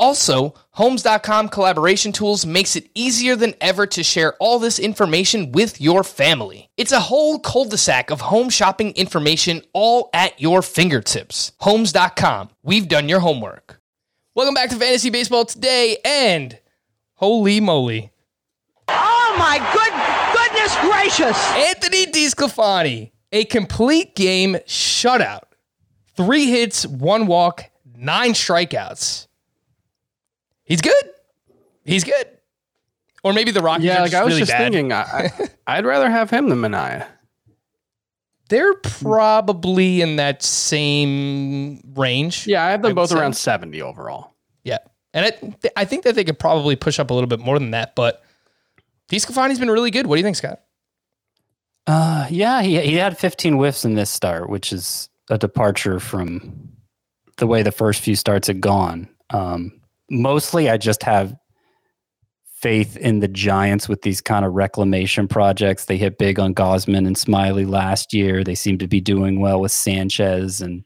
Also, 0.00 0.54
Homes.com 0.80 1.50
collaboration 1.50 2.10
tools 2.10 2.46
makes 2.46 2.74
it 2.74 2.88
easier 2.94 3.36
than 3.36 3.52
ever 3.60 3.86
to 3.88 4.02
share 4.02 4.32
all 4.40 4.58
this 4.58 4.78
information 4.78 5.52
with 5.52 5.78
your 5.78 6.02
family. 6.02 6.70
It's 6.78 6.92
a 6.92 7.00
whole 7.00 7.38
cul-de-sac 7.38 8.10
of 8.10 8.22
home 8.22 8.48
shopping 8.48 8.92
information 8.92 9.60
all 9.74 10.08
at 10.14 10.40
your 10.40 10.62
fingertips. 10.62 11.52
Homes.com. 11.58 12.48
We've 12.62 12.88
done 12.88 13.10
your 13.10 13.20
homework. 13.20 13.78
Welcome 14.34 14.54
back 14.54 14.70
to 14.70 14.76
Fantasy 14.76 15.10
Baseball 15.10 15.44
today, 15.44 15.98
and 16.02 16.58
holy 17.16 17.60
moly, 17.60 18.10
Oh 18.88 19.36
my 19.38 19.58
good 19.74 19.92
goodness 20.32 20.74
gracious! 20.80 21.36
Anthony 21.52 22.06
DeSclafani, 22.06 23.10
a 23.32 23.44
complete 23.44 24.16
game 24.16 24.54
shutout. 24.66 25.42
Three 26.16 26.46
hits, 26.46 26.86
one 26.86 27.26
walk, 27.26 27.64
nine 27.94 28.32
strikeouts. 28.32 29.26
He's 30.70 30.80
good. 30.80 30.94
He's 31.84 32.04
good. 32.04 32.26
Or 33.24 33.32
maybe 33.32 33.50
the 33.50 33.60
Rockies 33.60 33.84
Yeah, 33.86 33.98
are 33.98 34.02
like 34.02 34.12
just 34.12 34.22
I 34.22 34.24
was 34.24 34.30
really 34.34 34.40
just 34.42 34.52
bad. 34.52 34.72
thinking, 34.72 34.92
I, 34.92 35.02
I, 35.02 35.30
I'd 35.78 35.84
rather 35.84 36.08
have 36.08 36.30
him 36.30 36.48
than 36.48 36.60
Manaea. 36.60 37.06
They're 38.48 38.74
probably 38.74 40.00
in 40.00 40.16
that 40.16 40.42
same 40.42 41.80
range. 41.96 42.46
Yeah, 42.46 42.64
I 42.64 42.70
have 42.70 42.82
them 42.82 42.90
I'd 42.90 42.94
both 42.96 43.10
say. 43.10 43.18
around 43.18 43.34
70 43.34 43.82
overall. 43.82 44.34
Yeah. 44.64 44.78
And 45.12 45.26
it, 45.26 45.72
I 45.76 45.84
think 45.84 46.04
that 46.04 46.14
they 46.14 46.22
could 46.24 46.38
probably 46.38 46.76
push 46.76 46.98
up 47.00 47.10
a 47.10 47.14
little 47.14 47.28
bit 47.28 47.40
more 47.40 47.58
than 47.58 47.72
that, 47.72 47.94
but 47.96 48.22
DeSclafani's 49.10 49.58
been 49.58 49.70
really 49.70 49.90
good. 49.90 50.06
What 50.06 50.14
do 50.16 50.20
you 50.20 50.24
think, 50.24 50.36
Scott? 50.36 50.60
Uh, 51.88 52.26
yeah, 52.30 52.62
he 52.62 52.78
he 52.80 52.94
had 52.94 53.18
15 53.18 53.54
whiffs 53.54 53.84
in 53.84 53.94
this 53.94 54.10
start, 54.10 54.48
which 54.48 54.72
is 54.72 55.08
a 55.28 55.36
departure 55.38 55.98
from 55.98 56.70
the 57.38 57.46
way 57.48 57.62
the 57.64 57.72
first 57.72 58.00
few 58.02 58.14
starts 58.14 58.46
had 58.46 58.60
gone. 58.60 59.08
Um, 59.30 59.79
mostly, 60.10 60.68
I 60.68 60.76
just 60.76 61.02
have 61.02 61.34
faith 62.60 62.96
in 62.98 63.20
the 63.20 63.28
Giants 63.28 63.88
with 63.88 64.02
these 64.02 64.20
kind 64.20 64.44
of 64.44 64.52
reclamation 64.52 65.26
projects. 65.26 65.86
They 65.86 65.96
hit 65.96 66.18
big 66.18 66.38
on 66.38 66.54
Gausman 66.54 67.06
and 67.06 67.16
Smiley 67.16 67.64
last 67.64 68.12
year. 68.12 68.44
They 68.44 68.54
seem 68.54 68.76
to 68.78 68.86
be 68.86 69.00
doing 69.00 69.40
well 69.40 69.60
with 69.60 69.72
Sanchez 69.72 70.60
and 70.60 70.84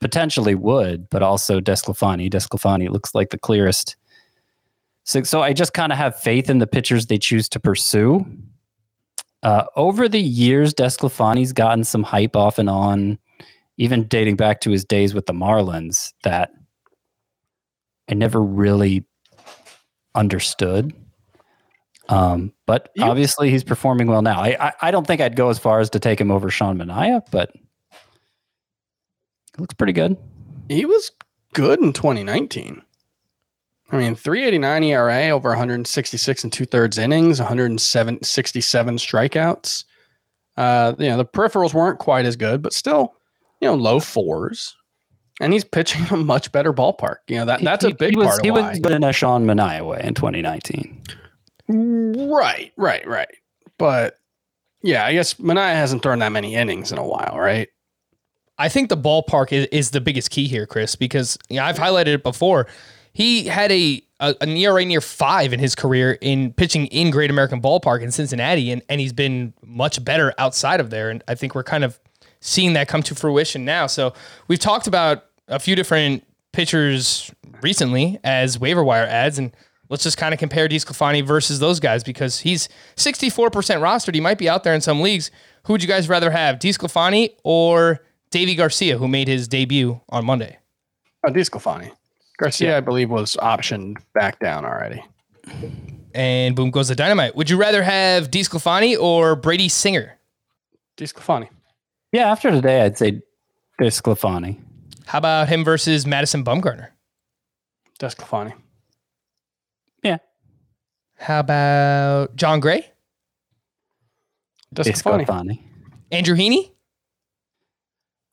potentially 0.00 0.54
Wood, 0.54 1.08
but 1.10 1.22
also 1.22 1.60
Desclafani. 1.60 2.30
Desclafani 2.30 2.88
looks 2.88 3.14
like 3.14 3.30
the 3.30 3.38
clearest. 3.38 3.96
So, 5.02 5.24
so 5.24 5.42
I 5.42 5.52
just 5.52 5.72
kind 5.72 5.90
of 5.90 5.98
have 5.98 6.20
faith 6.20 6.48
in 6.48 6.58
the 6.58 6.66
pitchers 6.66 7.06
they 7.06 7.18
choose 7.18 7.48
to 7.50 7.60
pursue. 7.60 8.24
Uh, 9.42 9.64
over 9.74 10.08
the 10.08 10.20
years, 10.20 10.74
Desclafani's 10.74 11.52
gotten 11.52 11.84
some 11.84 12.02
hype 12.02 12.36
off 12.36 12.58
and 12.58 12.70
on, 12.70 13.18
even 13.78 14.04
dating 14.04 14.36
back 14.36 14.60
to 14.60 14.70
his 14.70 14.84
days 14.84 15.14
with 15.14 15.26
the 15.26 15.32
Marlins, 15.32 16.12
that 16.22 16.50
I 18.08 18.14
never 18.14 18.42
really 18.42 19.04
understood. 20.14 20.94
Um, 22.08 22.52
but 22.66 22.90
You- 22.94 23.04
obviously, 23.04 23.50
he's 23.50 23.64
performing 23.64 24.06
well 24.06 24.22
now. 24.22 24.40
I, 24.40 24.56
I 24.68 24.72
I 24.82 24.90
don't 24.90 25.06
think 25.06 25.20
I'd 25.20 25.36
go 25.36 25.48
as 25.50 25.58
far 25.58 25.80
as 25.80 25.90
to 25.90 25.98
take 25.98 26.20
him 26.20 26.30
over 26.30 26.50
Sean 26.50 26.78
Manaea, 26.78 27.22
but 27.32 27.50
he 29.56 29.60
looks 29.60 29.74
pretty 29.74 29.92
good. 29.92 30.16
He 30.68 30.84
was 30.84 31.10
good 31.52 31.80
in 31.80 31.92
2019. 31.92 32.82
I 33.92 33.96
mean, 33.98 34.14
389 34.16 34.82
ERA 34.84 35.28
over 35.30 35.50
166 35.50 36.42
and 36.44 36.52
two 36.52 36.64
thirds 36.66 36.98
innings, 36.98 37.38
167 37.38 38.96
strikeouts. 38.96 39.84
Uh, 40.56 40.94
you 40.98 41.08
know, 41.08 41.16
the 41.16 41.24
peripherals 41.24 41.72
weren't 41.72 41.98
quite 42.00 42.24
as 42.24 42.34
good, 42.36 42.62
but 42.62 42.72
still, 42.72 43.14
you 43.60 43.68
know, 43.68 43.74
low 43.74 44.00
fours. 44.00 44.76
And 45.40 45.52
he's 45.52 45.64
pitching 45.64 46.06
a 46.10 46.16
much 46.16 46.50
better 46.52 46.72
ballpark. 46.72 47.16
You 47.28 47.36
know, 47.36 47.44
that 47.46 47.62
that's 47.62 47.84
He- 47.84 47.92
a 47.92 47.94
big 47.94 48.12
he 48.12 48.16
was, 48.16 48.28
part 48.28 48.44
He 48.44 48.50
why. 48.50 48.70
was 48.70 48.78
good 48.80 48.92
in 48.92 49.04
a 49.04 49.12
Sean 49.12 49.44
Manaea 49.44 49.86
way 49.86 50.00
in 50.02 50.14
2019. 50.14 51.02
Right, 51.68 52.72
right, 52.76 53.06
right. 53.06 53.28
But 53.78 54.18
yeah, 54.82 55.04
I 55.04 55.12
guess 55.12 55.34
Manaea 55.34 55.74
hasn't 55.74 56.02
thrown 56.02 56.20
that 56.20 56.30
many 56.32 56.54
innings 56.54 56.92
in 56.92 56.98
a 56.98 57.06
while, 57.06 57.36
right? 57.38 57.68
I 58.58 58.68
think 58.68 58.88
the 58.88 58.96
ballpark 58.96 59.52
is, 59.52 59.66
is 59.66 59.90
the 59.90 60.00
biggest 60.00 60.30
key 60.30 60.46
here, 60.48 60.66
Chris, 60.66 60.96
because 60.96 61.36
you 61.50 61.56
know, 61.56 61.64
I've 61.64 61.76
highlighted 61.76 62.06
it 62.14 62.22
before. 62.22 62.66
He 63.12 63.46
had 63.46 63.72
a, 63.72 64.02
a 64.20 64.34
an 64.40 64.50
ERA 64.56 64.84
near 64.84 65.00
five 65.00 65.52
in 65.52 65.58
his 65.60 65.74
career 65.74 66.12
in 66.20 66.52
pitching 66.52 66.86
in 66.86 67.10
Great 67.10 67.30
American 67.30 67.60
Ballpark 67.60 68.02
in 68.02 68.10
Cincinnati, 68.12 68.70
and, 68.70 68.82
and 68.88 69.00
he's 69.00 69.12
been 69.12 69.52
much 69.64 70.02
better 70.04 70.32
outside 70.38 70.80
of 70.80 70.90
there. 70.90 71.10
And 71.10 71.22
I 71.28 71.34
think 71.34 71.54
we're 71.54 71.64
kind 71.64 71.84
of 71.84 71.98
seeing 72.46 72.74
that 72.74 72.88
come 72.88 73.02
to 73.02 73.14
fruition 73.14 73.64
now. 73.64 73.86
So 73.86 74.14
we've 74.48 74.58
talked 74.58 74.86
about 74.86 75.24
a 75.48 75.58
few 75.58 75.74
different 75.74 76.24
pitchers 76.52 77.30
recently 77.60 78.18
as 78.24 78.58
waiver 78.58 78.84
wire 78.84 79.06
ads, 79.06 79.38
and 79.38 79.54
let's 79.90 80.04
just 80.04 80.16
kind 80.16 80.32
of 80.32 80.38
compare 80.38 80.68
DeSclafani 80.68 81.26
versus 81.26 81.58
those 81.58 81.80
guys 81.80 82.04
because 82.04 82.40
he's 82.40 82.68
64% 82.96 83.50
rostered. 83.50 84.14
He 84.14 84.20
might 84.20 84.38
be 84.38 84.48
out 84.48 84.64
there 84.64 84.74
in 84.74 84.80
some 84.80 85.00
leagues. 85.00 85.30
Who 85.64 85.72
would 85.72 85.82
you 85.82 85.88
guys 85.88 86.08
rather 86.08 86.30
have, 86.30 86.58
DeSclafani 86.58 87.34
or 87.42 88.00
Deivi 88.30 88.56
Garcia, 88.56 88.96
who 88.96 89.08
made 89.08 89.26
his 89.28 89.48
debut 89.48 90.00
on 90.08 90.24
Monday? 90.24 90.58
Oh, 91.26 91.32
DeSclafani. 91.32 91.90
Garcia, 92.38 92.76
I 92.76 92.80
believe, 92.80 93.10
was 93.10 93.36
optioned 93.36 93.96
back 94.14 94.38
down 94.38 94.64
already. 94.64 95.02
And 96.14 96.54
boom 96.54 96.70
goes 96.70 96.88
the 96.88 96.94
dynamite. 96.94 97.34
Would 97.34 97.50
you 97.50 97.56
rather 97.56 97.82
have 97.82 98.30
DeSclafani 98.30 98.96
or 98.98 99.34
Brady 99.34 99.68
Singer? 99.68 100.18
DeSclafani. 100.96 101.48
Yeah, 102.16 102.30
after 102.30 102.50
today, 102.50 102.80
I'd 102.80 102.96
say 102.96 103.20
Desclafani. 103.78 104.58
How 105.04 105.18
about 105.18 105.50
him 105.50 105.62
versus 105.62 106.06
Madison 106.06 106.42
Bumgarner? 106.42 106.88
DeSclafani. 108.00 108.54
Yeah. 110.02 110.16
How 111.18 111.40
about 111.40 112.34
Jon 112.34 112.60
Gray? 112.60 112.90
DeSclafani. 114.74 115.26
Desclafani. 115.26 115.62
Andrew 116.10 116.34
Heaney? 116.34 116.70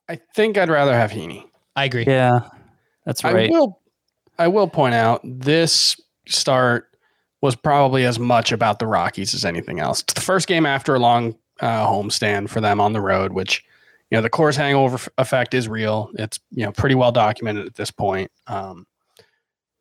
I 0.08 0.18
think 0.34 0.56
I'd 0.56 0.70
rather 0.70 0.94
have 0.94 1.10
Heaney. 1.10 1.44
I 1.76 1.84
agree. 1.84 2.06
Yeah, 2.06 2.48
that's 3.04 3.22
right. 3.22 3.50
I 3.50 3.52
will 3.52 3.82
I 4.38 4.48
will 4.48 4.66
point 4.66 4.94
out 4.94 5.20
this 5.24 6.00
start 6.26 6.88
was 7.42 7.54
probably 7.54 8.06
as 8.06 8.18
much 8.18 8.50
about 8.50 8.78
the 8.78 8.86
Rockies 8.86 9.34
as 9.34 9.44
anything 9.44 9.78
else. 9.78 10.00
It's 10.00 10.14
the 10.14 10.22
first 10.22 10.48
game 10.48 10.64
after 10.64 10.94
a 10.94 10.98
long 10.98 11.34
uh, 11.60 11.86
homestand 11.86 12.48
for 12.48 12.62
them 12.62 12.80
on 12.80 12.94
the 12.94 13.02
road, 13.02 13.34
which 13.34 13.62
you 14.14 14.18
know 14.18 14.22
the 14.22 14.30
Coors 14.30 14.56
hangover 14.56 15.10
effect 15.18 15.54
is 15.54 15.66
real. 15.66 16.08
It's 16.14 16.38
you 16.52 16.64
know 16.64 16.70
pretty 16.70 16.94
well 16.94 17.10
documented 17.10 17.66
at 17.66 17.74
this 17.74 17.90
point, 17.90 18.30
um, 18.46 18.86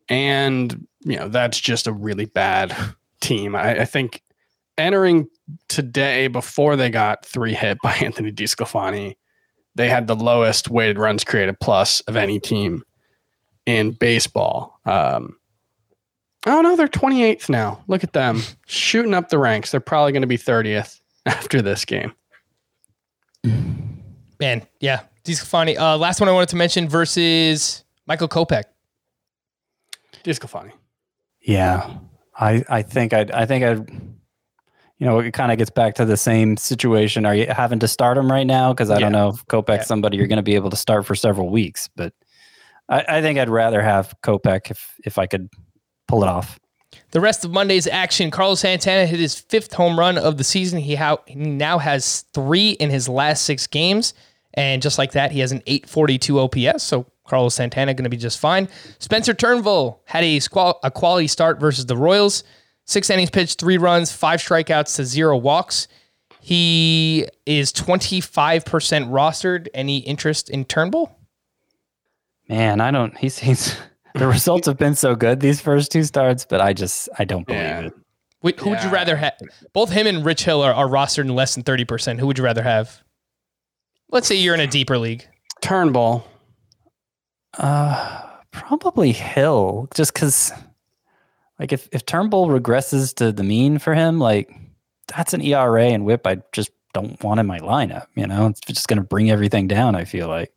and 0.09 0.87
you 1.01 1.17
know 1.17 1.27
that's 1.27 1.59
just 1.59 1.85
a 1.85 1.93
really 1.93 2.25
bad 2.25 2.75
team. 3.21 3.55
I, 3.55 3.81
I 3.81 3.85
think 3.85 4.23
entering 4.75 5.27
today 5.67 6.25
before 6.29 6.75
they 6.75 6.89
got 6.89 7.23
three 7.23 7.53
hit 7.53 7.77
by 7.83 7.93
Anthony 8.01 8.31
DeSclafani, 8.31 9.17
they 9.75 9.87
had 9.87 10.07
the 10.07 10.15
lowest 10.15 10.67
weighted 10.67 10.97
runs 10.97 11.23
created 11.23 11.59
plus 11.59 11.99
of 12.01 12.15
any 12.15 12.39
team 12.39 12.81
in 13.67 13.91
baseball. 13.91 14.79
Um, 14.83 15.37
Oh 16.47 16.59
no, 16.61 16.75
they're 16.75 16.87
28th 16.87 17.49
now. 17.49 17.83
Look 17.87 18.03
at 18.03 18.13
them 18.13 18.41
shooting 18.65 19.13
up 19.13 19.29
the 19.29 19.37
ranks. 19.37 19.69
They're 19.69 19.79
probably 19.79 20.11
going 20.11 20.23
to 20.23 20.27
be 20.27 20.39
30th 20.39 21.01
after 21.27 21.61
this 21.61 21.85
game. 21.85 22.15
Man, 24.43 24.67
yeah, 24.81 25.03
DeSclafani. 25.23 25.77
Uh, 25.77 25.97
last 25.97 26.19
one 26.19 26.27
I 26.27 26.33
wanted 26.33 26.49
to 26.49 26.57
mention 26.57 26.89
versus 26.89 27.85
Michael 28.07 28.27
Kopech. 28.27 28.63
DeSclafani. 30.25 30.73
Yeah, 31.41 31.89
I 32.37 32.61
I 32.67 32.81
think 32.81 33.13
I 33.13 33.25
I 33.33 33.45
think 33.45 33.63
I, 33.63 33.71
you 33.71 35.05
know, 35.05 35.19
it 35.19 35.31
kind 35.33 35.53
of 35.53 35.57
gets 35.57 35.69
back 35.69 35.95
to 35.95 36.03
the 36.05 36.17
same 36.17 36.57
situation. 36.57 37.25
Are 37.25 37.33
you 37.33 37.47
having 37.47 37.79
to 37.79 37.87
start 37.87 38.17
him 38.17 38.29
right 38.29 38.45
now? 38.45 38.73
Because 38.73 38.89
I 38.89 38.99
don't 38.99 39.13
know 39.13 39.29
if 39.29 39.45
Kopech's 39.47 39.69
Yeah. 39.77 39.83
somebody 39.83 40.17
you're 40.17 40.27
going 40.27 40.37
to 40.37 40.43
be 40.43 40.55
able 40.55 40.69
to 40.71 40.75
start 40.77 41.05
for 41.05 41.15
several 41.15 41.49
weeks. 41.49 41.89
But 41.95 42.13
I, 42.89 43.05
I 43.07 43.21
think 43.21 43.39
I'd 43.39 43.49
rather 43.49 43.81
have 43.81 44.13
Kopech 44.23 44.71
if 44.71 44.93
if 45.05 45.17
I 45.17 45.25
could 45.25 45.47
pull 46.09 46.21
it 46.21 46.27
off. 46.27 46.59
The 47.11 47.21
rest 47.21 47.45
of 47.45 47.51
Monday's 47.51 47.87
action, 47.87 48.29
Carlos 48.29 48.59
Santana 48.59 49.05
hit 49.05 49.21
his 49.21 49.39
fifth 49.39 49.71
home 49.73 49.97
run 49.97 50.17
of 50.17 50.37
the 50.37 50.43
season. 50.43 50.79
He, 50.79 50.95
ha- 50.95 51.17
he 51.25 51.35
now 51.35 51.77
has 51.79 52.25
three 52.33 52.71
in 52.71 52.89
his 52.89 53.07
last 53.07 53.43
six 53.45 53.65
games. 53.67 54.13
And 54.55 54.81
just 54.81 54.97
like 54.97 55.13
that, 55.13 55.31
he 55.31 55.39
has 55.39 55.51
an 55.51 55.61
842 55.65 56.39
OPS. 56.39 56.83
So 56.83 57.05
Carlos 57.25 57.55
Santana 57.55 57.93
going 57.93 58.03
to 58.03 58.09
be 58.09 58.17
just 58.17 58.39
fine. 58.39 58.67
Spencer 58.99 59.33
Turnbull 59.33 60.01
had 60.05 60.23
a, 60.23 60.39
squal- 60.39 60.79
a 60.83 60.91
quality 60.91 61.27
start 61.27 61.59
versus 61.59 61.85
the 61.85 61.97
Royals. 61.97 62.43
Six 62.85 63.09
innings 63.09 63.29
pitched, 63.31 63.59
three 63.59 63.77
runs, 63.77 64.11
five 64.11 64.39
strikeouts 64.41 64.95
to 64.97 65.05
zero 65.05 65.37
walks. 65.37 65.87
He 66.41 67.25
is 67.45 67.71
25% 67.71 68.61
rostered. 69.09 69.67
Any 69.73 69.99
interest 69.99 70.49
in 70.49 70.65
Turnbull? 70.65 71.17
Man, 72.49 72.81
I 72.81 72.91
don't. 72.91 73.17
He 73.17 73.29
seems 73.29 73.75
the 74.15 74.27
results 74.27 74.67
have 74.67 74.77
been 74.77 74.95
so 74.95 75.15
good 75.15 75.39
these 75.39 75.61
first 75.61 75.91
two 75.91 76.03
starts, 76.03 76.45
but 76.45 76.59
I 76.61 76.73
just 76.73 77.07
I 77.17 77.23
don't 77.23 77.47
believe 77.47 77.61
Yeah. 77.61 77.79
it. 77.85 77.93
Wait, 78.41 78.59
who 78.59 78.71
would 78.71 78.83
you 78.83 78.89
rather 78.89 79.15
have? 79.15 79.33
Both 79.71 79.89
him 79.89 80.05
and 80.05 80.25
Rich 80.25 80.43
Hill 80.43 80.61
are, 80.61 80.73
are 80.73 80.87
rostered 80.87 81.21
in 81.23 81.33
less 81.33 81.55
than 81.55 81.63
30%. 81.63 82.19
Who 82.19 82.27
would 82.27 82.37
you 82.37 82.43
rather 82.43 82.61
have? 82.63 83.01
Let's 84.13 84.27
say 84.27 84.35
you're 84.35 84.53
in 84.53 84.59
a 84.59 84.67
deeper 84.67 84.99
league. 84.99 85.27
Turnbull. 85.61 86.23
Uh, 87.57 88.21
probably 88.51 89.11
Hill, 89.11 89.89
just 89.95 90.13
because, 90.13 90.51
like, 91.57 91.73
if 91.73 91.89
if 91.91 92.05
Turnbull 92.05 92.47
regresses 92.47 93.15
to 93.15 93.31
the 93.31 93.43
mean 93.43 93.79
for 93.79 93.95
him, 93.95 94.19
like, 94.19 94.53
that's 95.07 95.33
an 95.33 95.41
ERA 95.41 95.85
and 95.85 96.05
WHIP 96.05 96.27
I 96.27 96.37
just 96.51 96.69
don't 96.93 97.21
want 97.23 97.39
in 97.39 97.47
my 97.47 97.57
lineup. 97.57 98.05
You 98.13 98.27
know, 98.27 98.45
it's 98.45 98.59
just 98.59 98.87
going 98.87 98.97
to 98.97 99.03
bring 99.03 99.31
everything 99.31 99.67
down. 99.67 99.95
I 99.95 100.05
feel 100.05 100.27
like. 100.27 100.53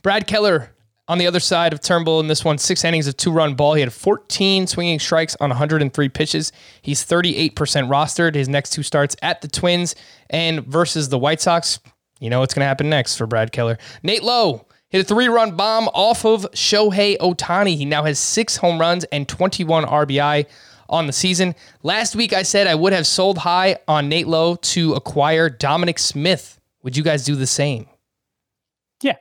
Brad 0.00 0.26
Keller 0.26 0.74
on 1.08 1.18
the 1.18 1.26
other 1.26 1.40
side 1.40 1.74
of 1.74 1.82
Turnbull 1.82 2.20
in 2.20 2.28
this 2.28 2.42
one, 2.42 2.56
six 2.56 2.84
innings 2.84 3.06
of 3.06 3.18
two 3.18 3.32
run 3.32 3.54
ball. 3.54 3.74
He 3.74 3.82
had 3.82 3.92
14 3.92 4.66
swinging 4.66 4.98
strikes 4.98 5.36
on 5.40 5.50
103 5.50 6.08
pitches. 6.08 6.52
He's 6.80 7.04
38% 7.04 7.52
rostered. 7.52 8.34
His 8.34 8.48
next 8.48 8.70
two 8.70 8.82
starts 8.82 9.14
at 9.20 9.42
the 9.42 9.48
Twins 9.48 9.94
and 10.30 10.64
versus 10.64 11.10
the 11.10 11.18
White 11.18 11.42
Sox. 11.42 11.78
You 12.22 12.30
know 12.30 12.38
what's 12.38 12.54
going 12.54 12.60
to 12.60 12.66
happen 12.66 12.88
next 12.88 13.16
for 13.16 13.26
Brad 13.26 13.50
Keller. 13.50 13.78
Nate 14.04 14.22
Lowe 14.22 14.64
hit 14.90 15.00
a 15.00 15.04
three 15.04 15.26
run 15.26 15.56
bomb 15.56 15.88
off 15.88 16.24
of 16.24 16.42
Shohei 16.52 17.18
Ohtani. 17.18 17.76
He 17.76 17.84
now 17.84 18.04
has 18.04 18.16
six 18.16 18.56
home 18.56 18.80
runs 18.80 19.02
and 19.04 19.28
21 19.28 19.84
RBI 19.84 20.46
on 20.88 21.08
the 21.08 21.12
season. 21.12 21.56
Last 21.82 22.14
week, 22.14 22.32
I 22.32 22.44
said 22.44 22.68
I 22.68 22.76
would 22.76 22.92
have 22.92 23.08
sold 23.08 23.38
high 23.38 23.78
on 23.88 24.08
Nate 24.08 24.28
Lowe 24.28 24.54
to 24.54 24.94
acquire 24.94 25.50
Dominic 25.50 25.98
Smith. 25.98 26.60
Would 26.84 26.96
you 26.96 27.02
guys 27.02 27.24
do 27.24 27.34
the 27.34 27.46
same? 27.46 27.88
Yeah. 29.00 29.16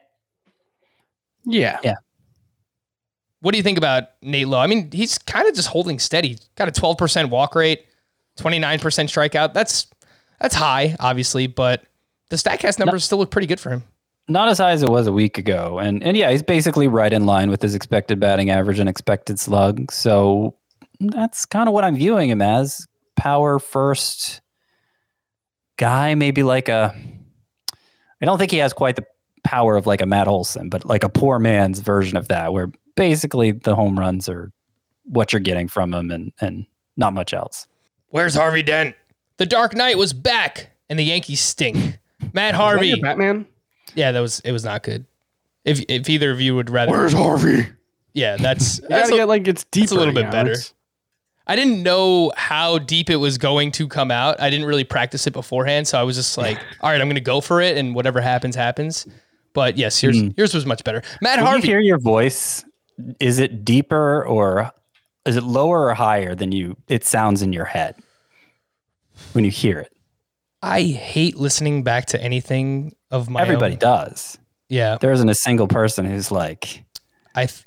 Yeah. 1.43 1.79
Yeah. 1.83 1.95
What 3.39 3.53
do 3.53 3.57
you 3.57 3.63
think 3.63 3.79
about 3.79 4.09
Nate 4.21 4.47
Lowe? 4.47 4.59
I 4.59 4.67
mean, 4.67 4.91
he's 4.91 5.17
kind 5.17 5.47
of 5.47 5.55
just 5.55 5.69
holding 5.69 5.97
steady. 5.97 6.37
Got 6.53 6.67
a 6.67 6.71
12% 6.71 7.31
walk 7.31 7.55
rate, 7.55 7.87
29% 8.37 8.79
strikeout. 8.79 9.55
That's 9.55 9.87
that's 10.39 10.53
high, 10.53 10.95
obviously, 10.99 11.47
but 11.47 11.83
the 12.31 12.37
Statcast 12.37 12.79
numbers 12.79 13.03
still 13.03 13.17
look 13.17 13.29
pretty 13.29 13.45
good 13.45 13.59
for 13.59 13.69
him. 13.69 13.83
Not 14.29 14.47
as 14.47 14.57
high 14.57 14.71
as 14.71 14.81
it 14.81 14.89
was 14.89 15.05
a 15.05 15.11
week 15.11 15.37
ago, 15.37 15.79
and 15.79 16.01
and 16.01 16.15
yeah, 16.15 16.31
he's 16.31 16.41
basically 16.41 16.87
right 16.87 17.11
in 17.11 17.25
line 17.25 17.49
with 17.49 17.61
his 17.61 17.75
expected 17.75 18.19
batting 18.19 18.49
average 18.49 18.79
and 18.79 18.87
expected 18.87 19.37
slug. 19.39 19.91
So 19.91 20.55
that's 21.01 21.45
kind 21.45 21.67
of 21.67 21.73
what 21.73 21.83
I'm 21.83 21.95
viewing 21.95 22.29
him 22.29 22.41
as. 22.41 22.87
Power 23.17 23.59
first 23.59 24.41
guy, 25.77 26.15
maybe 26.15 26.41
like 26.41 26.69
a. 26.69 26.95
I 28.21 28.25
don't 28.25 28.37
think 28.37 28.51
he 28.51 28.57
has 28.59 28.71
quite 28.71 28.95
the 28.95 29.05
power 29.43 29.75
of 29.75 29.85
like 29.85 30.01
a 30.01 30.05
Matt 30.05 30.29
Olson, 30.29 30.69
but 30.69 30.85
like 30.85 31.03
a 31.03 31.09
poor 31.09 31.37
man's 31.37 31.79
version 31.79 32.15
of 32.15 32.29
that, 32.29 32.53
where 32.53 32.71
basically 32.95 33.51
the 33.51 33.75
home 33.75 33.99
runs 33.99 34.29
are 34.29 34.53
what 35.03 35.33
you're 35.33 35.41
getting 35.41 35.67
from 35.67 35.93
him, 35.93 36.09
and 36.09 36.31
and 36.39 36.65
not 36.95 37.13
much 37.13 37.33
else. 37.33 37.67
Where's 38.07 38.35
Harvey 38.35 38.63
Dent? 38.63 38.95
The 39.37 39.45
Dark 39.45 39.75
Knight 39.75 39.97
was 39.97 40.13
back, 40.13 40.69
and 40.89 40.97
the 40.97 41.03
Yankees 41.03 41.41
stink. 41.41 41.97
Matt 42.21 42.27
Is 42.27 42.33
that 42.33 42.55
Harvey. 42.55 42.87
your 42.89 43.01
Batman. 43.01 43.45
Yeah, 43.95 44.11
that 44.11 44.19
was 44.19 44.39
it 44.41 44.51
was 44.51 44.63
not 44.63 44.83
good. 44.83 45.05
If 45.65 45.83
if 45.89 46.09
either 46.09 46.31
of 46.31 46.41
you 46.41 46.55
would 46.55 46.69
rather, 46.69 46.91
where's 46.91 47.13
Harvey? 47.13 47.67
yeah, 48.13 48.37
that's 48.37 48.79
You 48.81 48.87
that's 48.89 49.09
a- 49.09 49.13
get 49.15 49.27
like 49.27 49.47
it's 49.47 49.63
deeper. 49.65 49.95
a 49.95 49.97
little 49.97 50.13
bit 50.13 50.25
you 50.25 50.31
better. 50.31 50.51
it's- 50.51 50.73
I 51.47 51.55
didn't 51.55 51.81
know 51.83 52.31
how 52.37 52.77
deep 52.77 53.09
it 53.09 53.15
was 53.17 53.37
going 53.37 53.71
to 53.73 53.87
come 53.87 54.11
out. 54.11 54.39
I 54.39 54.49
didn't 54.49 54.67
really 54.67 54.83
practice 54.83 55.25
it 55.27 55.33
beforehand, 55.33 55.87
so 55.87 55.99
I 55.99 56.03
was 56.03 56.15
just 56.15 56.37
like, 56.37 56.57
"All 56.81 56.89
right, 56.91 57.01
I'm 57.01 57.07
going 57.07 57.15
to 57.15 57.19
go 57.21 57.41
for 57.41 57.59
it, 57.59 57.77
and 57.77 57.93
whatever 57.95 58.21
happens, 58.21 58.55
happens." 58.55 59.07
But 59.53 59.75
yes, 59.75 60.01
yours 60.01 60.19
hmm. 60.19 60.29
yours 60.37 60.53
was 60.53 60.65
much 60.65 60.83
better. 60.83 61.01
Matt 61.19 61.37
When 61.37 61.45
you 61.45 61.51
Harvey. 61.51 61.67
hear 61.67 61.79
your 61.81 61.97
voice, 61.99 62.63
is 63.19 63.39
it 63.39 63.65
deeper 63.65 64.23
or 64.25 64.71
is 65.25 65.35
it 65.35 65.43
lower 65.43 65.87
or 65.87 65.93
higher 65.95 66.35
than 66.35 66.51
you? 66.53 66.77
It 66.87 67.03
sounds 67.03 67.41
in 67.41 67.51
your 67.51 67.65
head 67.65 67.95
when 69.33 69.43
you 69.43 69.51
hear 69.51 69.79
it. 69.79 69.91
I 70.61 70.81
hate 70.83 71.37
listening 71.37 71.83
back 71.83 72.05
to 72.07 72.21
anything 72.21 72.95
of 73.09 73.29
my 73.29 73.41
Everybody 73.41 73.73
own. 73.73 73.79
does. 73.79 74.37
Yeah, 74.69 74.97
There 75.01 75.11
isn't 75.11 75.27
a 75.29 75.35
single 75.35 75.67
person 75.67 76.05
who's 76.05 76.31
like 76.31 76.83
I 77.35 77.47
th- 77.47 77.63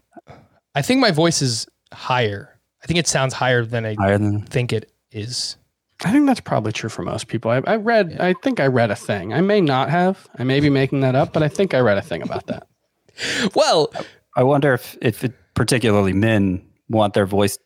I 0.74 0.82
think 0.82 1.00
my 1.00 1.10
voice 1.10 1.42
is 1.42 1.66
higher. 1.92 2.58
I 2.82 2.86
think 2.86 2.98
it 2.98 3.06
sounds 3.06 3.34
higher 3.34 3.64
than 3.64 3.84
I 3.84 3.94
higher 3.94 4.16
than. 4.18 4.42
think 4.42 4.72
it 4.72 4.90
is. 5.12 5.56
I 6.04 6.10
think 6.12 6.26
that's 6.26 6.40
probably 6.40 6.72
true 6.72 6.88
for 6.90 7.02
most 7.02 7.28
people. 7.28 7.50
I, 7.50 7.62
I 7.66 7.76
read. 7.76 8.16
I 8.20 8.34
think 8.42 8.58
I 8.60 8.66
read 8.66 8.90
a 8.90 8.96
thing. 8.96 9.32
I 9.32 9.40
may 9.40 9.60
not 9.60 9.90
have. 9.90 10.26
I 10.38 10.44
may 10.44 10.60
be 10.60 10.68
making 10.70 11.00
that 11.00 11.14
up, 11.14 11.32
but 11.32 11.42
I 11.42 11.48
think 11.48 11.72
I 11.74 11.80
read 11.80 11.98
a 11.98 12.02
thing 12.02 12.22
about 12.22 12.46
that. 12.46 12.66
Well, 13.54 13.92
I 14.36 14.42
wonder 14.42 14.74
if 14.74 14.96
if 15.00 15.22
it, 15.24 15.32
particularly 15.54 16.12
men 16.12 16.66
want 16.88 17.14
their 17.14 17.26
voice. 17.26 17.56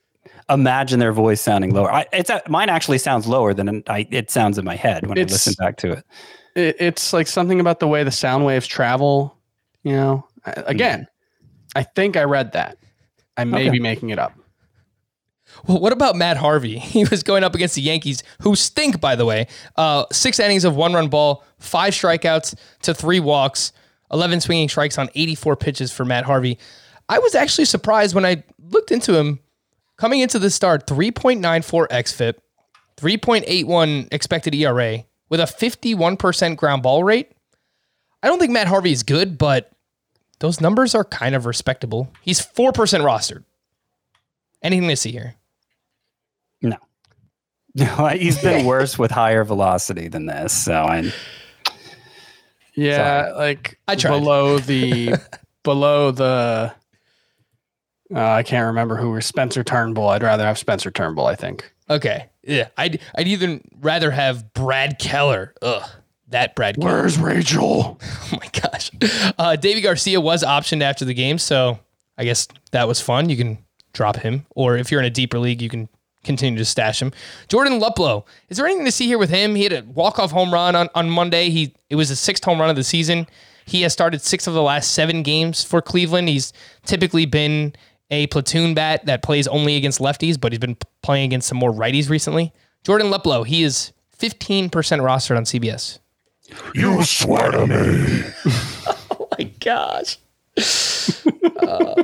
Imagine 0.50 0.98
their 0.98 1.12
voice 1.12 1.40
sounding 1.40 1.74
lower. 1.74 1.92
I, 1.92 2.06
it's 2.12 2.30
a, 2.30 2.40
mine 2.48 2.68
actually 2.70 2.98
sounds 2.98 3.26
lower 3.26 3.52
than 3.52 3.82
I, 3.88 4.06
it 4.10 4.30
sounds 4.30 4.56
in 4.58 4.64
my 4.64 4.76
head 4.76 5.06
when 5.06 5.18
It's- 5.18 5.30
I 5.30 5.34
listen 5.34 5.54
back 5.58 5.76
to 5.78 5.92
it. 5.92 6.04
it. 6.54 6.76
It's 6.80 7.12
like 7.12 7.26
something 7.26 7.60
about 7.60 7.80
the 7.80 7.88
way 7.88 8.02
the 8.04 8.10
sound 8.10 8.44
waves 8.46 8.66
travel. 8.66 9.36
You 9.82 9.92
know. 9.92 10.26
I- 10.46 10.62
Again, 10.66 11.06
I 11.76 11.82
think 11.82 12.16
I 12.16 12.24
read 12.24 12.52
that. 12.52 12.78
I 13.36 13.44
may 13.44 13.62
Okay. 13.62 13.70
be 13.70 13.80
making 13.80 14.10
it 14.10 14.18
up. 14.18 14.32
Well, 15.66 15.80
what 15.80 15.92
about 15.92 16.16
Matt 16.16 16.36
Harvey? 16.36 16.78
He 16.98 17.04
was 17.04 17.22
going 17.22 17.44
up 17.44 17.54
against 17.54 17.74
the 17.74 17.82
Yankees, 17.82 18.22
who 18.42 18.54
stink, 18.56 19.00
by 19.00 19.16
the 19.16 19.24
way. 19.26 19.46
Uh, 19.76 20.04
six 20.12 20.38
innings 20.38 20.64
of 20.64 20.76
one 20.76 20.92
run 20.94 21.08
ball, 21.08 21.44
five 21.58 21.92
strikeouts 21.94 22.54
to 22.82 22.94
three 22.94 23.20
walks, 23.20 23.72
11 24.12 24.40
swinging 24.40 24.68
strikes 24.68 24.96
on 24.98 25.08
84 25.14 25.56
pitches 25.56 25.92
for 25.92 26.04
Matt 26.04 26.24
Harvey. 26.24 26.58
I 27.08 27.18
was 27.18 27.34
actually 27.34 27.64
surprised 27.66 28.14
when 28.14 28.24
I 28.24 28.42
looked 28.70 28.90
into 28.90 29.14
him 29.16 29.40
coming 29.98 30.20
into 30.20 30.38
the 30.38 30.50
start 30.50 30.86
3.94 30.86 31.88
XFIP, 31.88 32.34
3.81 32.96 34.08
expected 34.12 34.54
ERA 34.54 35.04
with 35.28 35.40
a 35.40 35.44
51% 35.44 36.56
ground 36.56 36.82
ball 36.82 37.04
rate. 37.04 37.30
I 38.22 38.28
don't 38.28 38.38
think 38.38 38.50
Matt 38.52 38.66
Harvey 38.66 38.92
is 38.92 39.02
good, 39.02 39.38
but 39.38 39.70
those 40.40 40.60
numbers 40.60 40.94
are 40.94 41.04
kind 41.04 41.34
of 41.34 41.46
respectable. 41.46 42.10
He's 42.22 42.40
4% 42.40 42.72
rostered. 42.72 43.44
Anything 44.62 44.88
to 44.88 44.96
see 44.96 45.12
here? 45.12 45.34
No, 46.62 46.76
no, 47.76 48.08
he's 48.08 48.42
been 48.42 48.64
worse 48.66 48.98
with 48.98 49.10
higher 49.12 49.44
velocity 49.44 50.08
than 50.08 50.26
this. 50.26 50.52
So 50.52 50.72
I, 50.74 51.12
Yeah, 52.74 53.32
like 53.36 53.78
I 53.86 53.94
tried. 53.94 54.10
below 54.18 54.58
the 54.58 55.14
below 55.62 56.10
the. 56.10 56.74
Uh, 58.14 58.24
I 58.24 58.42
can't 58.42 58.66
remember 58.66 58.96
who 58.96 59.10
was 59.12 59.26
Spencer 59.26 59.62
Turnbull. 59.62 60.08
I'd 60.08 60.22
rather 60.22 60.44
have 60.44 60.58
Spencer 60.58 60.90
Turnbull. 60.90 61.26
I 61.26 61.34
think. 61.34 61.70
Okay. 61.90 62.26
Yeah. 62.42 62.68
I'd 62.76 63.00
I'd 63.16 63.28
even 63.28 63.62
rather 63.80 64.10
have 64.10 64.52
Brad 64.54 64.98
Keller. 64.98 65.54
Ugh. 65.62 65.88
That 66.28 66.54
Brad 66.54 66.76
Keller. 66.76 66.92
Where's 66.92 67.18
Rachel? 67.18 68.00
Oh 68.32 68.36
my 68.38 68.48
gosh. 68.60 68.90
Uh 69.38 69.56
Deivi 69.58 69.82
Garcia 69.82 70.20
was 70.20 70.42
optioned 70.42 70.82
after 70.82 71.04
the 71.04 71.14
game, 71.14 71.38
so 71.38 71.78
I 72.18 72.24
guess 72.24 72.46
that 72.72 72.86
was 72.88 73.00
fun. 73.00 73.28
You 73.30 73.36
can 73.36 73.58
drop 73.92 74.16
him. 74.16 74.44
Or 74.50 74.76
if 74.76 74.90
you're 74.90 75.00
in 75.00 75.06
a 75.06 75.10
deeper 75.10 75.38
league, 75.38 75.62
you 75.62 75.68
can 75.70 75.88
continue 76.24 76.58
to 76.58 76.64
stash 76.64 77.00
him. 77.00 77.12
Jordan 77.48 77.80
Luplow. 77.80 78.24
Is 78.50 78.58
there 78.58 78.66
anything 78.66 78.84
to 78.84 78.92
see 78.92 79.06
here 79.06 79.16
with 79.18 79.30
him? 79.30 79.54
He 79.54 79.64
had 79.64 79.72
a 79.72 79.82
walk-off 79.84 80.30
home 80.30 80.52
run 80.52 80.76
on, 80.76 80.88
on 80.94 81.08
Monday. 81.08 81.48
He 81.50 81.74
it 81.88 81.96
was 81.96 82.08
his 82.10 82.20
sixth 82.20 82.44
home 82.44 82.60
run 82.60 82.68
of 82.70 82.76
the 82.76 82.84
season. 82.84 83.26
He 83.64 83.82
has 83.82 83.92
started 83.92 84.22
six 84.22 84.46
of 84.46 84.54
the 84.54 84.62
last 84.62 84.92
seven 84.92 85.22
games 85.22 85.62
for 85.62 85.80
Cleveland. 85.82 86.28
He's 86.28 86.52
typically 86.86 87.26
been 87.26 87.74
a 88.10 88.26
platoon 88.28 88.74
bat 88.74 89.04
that 89.06 89.22
plays 89.22 89.46
only 89.48 89.76
against 89.76 90.00
lefties, 90.00 90.40
but 90.40 90.52
he's 90.52 90.58
been 90.58 90.76
playing 91.02 91.26
against 91.26 91.48
some 91.48 91.58
more 91.58 91.72
righties 91.72 92.08
recently. 92.08 92.52
Jordan 92.84 93.08
Luplow, 93.08 93.46
he 93.46 93.62
is 93.62 93.92
15% 94.18 94.70
rostered 94.70 95.36
on 95.36 95.44
CBS. 95.44 95.98
You 96.74 97.02
swear 97.04 97.50
to 97.50 97.66
me. 97.66 98.22
Oh 99.20 99.28
my 99.38 99.44
gosh. 99.60 100.16
Uh, 100.56 102.02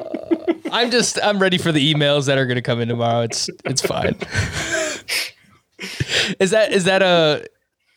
I'm 0.70 0.90
just 0.90 1.18
I'm 1.22 1.38
ready 1.38 1.58
for 1.58 1.72
the 1.72 1.94
emails 1.94 2.26
that 2.26 2.38
are 2.38 2.46
going 2.46 2.56
to 2.56 2.62
come 2.62 2.80
in 2.80 2.88
tomorrow. 2.88 3.22
It's 3.22 3.48
it's 3.64 3.80
fine. 3.82 4.14
is 6.38 6.50
that 6.50 6.72
is 6.72 6.84
that 6.84 7.02
a 7.02 7.46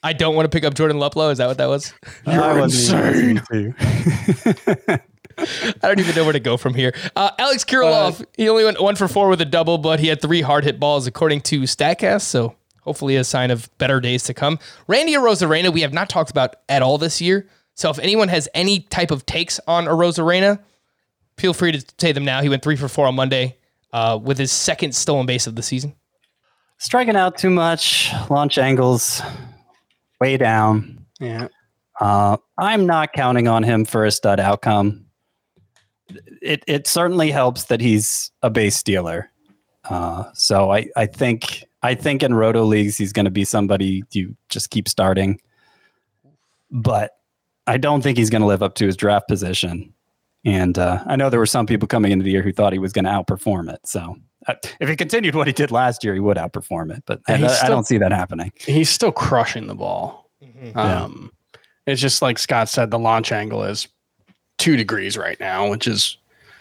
I 0.01 0.13
don't 0.13 0.35
want 0.35 0.45
to 0.45 0.55
pick 0.55 0.63
up 0.63 0.73
Jordan 0.75 0.97
Luplow? 0.97 1.31
Is 1.31 1.39
that 1.39 1.47
what 1.47 1.57
that 1.57 1.67
was? 1.67 1.93
I 2.25 2.59
wasn't 2.59 3.15
even 3.15 3.43
to 3.51 3.59
you. 3.59 4.97
I 5.37 5.73
don't 5.81 5.99
even 5.99 6.15
know 6.15 6.23
where 6.23 6.33
to 6.33 6.39
go 6.39 6.57
from 6.57 6.73
here. 6.73 6.93
Uh, 7.15 7.31
Alex 7.37 7.63
Kirilloff, 7.63 8.25
he 8.37 8.49
only 8.49 8.63
went 8.63 8.81
one 8.81 8.95
for 8.95 9.07
four 9.07 9.29
with 9.29 9.41
a 9.41 9.45
double, 9.45 9.77
but 9.77 9.99
he 9.99 10.07
had 10.07 10.21
three 10.21 10.41
hard 10.41 10.63
hit 10.63 10.79
balls 10.79 11.07
according 11.07 11.41
to 11.41 11.61
Statcast. 11.61 12.21
So 12.21 12.55
hopefully 12.81 13.15
a 13.17 13.23
sign 13.23 13.51
of 13.51 13.69
better 13.77 13.99
days 13.99 14.23
to 14.23 14.33
come. 14.33 14.59
Randy 14.87 15.13
Arozarena, 15.13 15.71
we 15.71 15.81
have 15.81 15.93
not 15.93 16.09
talked 16.09 16.31
about 16.31 16.55
at 16.69 16.81
all 16.81 16.97
this 16.97 17.21
year. 17.21 17.47
So 17.75 17.89
if 17.89 17.99
anyone 17.99 18.29
has 18.29 18.49
any 18.55 18.79
type 18.79 19.11
of 19.11 19.25
takes 19.25 19.59
on 19.67 19.85
Arozarena, 19.85 20.59
feel 21.37 21.53
free 21.53 21.71
to 21.73 21.85
say 21.99 22.11
them 22.11 22.25
now. 22.25 22.41
He 22.41 22.49
went 22.49 22.63
three 22.63 22.75
for 22.75 22.87
four 22.87 23.05
on 23.05 23.15
Monday 23.15 23.57
uh, 23.93 24.17
with 24.21 24.37
his 24.37 24.51
second 24.51 24.95
stolen 24.95 25.25
base 25.25 25.45
of 25.45 25.55
the 25.55 25.61
season. 25.61 25.95
Striking 26.79 27.15
out 27.15 27.37
too 27.37 27.49
much, 27.49 28.11
launch 28.29 28.57
angles 28.57 29.21
way 30.19 30.37
down. 30.37 31.05
Yeah. 31.19 31.47
Uh, 31.99 32.37
I'm 32.57 32.85
not 32.85 33.13
counting 33.13 33.47
on 33.47 33.63
him 33.63 33.83
for 33.85 34.05
a 34.05 34.11
stud 34.11 34.39
outcome. 34.39 35.06
It 36.41 36.63
it 36.67 36.87
certainly 36.87 37.31
helps 37.31 37.65
that 37.65 37.81
he's 37.81 38.31
a 38.41 38.49
base 38.49 38.75
stealer. 38.75 39.29
Uh, 39.89 40.25
so 40.33 40.71
I, 40.71 40.87
I 40.95 41.05
think 41.05 41.63
I 41.81 41.95
think 41.95 42.23
in 42.23 42.33
roto 42.33 42.63
leagues 42.63 42.97
he's 42.97 43.13
going 43.13 43.25
to 43.25 43.31
be 43.31 43.45
somebody 43.45 44.03
you 44.11 44.35
just 44.49 44.69
keep 44.69 44.87
starting, 44.87 45.39
but 46.71 47.11
I 47.65 47.77
don't 47.77 48.01
think 48.01 48.17
he's 48.17 48.29
going 48.29 48.41
to 48.41 48.47
live 48.47 48.63
up 48.63 48.75
to 48.75 48.85
his 48.85 48.95
draft 48.97 49.27
position. 49.27 49.93
And 50.45 50.77
uh, 50.77 51.03
I 51.05 51.15
know 51.15 51.29
there 51.29 51.39
were 51.39 51.45
some 51.45 51.65
people 51.65 51.87
coming 51.87 52.11
into 52.11 52.23
the 52.23 52.31
year 52.31 52.41
who 52.41 52.53
thought 52.53 52.71
he 52.73 52.79
was 52.79 52.93
going 52.93 53.05
to 53.05 53.11
outperform 53.11 53.73
it. 53.73 53.79
So 53.85 54.15
uh, 54.47 54.55
if 54.79 54.87
he 54.87 54.95
continued 54.95 55.35
what 55.35 55.47
he 55.47 55.53
did 55.53 55.71
last 55.71 56.03
year, 56.03 56.13
he 56.13 56.19
would 56.21 56.37
outperform 56.37 56.95
it. 56.95 57.03
But 57.05 57.21
I, 57.27 57.35
he's 57.37 57.51
I 57.51 57.55
still- 57.55 57.69
don't 57.69 57.85
see 57.87 57.97
that 57.97 58.11
happening. 58.11 58.51
He's 58.55 58.89
still 58.89 59.11
crushing 59.11 59.67
the 59.67 59.75
ball. 59.75 60.29
Um, 60.75 61.31
It's 61.85 62.01
just 62.01 62.21
like 62.21 62.37
Scott 62.39 62.69
said, 62.69 62.91
the 62.91 62.99
launch 62.99 63.31
angle 63.31 63.63
is 63.63 63.87
two 64.57 64.75
degrees 64.77 65.17
right 65.17 65.39
now, 65.39 65.69
which 65.69 65.87
is 65.87 66.17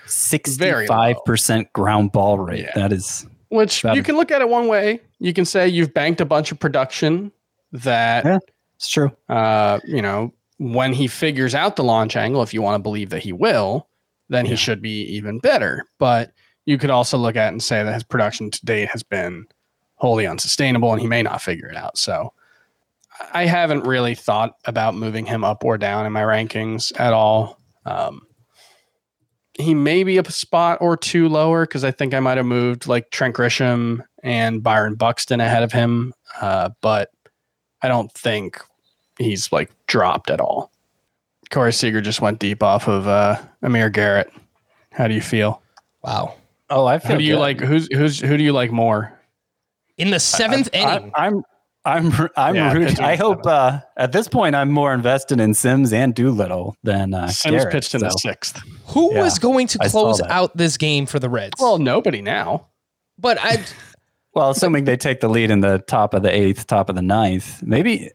Sixty-five 0.09 1.17
percent 1.25 1.73
ground 1.73 2.13
ball 2.13 2.39
rate. 2.39 2.61
Yeah. 2.65 2.73
That 2.77 2.93
is 2.93 3.27
which 3.49 3.83
That 3.83 3.95
you 3.95 4.01
is- 4.01 4.07
can 4.07 4.17
look 4.17 4.31
at 4.31 4.41
it 4.41 4.49
one 4.49 4.69
way. 4.69 5.01
You 5.19 5.33
can 5.33 5.45
say 5.45 5.67
you've 5.69 5.93
banked 5.95 6.21
a 6.21 6.25
bunch 6.25 6.53
of 6.53 6.59
production 6.61 7.33
that 7.73 8.25
Yeah. 8.25 8.39
it's 8.77 8.89
true. 8.89 9.11
uh, 9.29 9.81
you 9.85 10.01
know, 10.03 10.33
when 10.59 10.93
he 10.93 11.07
figures 11.09 11.55
out 11.55 11.75
the 11.77 11.83
launch 11.85 12.17
angle, 12.17 12.43
if 12.43 12.55
you 12.55 12.63
want 12.63 12.77
to 12.77 12.83
believe 12.83 13.11
that 13.11 13.23
he 13.23 13.33
will, 13.33 13.89
then 14.29 14.47
he 14.47 14.57
should 14.57 14.81
be 14.81 15.03
even 15.07 15.39
better. 15.39 15.85
But 15.99 16.33
you 16.67 16.79
could 16.79 16.91
also 16.91 17.19
look 17.19 17.37
at 17.37 17.47
it 17.49 17.53
and 17.53 17.63
say 17.63 17.83
that 17.83 17.93
his 17.95 18.03
production 18.05 18.51
to 18.51 18.65
date 18.67 18.89
has 18.91 19.03
been 19.03 19.47
wholly 19.97 20.27
unsustainable 20.27 20.93
and 20.93 21.01
he 21.01 21.07
may 21.09 21.23
not 21.23 21.43
figure 21.43 21.69
it 21.69 21.77
out. 21.77 21.99
So 21.99 22.33
I 23.33 23.47
haven't 23.47 23.85
really 23.85 24.15
thought 24.15 24.55
about 24.67 24.95
moving 24.95 25.27
him 25.27 25.43
up 25.45 25.65
or 25.65 25.79
down 25.79 26.07
in 26.07 26.13
my 26.13 26.23
rankings 26.23 26.93
at 27.01 27.13
all. 27.13 27.59
Um, 27.87 28.27
he 29.59 29.75
may 29.75 30.05
be 30.05 30.19
a 30.19 30.31
spot 30.31 30.79
or 30.81 30.97
two 30.97 31.29
lower 31.29 31.65
because 31.65 31.85
I 31.85 31.91
think 31.91 32.13
I 32.13 32.21
might 32.21 32.37
have 32.37 32.47
moved 32.47 32.87
like 32.87 33.11
Trent 33.11 33.35
Grisham 33.35 34.03
and 34.23 34.63
Byron 34.63 34.97
Buxton 34.97 35.41
ahead 35.41 35.63
of 35.63 35.73
him. 35.73 36.13
Uh, 36.41 36.71
but 36.83 37.11
I 37.83 37.89
don't 37.89 38.13
think 38.13 38.61
he's 39.19 39.51
like 39.53 39.71
dropped 39.87 40.31
at 40.31 40.41
all. 40.41 40.71
Corey 41.51 41.73
Seager 41.73 42.01
just 42.01 42.21
went 42.21 42.39
deep 42.39 42.63
off 42.63 42.89
of 42.89 43.07
uh, 43.07 43.41
Amir 43.63 43.89
Garrett. 43.89 44.31
How 44.93 45.09
do 45.09 45.15
you 45.15 45.21
feel? 45.21 45.63
Wow. 46.03 46.35
Oh, 46.69 46.87
I 46.87 46.99
feel. 46.99 47.13
Who 47.13 47.19
do 47.19 47.25
you 47.25 47.35
good. 47.35 47.41
like? 47.41 47.61
Who's 47.61 47.89
who's 47.93 48.21
who 48.21 48.37
do 48.37 48.43
you 48.43 48.53
like 48.53 48.73
more? 48.73 49.19
In 49.99 50.11
the 50.11 50.21
seventh 50.21 50.69
I, 50.75 50.79
inning. 50.79 51.13
I'm. 51.15 51.43
I'm. 51.87 52.13
I'm. 52.37 52.55
Yeah, 52.57 52.73
rooting- 52.73 53.01
I 53.01 53.17
hope. 53.17 53.47
Uh, 53.47 53.81
at 53.97 54.13
this 54.13 54.29
point, 54.29 54.55
I'm 54.57 54.71
more 54.71 54.93
invested 54.93 55.41
in 55.41 55.55
Sims 55.55 55.93
and 55.93 56.15
Doolittle 56.15 56.77
than 56.83 57.15
uh, 57.15 57.29
Sims 57.29 57.53
Garrett, 57.55 57.73
pitched 57.73 57.95
in 57.95 58.01
the 58.01 58.11
sixth. 58.11 58.61
Who 58.89 59.15
yeah, 59.15 59.23
was 59.23 59.39
going 59.39 59.69
to 59.69 59.79
close 59.79 60.21
out 60.23 60.57
this 60.57 60.77
game 60.77 61.07
for 61.07 61.19
the 61.19 61.29
Reds? 61.31 61.55
Well, 61.61 61.79
nobody 61.79 62.21
now. 62.23 62.67
but 63.19 63.39
I 63.41 63.65
Well, 64.35 64.51
assuming 64.51 64.85
they 64.85 64.97
take 64.99 65.21
the 65.21 65.29
lead 65.29 65.51
in 65.51 65.61
the 65.61 65.79
top 65.79 66.13
of 66.13 66.23
the 66.23 66.31
eighth, 66.31 66.67
top 66.67 66.91
of 66.91 66.97
the 66.97 67.03
ninth, 67.03 67.63
maybe. 67.63 68.11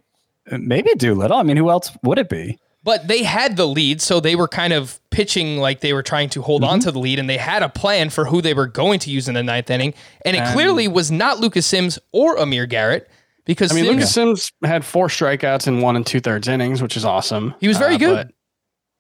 Maybe 0.52 0.94
Doolittle. 0.96 1.38
I 1.38 1.44
mean, 1.44 1.56
who 1.58 1.70
else 1.70 1.92
would 2.04 2.18
it 2.18 2.28
be? 2.30 2.60
But 2.84 3.08
they 3.08 3.24
had 3.24 3.58
the 3.58 3.68
lead, 3.68 4.02
so 4.02 4.20
they 4.20 4.36
were 4.36 4.48
kind 4.48 4.74
of 4.74 5.00
pitching 5.12 5.58
like 5.58 5.82
they 5.82 5.94
were 5.94 6.02
trying 6.04 6.30
to 6.30 6.42
hold 6.42 6.64
Mm-hmm. 6.64 6.74
on 6.74 6.80
to 6.82 6.92
the 6.92 7.00
lead, 7.00 7.20
and 7.20 7.30
they 7.30 7.38
had 7.38 7.62
a 7.64 7.70
plan 7.70 8.10
for 8.10 8.26
who 8.26 8.42
they 8.42 8.54
were 8.56 8.66
going 8.68 9.00
to 9.00 9.12
use 9.12 9.28
in 9.28 9.36
the 9.36 9.44
ninth 9.44 9.70
inning. 9.70 9.94
And 10.26 10.36
it 10.36 10.44
clearly 10.52 10.88
was 10.88 11.12
not 11.12 11.40
Lucas 11.40 11.66
Sims 11.68 12.00
or 12.12 12.38
Amir 12.38 12.66
Garrett 12.66 13.08
because 13.46 13.72
I 13.72 13.76
mean, 13.76 13.86
Sims, 13.86 13.96
Lucas 13.96 14.12
Sims 14.14 14.52
had 14.64 14.86
four 14.86 15.08
strikeouts 15.08 15.68
in 15.68 15.82
one 15.82 15.96
and 15.96 16.06
two 16.06 16.20
thirds 16.20 16.48
innings, 16.48 16.82
which 16.82 16.96
is 16.98 17.06
awesome. 17.06 17.54
He 17.60 17.68
was 17.68 17.78
very 17.78 17.98
good. 17.98 18.32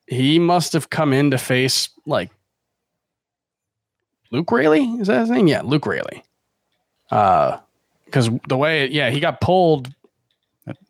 He 0.08 0.40
must 0.40 0.74
have 0.74 0.90
come 0.90 1.14
in 1.14 1.32
to 1.32 1.38
face 1.38 1.90
like 2.06 2.32
Luke 4.32 4.52
Raley. 4.52 4.84
Is 5.00 5.08
that 5.08 5.22
his 5.22 5.30
name? 5.30 5.48
Yeah, 5.48 5.62
Luke 5.62 5.86
Raley. 5.86 6.24
Uh, 7.10 7.60
because 8.06 8.30
the 8.48 8.58
way, 8.58 8.88
yeah, 8.90 9.10
he 9.10 9.20
got 9.20 9.40
pulled 9.42 9.90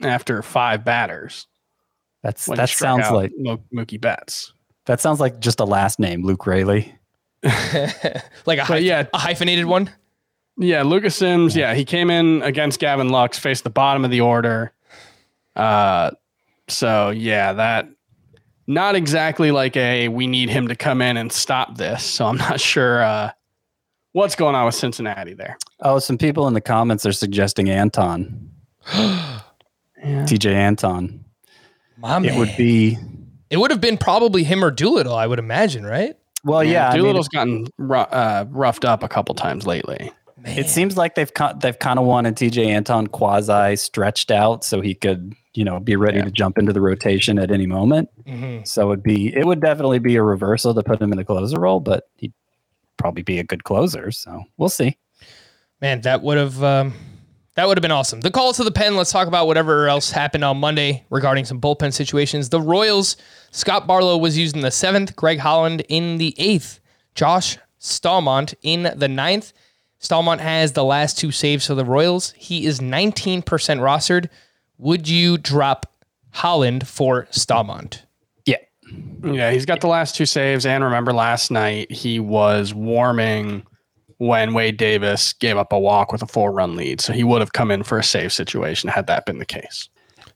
after 0.02 0.42
five 0.42 0.84
batters. 0.84 1.48
That's 2.24 2.46
that 2.48 2.70
sounds 2.70 3.10
like 3.12 3.32
Mo- 3.38 3.62
Mookie 3.74 4.00
Betts. 4.00 4.54
that 4.86 5.00
sounds 5.02 5.20
like 5.20 5.40
just 5.40 5.60
a 5.60 5.66
last 5.66 6.00
name, 6.00 6.24
Luke 6.24 6.46
Raley. 6.46 6.94
like 7.44 7.54
a, 7.64 8.22
But 8.46 8.58
hyph- 8.58 8.84
yeah. 8.84 9.08
a 9.14 9.18
hyphenated 9.18 9.66
one. 9.66 9.90
Yeah, 10.62 10.84
Lucas 10.84 11.16
Sims. 11.16 11.56
Yeah, 11.56 11.74
he 11.74 11.84
came 11.84 12.12
in 12.12 12.44
against 12.44 12.80
Gavin 12.80 13.10
Lux, 13.10 13.40
faced 13.40 13.64
the 13.64 13.72
bottom 13.72 14.06
of 14.06 14.12
the 14.12 14.22
order. 14.22 14.72
Uh, 15.56 16.12
so 16.68 17.10
yeah, 17.10 17.54
that 17.54 17.90
not 18.68 18.96
exactly 18.96 19.50
like 19.50 19.76
a 19.76 20.08
we 20.08 20.28
need 20.28 20.52
him 20.52 20.68
to 20.68 20.76
come 20.76 21.02
in 21.02 21.18
and 21.18 21.32
stop 21.32 21.78
this. 21.78 22.04
So 22.04 22.28
I'm 22.28 22.38
not 22.38 22.60
sure 22.62 23.02
uh, 23.02 23.32
what's 24.12 24.36
going 24.36 24.54
on 24.54 24.68
with 24.68 24.76
Cincinnati 24.76 25.34
there. 25.34 25.58
Oh, 25.80 25.98
some 25.98 26.20
people 26.20 26.48
in 26.48 26.54
the 26.54 26.62
comments 26.62 27.08
are 27.08 27.12
suggesting 27.12 27.68
Antone, 27.68 28.52
Tejay 28.86 30.54
Antone. 30.54 31.26
My 31.98 32.20
It 32.20 32.38
would 32.38 32.56
be 32.56 33.00
It 33.50 33.58
would 33.58 33.72
have 33.72 33.82
been 33.82 33.98
probably 33.98 34.44
him 34.44 34.64
or 34.64 34.70
Doolittle, 34.70 35.16
I 35.16 35.26
would 35.26 35.40
imagine, 35.40 35.86
right? 35.86 36.16
well, 36.44 36.64
yeah. 36.64 36.90
I 36.90 36.94
mean, 36.94 37.04
Doolittle's 37.04 37.28
gotten 37.28 37.68
uh, 37.80 38.46
roughed 38.50 38.86
up 38.86 39.04
a 39.04 39.08
couple 39.08 39.36
times 39.36 39.68
lately. 39.68 40.12
It 40.46 40.70
seems 40.70 40.98
like 40.98 41.16
they've 41.16 41.32
they've 41.60 41.78
kind 41.80 42.00
of 42.00 42.06
wanted 42.06 42.36
Tejay 42.36 42.68
Antone 42.68 43.08
quasi 43.08 43.76
stretched 43.76 44.32
out 44.32 44.64
so 44.64 44.82
he 44.82 44.94
could 44.96 45.34
you 45.54 45.64
know 45.66 45.80
be 45.80 45.96
ready 45.96 46.18
Yeah. 46.18 46.26
to 46.26 46.32
jump 46.32 46.58
into 46.58 46.74
the 46.74 46.82
rotation 46.82 47.38
at 47.40 47.52
any 47.52 47.68
moment. 47.68 48.10
Mhm. 48.28 48.68
So 48.68 48.92
it'd 48.92 49.04
be 49.04 49.36
it 49.36 49.46
would 49.46 49.62
definitely 49.62 50.00
be 50.00 50.16
a 50.16 50.24
reversal 50.24 50.74
to 50.74 50.84
put 50.84 51.02
him 51.02 51.12
in 51.12 51.18
the 51.18 51.26
closer 51.26 51.60
role, 51.60 51.80
but 51.80 52.06
he'd 52.18 52.34
probably 52.98 53.24
be 53.24 53.40
a 53.40 53.44
good 53.44 53.64
closer. 53.64 54.12
So 54.12 54.44
we'll 54.58 54.70
see. 54.70 54.98
Man, 55.82 56.02
that 56.02 56.22
would 56.22 56.38
have 56.38 56.64
um, 56.64 56.94
that 57.56 57.68
would 57.68 57.78
have 57.78 57.82
been 57.82 57.92
awesome. 57.92 58.22
The 58.22 58.32
call 58.32 58.54
to 58.54 58.64
the 58.64 58.72
pen. 58.72 58.96
Let's 58.96 59.12
talk 59.12 59.28
about 59.28 59.48
whatever 59.48 59.88
else 59.90 60.12
happened 60.12 60.44
on 60.44 60.58
Monday 60.58 61.04
regarding 61.10 61.44
some 61.46 61.60
bullpen 61.60 61.92
situations. 61.94 62.50
The 62.50 62.62
Royals. 62.62 63.18
Scott 63.52 63.88
Barlow 63.88 64.18
was 64.18 64.38
used 64.38 64.56
in 64.56 64.62
the 64.62 64.72
seventh. 64.72 65.16
Greg 65.16 65.40
Holland 65.40 65.84
in 65.90 66.18
the 66.18 66.34
eighth. 66.38 66.80
Josh 67.14 67.58
Staumont 67.80 68.54
in 68.62 68.92
the 68.96 69.08
ninth. 69.10 69.52
Staumont 70.02 70.40
has 70.40 70.74
the 70.74 70.84
last 70.84 71.18
two 71.18 71.32
saves 71.32 71.68
for 71.68 71.76
the 71.76 71.86
Royals. 71.86 72.34
He 72.36 72.66
is 72.66 72.80
19% 72.80 73.44
rostered. 73.44 74.30
Would 74.78 75.08
you 75.08 75.38
drop 75.38 75.86
Holland 76.32 76.88
for 76.88 77.28
Staumont? 77.32 78.02
Yeah. 78.46 78.58
Yeah, 79.24 79.52
he's 79.52 79.66
got 79.66 79.82
the 79.82 79.88
last 79.88 80.16
two 80.16 80.26
saves. 80.26 80.66
And 80.66 80.84
remember, 80.84 81.14
last 81.14 81.52
night 81.52 81.92
he 81.92 82.20
was 82.20 82.74
warming 82.74 83.64
when 84.18 84.54
Wade 84.54 84.78
Davis 84.78 85.34
gave 85.34 85.58
up 85.58 85.72
a 85.72 85.80
walk 85.80 86.12
with 86.12 86.24
a 86.24 86.28
four 86.28 86.52
run 86.52 86.76
lead. 86.76 87.00
So 87.00 87.14
he 87.14 87.24
would 87.24 87.42
have 87.42 87.54
come 87.54 87.70
in 87.70 87.84
for 87.84 88.00
a 88.00 88.04
save 88.04 88.34
situation 88.34 88.90
had 88.90 89.08
that 89.08 89.26
been 89.26 89.38
the 89.38 89.46
case. 89.46 89.88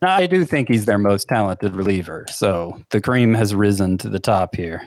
Now, 0.01 0.15
I 0.15 0.27
do 0.27 0.45
think 0.45 0.67
he's 0.67 0.85
their 0.85 0.97
most 0.97 1.27
talented 1.27 1.75
reliever. 1.75 2.25
So 2.29 2.79
the 2.91 3.01
cream 3.01 3.33
has 3.33 3.55
risen 3.55 3.97
to 3.99 4.09
the 4.09 4.19
top 4.19 4.55
here. 4.55 4.81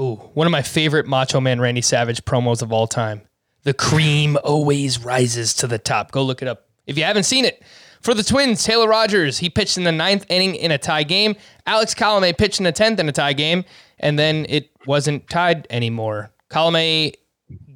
Ooh, 0.00 0.16
one 0.34 0.46
of 0.46 0.50
my 0.50 0.62
favorite 0.62 1.06
Macho 1.06 1.40
Man 1.40 1.60
Randy 1.60 1.82
Savage 1.82 2.24
promos 2.24 2.62
of 2.62 2.72
all 2.72 2.86
time. 2.86 3.22
The 3.62 3.74
cream 3.74 4.38
always 4.42 5.04
rises 5.04 5.54
to 5.54 5.66
the 5.66 5.78
top. 5.78 6.12
Go 6.12 6.22
look 6.22 6.42
it 6.42 6.48
up 6.48 6.66
if 6.86 6.96
you 6.96 7.04
haven't 7.04 7.24
seen 7.24 7.44
it. 7.44 7.62
For 8.00 8.14
the 8.14 8.22
Twins, 8.22 8.64
Taylor 8.64 8.88
Rogers, 8.88 9.38
he 9.38 9.50
pitched 9.50 9.76
in 9.76 9.84
the 9.84 9.92
ninth 9.92 10.24
inning 10.30 10.54
in 10.54 10.70
a 10.70 10.78
tie 10.78 11.02
game. 11.02 11.36
Alex 11.66 11.94
Colomé 11.94 12.36
pitched 12.36 12.58
in 12.58 12.64
the 12.64 12.72
tenth 12.72 12.98
in 12.98 13.08
a 13.08 13.12
tie 13.12 13.34
game, 13.34 13.64
and 13.98 14.18
then 14.18 14.46
it 14.48 14.70
wasn't 14.86 15.28
tied 15.28 15.66
anymore. 15.68 16.30
Colomé 16.50 17.12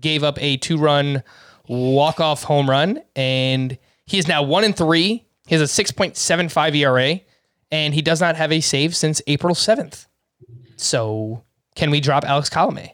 gave 0.01 0.25
up 0.25 0.41
a 0.41 0.57
two 0.57 0.79
run 0.79 1.23
walk 1.69 2.21
off 2.21 2.43
home 2.43 2.69
run, 2.69 3.03
and 3.15 3.77
he 4.07 4.19
is 4.19 4.27
now 4.27 4.43
one 4.43 4.65
and 4.65 4.77
three. 4.77 5.27
He 5.47 5.55
has 5.55 5.61
a 5.61 5.85
6.75 5.85 6.75
ERA, 6.75 7.21
and 7.71 7.93
he 7.93 8.01
does 8.01 8.21
not 8.21 8.37
have 8.37 8.51
a 8.51 8.61
save 8.63 8.97
since 8.97 9.21
April 9.27 9.55
7th. 9.55 10.07
So, 10.77 11.45
can 11.77 11.91
we 11.91 12.01
drop 12.01 12.25
Alex 12.25 12.49
Colome? 12.49 12.94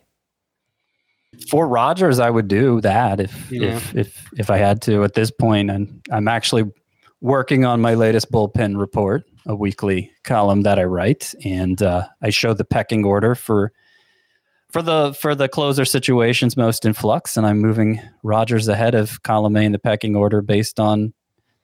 For 1.48 1.66
Rogers, 1.66 2.18
I 2.18 2.30
would 2.30 2.48
do 2.48 2.80
that 2.82 3.20
if 3.20 3.50
Yeah. 3.50 3.76
if 3.76 3.96
if 3.96 4.28
if 4.38 4.50
I 4.50 4.58
had 4.58 4.82
to. 4.82 5.04
At 5.04 5.14
this 5.14 5.30
point, 5.30 5.70
and 5.70 6.00
I'm 6.10 6.28
actually 6.28 6.64
working 7.20 7.64
on 7.64 7.80
my 7.80 7.94
latest 7.94 8.30
bullpen 8.30 8.78
report, 8.78 9.24
a 9.46 9.54
weekly 9.54 10.10
column 10.24 10.62
that 10.62 10.78
I 10.78 10.84
write, 10.84 11.34
and 11.44 11.80
uh, 11.82 12.06
I 12.22 12.30
show 12.30 12.54
the 12.54 12.64
pecking 12.64 13.04
order 13.04 13.34
for 13.34 13.72
for 14.70 14.82
the 14.82 15.14
for 15.14 15.34
the 15.34 15.48
closer 15.48 15.84
situations 15.84 16.56
most 16.56 16.84
in 16.84 16.92
flux, 16.92 17.36
and 17.36 17.46
I'm 17.46 17.58
moving 17.58 18.00
Rogers 18.22 18.68
ahead 18.68 18.94
of 18.94 19.22
Colomé 19.22 19.64
in 19.64 19.72
the 19.72 19.78
pecking 19.78 20.14
order 20.14 20.42
based 20.42 20.78
on 20.78 21.12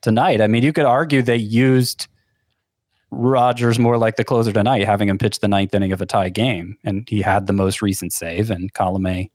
tonight. 0.03 0.41
I 0.41 0.47
mean, 0.47 0.63
you 0.63 0.73
could 0.73 0.87
argue 0.87 1.23
they 1.23 1.37
used 1.37 2.09
Rogers 3.11 3.79
more 3.79 3.99
like 3.99 4.17
the 4.17 4.25
closer 4.25 4.53
tonight, 4.53 4.85
having 4.85 5.09
him 5.09 5.19
pitch 5.19 5.39
the 5.39 5.49
ninth 5.49 5.75
inning 5.75 5.93
of 5.93 6.01
a 6.01 6.07
tie 6.07 6.29
game, 6.29 6.77
and 6.85 7.09
he 7.09 7.23
had 7.23 7.47
the 7.47 7.53
most 7.53 7.81
recent 7.83 8.13
save, 8.13 8.51
and 8.51 8.73
Colomé 8.75 9.31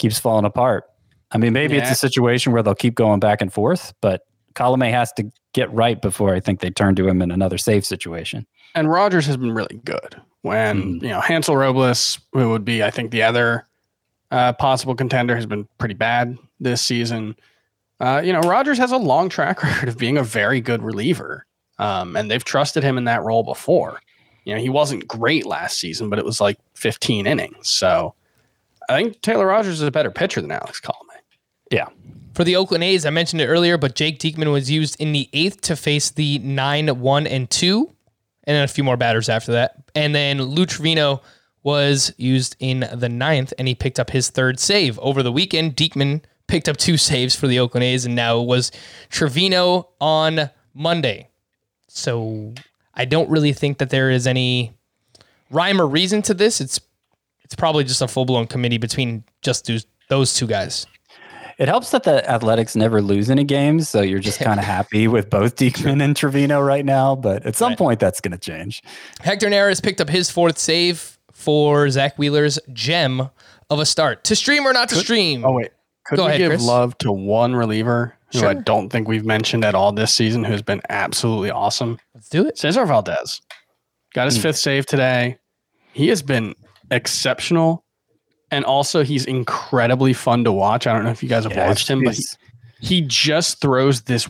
keeps 0.00 0.18
falling 0.18 0.44
apart. 0.44 0.84
I 1.30 1.38
mean, 1.38 1.52
maybe 1.52 1.76
it's 1.76 1.90
a 1.92 1.94
situation 1.94 2.52
where 2.52 2.60
they'll 2.62 2.74
keep 2.74 2.96
going 2.96 3.20
back 3.20 3.40
and 3.40 3.52
forth, 3.52 3.92
but 4.00 4.22
Colomé 4.56 4.90
has 4.90 5.12
to 5.12 5.30
get 5.54 5.72
right 5.72 6.00
before 6.02 6.34
I 6.34 6.40
think 6.40 6.58
they 6.58 6.70
turn 6.70 6.96
to 6.96 7.06
him 7.06 7.22
in 7.22 7.30
another 7.30 7.56
safe 7.58 7.84
situation. 7.86 8.46
And 8.74 8.90
Rogers 8.90 9.26
has 9.26 9.36
been 9.36 9.52
really 9.52 9.80
good. 9.84 10.20
When 10.42 10.82
Mhm. 10.98 11.02
you 11.02 11.08
know 11.10 11.20
Hansel 11.20 11.56
Robles, 11.56 12.18
who 12.32 12.48
would 12.50 12.64
be 12.64 12.82
I 12.82 12.90
think 12.90 13.10
the 13.12 13.22
other 13.22 13.66
uh, 14.32 14.52
possible 14.54 14.94
contender, 14.94 15.34
has 15.36 15.44
been 15.46 15.66
pretty 15.78 15.94
bad 15.94 16.36
this 16.60 16.80
season. 16.80 17.36
Uh, 18.00 18.22
you 18.24 18.32
know 18.32 18.40
Rogers 18.40 18.78
has 18.78 18.90
a 18.92 18.96
long 18.96 19.28
track 19.28 19.62
record 19.62 19.88
of 19.88 19.98
being 19.98 20.16
a 20.16 20.22
very 20.22 20.60
good 20.60 20.82
reliever, 20.82 21.46
um, 21.78 22.16
and 22.16 22.30
they've 22.30 22.44
trusted 22.44 22.82
him 22.82 22.96
in 22.96 23.04
that 23.04 23.22
role 23.22 23.42
before. 23.42 24.00
You 24.44 24.54
know 24.54 24.60
he 24.60 24.68
wasn't 24.70 25.06
great 25.06 25.46
last 25.46 25.78
season, 25.78 26.08
but 26.08 26.18
it 26.18 26.24
was 26.24 26.40
like 26.40 26.58
15 26.74 27.26
innings. 27.26 27.68
So 27.68 28.14
I 28.90 29.02
think 29.02 29.22
Taylor 29.22 29.46
Rogers 29.46 29.80
is 29.80 29.86
a 29.86 29.90
better 29.90 30.10
pitcher 30.10 30.40
than 30.40 30.50
Alex 30.50 30.80
Colomé. 30.80 31.16
Yeah. 31.70 31.88
For 32.34 32.44
the 32.44 32.56
Oakland 32.56 32.84
A's, 32.84 33.06
I 33.06 33.10
mentioned 33.10 33.40
it 33.40 33.46
earlier, 33.46 33.78
but 33.78 33.94
Jake 33.94 34.18
Diekman 34.18 34.52
was 34.52 34.70
used 34.70 35.00
in 35.00 35.12
the 35.12 35.28
eighth 35.32 35.60
to 35.62 35.76
face 35.76 36.10
the 36.10 36.38
nine, 36.38 36.88
one, 37.00 37.26
and 37.26 37.48
two, 37.48 37.90
and 38.44 38.56
then 38.56 38.64
a 38.64 38.68
few 38.68 38.84
more 38.84 38.96
batters 38.96 39.28
after 39.28 39.52
that. 39.52 39.76
And 39.94 40.14
then 40.14 40.42
Lou 40.42 40.66
Trivino 40.66 41.20
was 41.62 42.12
used 42.16 42.56
in 42.58 42.88
the 42.92 43.08
ninth, 43.08 43.52
and 43.58 43.68
he 43.68 43.74
picked 43.74 44.00
up 44.00 44.10
his 44.10 44.30
third 44.30 44.58
save. 44.58 44.98
Over 45.00 45.22
the 45.22 45.32
weekend, 45.32 45.76
Diekman 45.76 46.22
picked 46.46 46.68
up 46.68 46.76
two 46.76 46.96
saves 46.96 47.36
for 47.36 47.46
the 47.46 47.58
Oakland 47.58 47.84
A's, 47.84 48.06
and 48.06 48.14
now 48.14 48.40
it 48.40 48.46
was 48.46 48.72
Trivino 49.10 49.88
on 50.00 50.50
Monday. 50.74 51.28
So 51.88 52.54
I 52.94 53.04
don't 53.04 53.30
really 53.30 53.52
think 53.52 53.78
that 53.78 53.90
there 53.90 54.10
is 54.10 54.26
any 54.26 54.72
rhyme 55.50 55.80
or 55.80 55.86
reason 55.86 56.22
to 56.22 56.34
this. 56.34 56.60
It's 56.60 56.80
it's 57.50 57.56
probably 57.56 57.82
just 57.82 58.00
a 58.00 58.06
full 58.06 58.24
blown 58.24 58.46
committee 58.46 58.78
between 58.78 59.24
just 59.42 59.66
those, 59.66 59.84
those 60.08 60.34
two 60.34 60.46
guys. 60.46 60.86
It 61.58 61.66
helps 61.66 61.90
that 61.90 62.04
the 62.04 62.30
Athletics 62.30 62.76
never 62.76 63.02
lose 63.02 63.28
any 63.28 63.42
games, 63.42 63.88
so 63.88 64.02
you're 64.02 64.20
just 64.20 64.38
kind 64.38 64.60
of 64.60 64.64
happy 64.76 65.08
with 65.08 65.28
both 65.28 65.56
Diekman 65.56 66.00
and 66.00 66.14
Trivino 66.14 66.64
right 66.64 66.84
now. 66.84 67.16
But 67.16 67.44
at 67.44 67.56
some 67.56 67.70
Right. 67.70 67.78
point, 67.78 68.00
that's 68.00 68.20
going 68.20 68.30
to 68.30 68.38
change. 68.38 68.84
Hector 69.20 69.48
Neris 69.48 69.82
picked 69.82 70.00
up 70.00 70.08
his 70.08 70.30
fourth 70.30 70.58
save 70.58 71.18
for 71.32 71.90
Zach 71.90 72.16
Wheeler's 72.18 72.60
gem 72.72 73.28
of 73.68 73.80
a 73.80 73.84
start. 73.84 74.22
To 74.24 74.36
stream 74.36 74.64
or 74.64 74.72
not 74.72 74.88
to 74.90 74.94
stream? 74.94 75.44
Oh 75.44 75.50
wait, 75.52 75.72
could 76.06 76.18
Go 76.18 76.26
we 76.26 76.28
ahead, 76.28 76.38
give 76.38 76.50
Chris. 76.50 76.64
love 76.64 76.96
to 76.98 77.10
one 77.10 77.56
reliever 77.56 78.14
who 78.32 78.46
I 78.46 78.54
don't 78.54 78.90
think 78.90 79.08
we've 79.08 79.24
mentioned 79.26 79.64
at 79.64 79.74
all 79.74 79.90
this 79.90 80.14
season, 80.14 80.44
who's 80.44 80.62
been 80.62 80.80
absolutely 80.88 81.50
awesome? 81.50 81.98
Let's 82.14 82.28
do 82.28 82.46
it. 82.46 82.58
Cesar 82.58 82.86
Valdez 82.86 83.42
got 84.14 84.26
his 84.26 84.36
hmm. 84.36 84.42
fifth 84.42 84.58
save 84.58 84.86
today. 84.86 85.36
He 85.92 86.06
has 86.08 86.22
been 86.22 86.54
exceptional. 86.90 87.84
And 88.50 88.64
also, 88.64 89.04
he's 89.04 89.26
incredibly 89.26 90.12
fun 90.12 90.44
to 90.44 90.52
watch. 90.52 90.86
I 90.86 90.92
don't 90.92 91.04
know 91.04 91.10
if 91.10 91.22
you 91.22 91.28
guys 91.28 91.44
have 91.44 91.52
Yeah, 91.52 91.68
watched 91.68 91.88
him, 91.88 92.02
but 92.02 92.14
he, 92.14 92.24
he 92.80 93.00
just 93.02 93.60
throws 93.60 94.02
this 94.02 94.28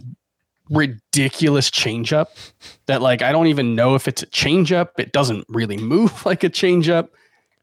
ridiculous 0.69 1.71
changeup 1.71 2.27
that, 2.87 3.01
like, 3.03 3.23
I 3.23 3.33
don't 3.33 3.47
even 3.47 3.75
know 3.75 3.95
if 3.95 4.07
it's 4.07 4.23
a 4.23 4.27
changeup. 4.27 4.89
It 4.99 5.13
doesn't 5.13 5.47
really 5.49 5.79
move 5.79 6.25
like 6.27 6.45
a 6.45 6.51
changeup. 6.51 7.09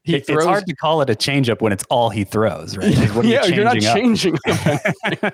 He 0.02 0.14
it- 0.16 0.24
it's 0.28 0.44
hard 0.44 0.66
to 0.66 0.74
call 0.74 1.00
it 1.02 1.10
a 1.10 1.14
changeup 1.14 1.60
when 1.60 1.72
it's 1.72 1.84
all 1.90 2.10
he 2.10 2.24
throws, 2.24 2.76
right? 2.76 2.96
what 3.14 3.24
are 3.24 3.28
you 3.28 3.34
yeah, 3.34 3.44
you're 3.46 3.64
not 3.64 3.74
changing 3.80 4.34
up? 4.34 4.40
changing. 4.46 5.32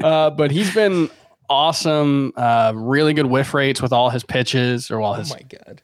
uh, 0.02 0.30
but 0.30 0.50
he's 0.50 0.74
been 0.74 1.10
awesome. 1.48 2.32
Uh, 2.36 2.72
really 2.74 3.14
good 3.14 3.26
whiff 3.26 3.54
rates 3.54 3.80
with 3.80 3.92
all 3.92 4.10
his 4.10 4.24
pitches, 4.24 4.90
or 4.90 5.00
all 5.00 5.14
his 5.14 5.30
Oh 5.30 5.36
his 5.36 5.44
my 5.50 5.58
god. 5.58 5.82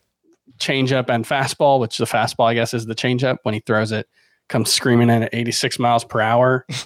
Changeup 0.62 1.08
and 1.08 1.24
fastball, 1.24 1.80
which 1.80 1.98
the 1.98 2.04
fastball, 2.04 2.46
I 2.46 2.54
guess, 2.54 2.72
is 2.72 2.86
the 2.86 2.94
changeup. 2.94 3.38
When 3.42 3.54
he 3.54 3.60
throws 3.60 3.92
it, 3.92 4.08
comes 4.48 4.72
screaming 4.72 5.10
in 5.10 5.24
at 5.24 5.34
86 5.34 5.78
miles 5.78 6.04
per 6.04 6.20
hour. 6.20 6.66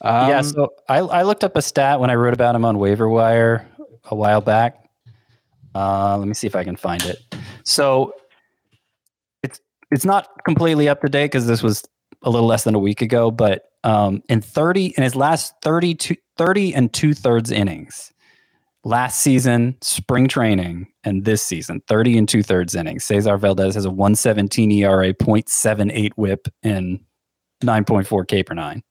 Um, 0.00 0.30
yeah, 0.30 0.42
so 0.42 0.74
I, 0.88 0.98
I 0.98 1.22
looked 1.24 1.42
up 1.42 1.56
a 1.56 1.60
stat 1.60 1.98
when 1.98 2.08
I 2.08 2.14
wrote 2.14 2.32
about 2.32 2.54
him 2.54 2.64
on 2.64 2.78
waiver 2.78 3.08
wire 3.08 3.66
a 4.04 4.14
while 4.14 4.40
back. 4.40 4.88
Uh, 5.74 6.16
let 6.16 6.28
me 6.28 6.34
see 6.34 6.46
if 6.46 6.54
I 6.54 6.62
can 6.62 6.76
find 6.76 7.02
it. 7.02 7.18
So 7.64 8.14
it's 9.42 9.60
it's 9.90 10.04
not 10.04 10.28
completely 10.44 10.88
up 10.88 11.00
to 11.00 11.08
date 11.08 11.26
because 11.26 11.48
this 11.48 11.64
was 11.64 11.84
a 12.22 12.30
little 12.30 12.46
less 12.46 12.62
than 12.62 12.76
a 12.76 12.78
week 12.78 13.02
ago, 13.02 13.32
but 13.32 13.70
um, 13.82 14.22
in 14.28 14.40
30 14.40 14.94
in 14.96 15.02
his 15.02 15.16
last 15.16 15.54
30, 15.62 15.96
30 16.36 16.74
and 16.74 16.92
two 16.92 17.12
thirds 17.12 17.50
innings, 17.50 18.12
last 18.84 19.20
season, 19.20 19.76
spring 19.80 20.28
training, 20.28 20.88
and 21.04 21.24
this 21.24 21.42
season, 21.42 21.82
30 21.88 22.18
and 22.18 22.28
two 22.28 22.42
thirds 22.42 22.74
innings, 22.74 23.04
Cesar 23.04 23.36
Valdez 23.36 23.74
has 23.74 23.84
a 23.84 23.90
117 23.90 24.70
ERA, 24.72 25.12
0.78 25.12 26.12
whip, 26.16 26.48
and 26.62 27.00
9.4 27.62 28.28
K 28.28 28.42
per 28.42 28.54
nine. 28.54 28.82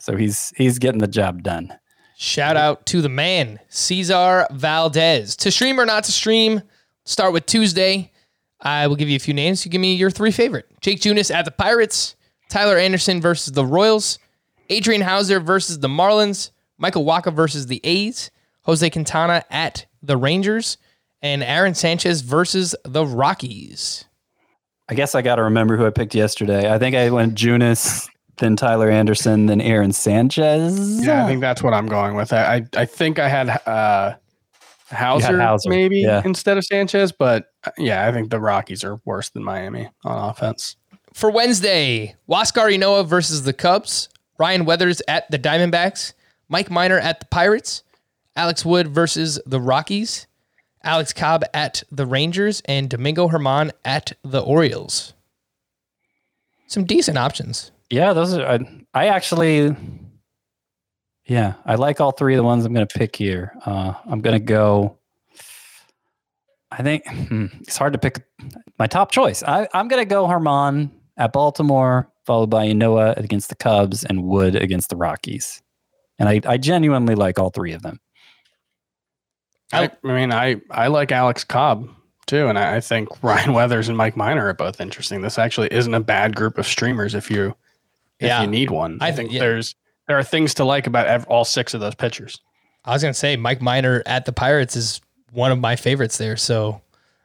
So 0.00 0.16
he's 0.16 0.52
he's 0.56 0.78
getting 0.78 1.00
the 1.00 1.06
job 1.06 1.42
done. 1.42 1.72
Shout 2.18 2.56
out 2.56 2.86
to 2.86 3.02
the 3.02 3.08
man, 3.08 3.58
Cesar 3.68 4.46
Valdez. 4.50 5.36
To 5.36 5.50
stream 5.50 5.78
or 5.78 5.84
not 5.84 6.04
to 6.04 6.12
stream, 6.12 6.62
start 7.04 7.32
with 7.32 7.46
Tuesday. 7.46 8.10
I 8.60 8.86
will 8.86 8.96
give 8.96 9.08
you 9.08 9.16
a 9.16 9.20
few 9.20 9.34
names. 9.34 9.64
You 9.64 9.70
give 9.70 9.80
me 9.80 9.94
your 9.94 10.10
three 10.10 10.30
favorite. 10.30 10.66
Jake 10.80 11.00
Junis 11.00 11.34
at 11.34 11.44
the 11.44 11.50
Pirates, 11.50 12.16
Tyler 12.48 12.78
Anderson 12.78 13.20
versus 13.20 13.52
the 13.52 13.66
Royals, 13.66 14.18
Adrian 14.70 15.02
Houser 15.02 15.40
versus 15.40 15.78
the 15.78 15.88
Marlins, 15.88 16.50
Michael 16.78 17.04
Wacha 17.04 17.32
versus 17.34 17.66
the 17.66 17.80
A's, 17.84 18.30
Jose 18.66 18.90
Quintana 18.90 19.44
at 19.48 19.86
the 20.02 20.16
Rangers, 20.16 20.76
and 21.22 21.42
Aaron 21.42 21.74
Sanchez 21.74 22.20
versus 22.20 22.74
the 22.84 23.06
Rockies. 23.06 24.04
I 24.88 24.94
guess 24.94 25.14
I 25.14 25.22
got 25.22 25.36
to 25.36 25.44
remember 25.44 25.76
who 25.76 25.86
I 25.86 25.90
picked 25.90 26.14
yesterday. 26.14 26.72
I 26.72 26.78
think 26.78 26.94
I 26.94 27.10
went 27.10 27.34
Junis, 27.34 28.08
then 28.38 28.56
Tyler 28.56 28.90
Anderson, 28.90 29.46
then 29.46 29.60
Aaron 29.60 29.92
Sanchez. 29.92 31.04
yeah, 31.04 31.24
I 31.24 31.28
think 31.28 31.40
that's 31.40 31.62
what 31.62 31.74
I'm 31.74 31.86
going 31.86 32.14
with. 32.14 32.32
I 32.32 32.56
I, 32.56 32.66
I 32.76 32.84
think 32.84 33.18
I 33.20 33.28
had 33.28 33.48
uh, 33.66 34.14
Houser, 34.90 35.40
Houser, 35.40 35.70
maybe 35.70 36.00
yeah. 36.00 36.22
instead 36.24 36.58
of 36.58 36.64
Sanchez, 36.64 37.12
but 37.12 37.52
uh, 37.64 37.70
yeah, 37.78 38.06
I 38.06 38.12
think 38.12 38.30
the 38.30 38.40
Rockies 38.40 38.82
are 38.82 39.00
worse 39.04 39.30
than 39.30 39.44
Miami 39.44 39.88
on 40.04 40.30
offense. 40.30 40.76
For 41.14 41.30
Wednesday, 41.30 42.14
Huascar 42.28 42.76
Ynoa 42.76 43.06
versus 43.06 43.44
the 43.44 43.52
Cubs, 43.52 44.08
Ryan 44.38 44.64
Weathers 44.64 45.00
at 45.08 45.30
the 45.30 45.38
Diamondbacks, 45.38 46.12
Mike 46.48 46.70
Minor 46.70 46.98
at 46.98 47.20
the 47.20 47.26
Pirates, 47.26 47.82
Alex 48.36 48.64
Wood 48.64 48.88
versus 48.88 49.40
the 49.46 49.60
Rockies, 49.60 50.26
Alex 50.84 51.12
Cobb 51.12 51.42
at 51.54 51.82
the 51.90 52.06
Rangers, 52.06 52.62
and 52.66 52.88
Domingo 52.88 53.28
German 53.28 53.72
at 53.84 54.12
the 54.22 54.40
Orioles. 54.40 55.14
Some 56.68 56.84
decent 56.84 57.16
options. 57.16 57.72
yeah, 57.90 58.12
those 58.12 58.34
are. 58.34 58.46
I, 58.46 58.58
I 58.92 59.06
actually, 59.08 59.74
yeah, 61.24 61.54
I 61.64 61.76
like 61.76 62.00
all 62.00 62.12
three 62.12 62.34
of 62.34 62.38
the 62.38 62.44
ones 62.44 62.64
I'm 62.64 62.74
going 62.74 62.86
to 62.86 62.98
pick 62.98 63.16
here. 63.16 63.52
Uh, 63.64 63.94
I'm 64.04 64.20
going 64.20 64.38
to 64.38 64.44
go. 64.44 64.98
I 66.70 66.82
think 66.82 67.06
hmm, 67.08 67.46
it's 67.60 67.76
hard 67.76 67.92
to 67.92 67.98
pick 67.98 68.24
my 68.78 68.86
top 68.86 69.12
choice. 69.12 69.42
I, 69.42 69.68
I'm 69.72 69.88
going 69.88 70.02
to 70.02 70.08
go 70.08 70.26
Herman 70.26 70.90
at 71.16 71.32
Baltimore, 71.32 72.10
followed 72.26 72.50
by 72.50 72.66
Ynoa 72.66 73.16
against 73.16 73.48
the 73.48 73.54
Cubs 73.54 74.04
and 74.04 74.24
Wood 74.24 74.56
against 74.56 74.90
the 74.90 74.96
Rockies. 74.96 75.62
And 76.18 76.28
I, 76.28 76.40
I 76.44 76.58
genuinely 76.58 77.14
like 77.14 77.38
all 77.38 77.50
three 77.50 77.72
of 77.72 77.82
them. 77.82 78.00
I, 79.72 79.90
I 80.04 80.14
mean, 80.14 80.32
I 80.32 80.56
I 80.70 80.86
like 80.88 81.10
Alex 81.12 81.44
Cobb 81.44 81.88
too, 82.26 82.48
and 82.48 82.58
I, 82.58 82.76
I 82.76 82.80
think 82.80 83.08
Ryan 83.22 83.52
Weathers 83.52 83.88
and 83.88 83.96
Mike 83.96 84.16
Minor 84.16 84.46
are 84.48 84.54
both 84.54 84.80
interesting. 84.80 85.20
This 85.22 85.38
actually 85.38 85.68
isn't 85.72 85.94
a 85.94 86.00
bad 86.00 86.34
group 86.36 86.58
of 86.58 86.66
streamers 86.66 87.14
if 87.14 87.30
you 87.30 87.54
if 88.18 88.26
Yeah. 88.28 88.40
you 88.42 88.46
need 88.46 88.70
one. 88.70 88.98
I, 89.00 89.08
I- 89.08 89.12
think 89.12 89.32
yeah. 89.32 89.40
there's 89.40 89.74
there 90.08 90.18
are 90.18 90.22
things 90.24 90.54
to 90.54 90.64
like 90.64 90.86
about 90.86 91.06
ev- 91.08 91.26
all 91.26 91.44
six 91.44 91.74
of 91.74 91.80
those 91.80 91.94
pitchers. 91.96 92.40
I 92.84 92.92
was 92.92 93.02
going 93.02 93.12
to 93.12 93.18
say 93.18 93.34
Mike 93.36 93.60
Minor 93.60 94.02
at 94.06 94.24
the 94.26 94.32
Pirates 94.32 94.76
is 94.76 95.00
one 95.32 95.50
of 95.50 95.58
my 95.58 95.74
favorites 95.74 96.18
there. 96.18 96.36
So 96.36 96.80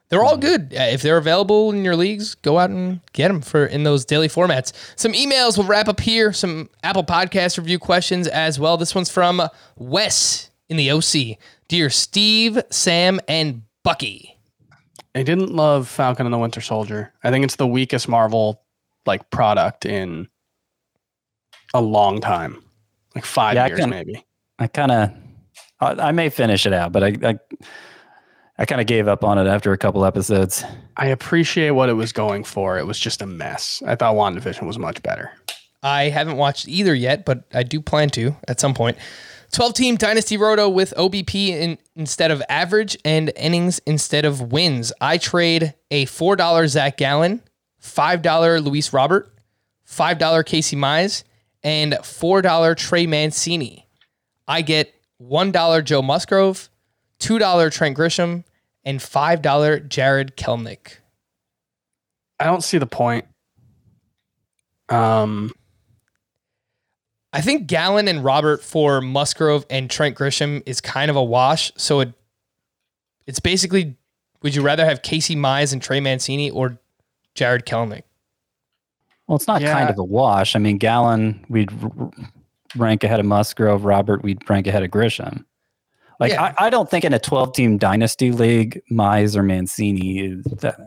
They're 0.10 0.24
all 0.24 0.36
good. 0.38 0.74
Uh, 0.76 0.82
If 0.92 1.04
they're 1.04 1.18
available 1.20 1.70
in 1.72 1.86
your 1.86 1.96
leagues, 1.96 2.34
go 2.34 2.58
out 2.58 2.72
and 2.72 3.00
get 3.14 3.28
them 3.28 3.42
for 3.42 3.64
in 3.68 3.84
those 3.84 4.04
daily 4.04 4.28
formats. 4.28 4.74
Some 4.96 5.14
emails 5.14 5.58
will 5.60 5.66
wrap 5.66 5.88
up 5.88 6.00
here. 6.00 6.34
Some 6.34 6.72
Apple 6.84 7.04
Podcast 7.04 7.60
review 7.60 7.78
questions 7.78 8.28
as 8.28 8.60
well. 8.60 8.76
This 8.78 8.96
one's 8.96 9.12
from 9.12 9.44
Wes 9.78 10.50
in 10.68 10.78
the 10.78 10.90
OC. 10.92 11.38
Dear 11.72 11.90
Steve, 11.90 12.62
Sam, 12.70 13.22
and 13.30 13.62
Bucky. 13.82 14.38
I 15.16 15.24
didn't 15.24 15.54
love 15.56 15.88
Falcon 15.88 16.26
and 16.26 16.34
the 16.34 16.38
Winter 16.38 16.60
Soldier. 16.60 17.14
I 17.24 17.32
think 17.32 17.46
it's 17.46 17.56
the 17.56 17.66
weakest 17.66 18.10
Marvel 18.10 18.62
like 19.06 19.30
product 19.30 19.86
in 19.86 20.28
a 21.74 21.80
long 21.80 22.20
time, 22.20 22.62
like 23.16 23.24
five 23.24 23.56
Yeah, 23.56 23.64
I 23.64 23.68
years 23.68 23.80
can- 23.80 23.90
maybe. 23.90 24.26
I 24.60 24.68
kind 24.68 24.92
of, 24.92 25.12
I, 25.80 26.10
I 26.10 26.12
may 26.12 26.30
finish 26.30 26.66
it 26.66 26.74
out, 26.74 26.92
but 26.92 27.06
I, 27.06 27.16
I, 27.24 27.40
I 28.58 28.66
kind 28.66 28.82
of 28.82 28.86
gave 28.88 29.08
up 29.08 29.24
on 29.24 29.38
it 29.38 29.48
after 29.48 29.72
a 29.72 29.78
couple 29.78 30.04
episodes. 30.04 30.66
I 30.98 31.06
appreciate 31.06 31.72
what 31.72 31.88
it 31.88 31.94
was 31.94 32.12
going 32.12 32.44
for. 32.44 32.80
It 32.80 32.86
was 32.86 33.00
just 33.00 33.22
a 33.22 33.26
mess. 33.26 33.82
I 33.88 33.96
thought 33.96 34.16
WandaVision 34.16 34.68
was 34.68 34.78
much 34.78 35.02
better. 35.04 35.32
I 35.82 36.10
haven't 36.10 36.36
watched 36.36 36.68
either 36.68 36.94
yet, 36.94 37.24
but 37.24 37.46
I 37.54 37.64
do 37.64 37.80
plan 37.80 38.10
to 38.10 38.36
at 38.50 38.60
some 38.60 38.74
point. 38.74 38.98
12 39.52 39.74
team 39.74 39.96
Dynasty 39.98 40.38
Roto 40.38 40.70
with 40.70 40.94
OBP 40.98 41.50
in, 41.50 41.78
instead 41.96 42.32
of 42.32 42.42
average 42.48 42.98
and 43.04 43.32
innings 43.36 43.80
instead 43.86 44.24
of 44.24 44.54
wins. 44.54 44.94
I 45.02 45.18
trade 45.18 45.74
a 45.90 46.06
$4 46.06 46.68
Zach 46.68 46.98
Gallen, 46.98 47.42
$5 47.82 48.64
Luis 48.64 48.94
Robert, 48.94 49.34
$5 49.88 50.46
Casey 50.46 50.78
Mize, 50.78 51.24
and 51.64 51.94
$4 51.94 52.78
Trey 52.78 53.06
Mancini. 53.08 53.88
I 54.48 54.62
get 54.62 54.94
$1 55.22 55.84
Joe 55.84 56.02
Musgrove, 56.02 56.70
$2 57.20 57.72
Trent 57.72 57.98
Grisham, 57.98 58.46
and 58.86 59.00
$5 59.00 59.88
Jarred 59.90 60.38
Kelenic. 60.38 60.98
I 62.40 62.46
don't 62.46 62.64
see 62.64 62.78
the 62.78 62.88
point. 62.88 63.26
Um, 64.90 65.54
I 67.34 67.42
think 67.42 67.68
Gallen 67.68 68.08
and 68.08 68.24
Robert 68.24 68.62
for 68.64 69.00
Musgrove 69.02 69.66
and 69.70 69.90
Trent 69.90 70.18
Grisham 70.18 70.62
is 70.66 70.82
kind 70.82 71.10
of 71.10 71.16
a 71.16 71.24
wash. 71.24 71.72
So 71.78 72.02
it 72.02 72.14
it's 73.28 73.40
basically 73.40 73.96
would 74.42 74.56
you 74.56 74.62
rather 74.62 74.84
have 74.86 75.02
Casey 75.02 75.36
Mize 75.36 75.72
and 75.72 75.82
Trey 75.82 76.00
Mancini 76.00 76.50
or 76.50 76.78
Jarred 77.36 77.66
Kelenic? 77.66 78.02
Well, 79.28 79.36
it's 79.38 79.48
not 79.48 79.62
Yeah. 79.62 79.72
kind 79.74 79.90
of 79.90 79.98
a 80.00 80.04
wash. 80.04 80.56
I 80.56 80.60
mean, 80.60 80.78
Gallen, 80.78 81.46
we'd 81.48 81.72
r- 81.84 81.92
r- 81.98 82.12
rank 82.76 83.04
ahead 83.04 83.20
of 83.20 83.26
Musgrove. 83.26 83.86
Robert, 83.86 84.24
we'd 84.24 84.50
rank 84.50 84.68
ahead 84.68 84.84
of 84.84 84.90
Grisham. 84.90 85.46
Like, 86.20 86.32
Yeah. 86.34 86.54
I, 86.58 86.66
I 86.66 86.70
don't 86.70 86.90
think 86.90 87.06
in 87.06 87.14
a 87.14 87.20
12 87.20 87.54
team 87.54 87.78
dynasty 87.78 88.32
league, 88.32 88.82
Mize 88.92 89.36
or 89.38 89.44
Mancini 89.44 90.20
is 90.20 90.44
that. 90.60 90.78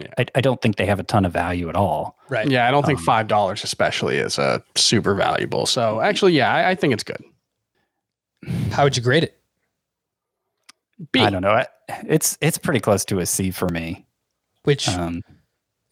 Yeah. 0.00 0.06
I, 0.18 0.26
I 0.36 0.40
don't 0.40 0.60
think 0.62 0.76
they 0.76 0.86
have 0.86 0.98
a 1.00 1.02
ton 1.02 1.24
of 1.24 1.32
value 1.32 1.68
at 1.68 1.76
all. 1.76 2.16
Right. 2.28 2.48
yeah, 2.50 2.66
I 2.66 2.70
don't 2.70 2.86
think 2.86 2.98
Um, 3.00 3.04
five 3.04 3.28
dollars 3.28 3.62
especially 3.64 4.16
is 4.16 4.38
uh, 4.38 4.60
super 4.76 5.14
valuable. 5.14 5.66
So 5.66 6.00
actually, 6.00 6.32
yeah, 6.32 6.52
I, 6.52 6.70
I 6.70 6.74
think 6.74 6.92
it's 6.94 7.04
good. 7.04 7.22
How 8.70 8.84
would 8.84 8.96
you 8.96 9.02
grade 9.02 9.24
it? 9.24 9.36
B. 11.12 11.20
I 11.20 11.30
don't 11.30 11.42
know. 11.42 11.50
I- 11.50 11.66
It's 12.06 12.38
it's 12.40 12.58
pretty 12.58 12.80
close 12.80 13.04
to 13.06 13.18
a 13.18 13.26
C 13.26 13.50
for 13.50 13.68
me. 13.68 14.06
Which 14.64 14.88
Um, 14.88 15.22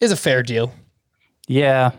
is 0.01 0.13
a 0.13 0.17
fair 0.17 0.43
deal. 0.43 0.73
yeah, 1.49 1.91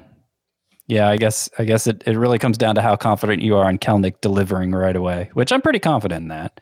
yeah. 0.87 1.09
I 1.09 1.17
guess 1.17 1.49
I 1.57 1.63
guess 1.65 1.87
it, 1.87 2.03
it 2.05 2.17
really 2.17 2.37
comes 2.39 2.57
down 2.57 2.75
to 2.75 2.81
how 2.81 2.95
confident 2.95 3.41
you 3.41 3.55
are 3.57 3.69
in 3.69 3.77
Kelenic 3.79 4.21
delivering 4.21 4.71
right 4.71 4.95
away, 4.95 5.29
which 5.33 5.51
I'm 5.51 5.61
pretty 5.61 5.79
confident 5.79 6.21
in 6.23 6.27
that. 6.29 6.61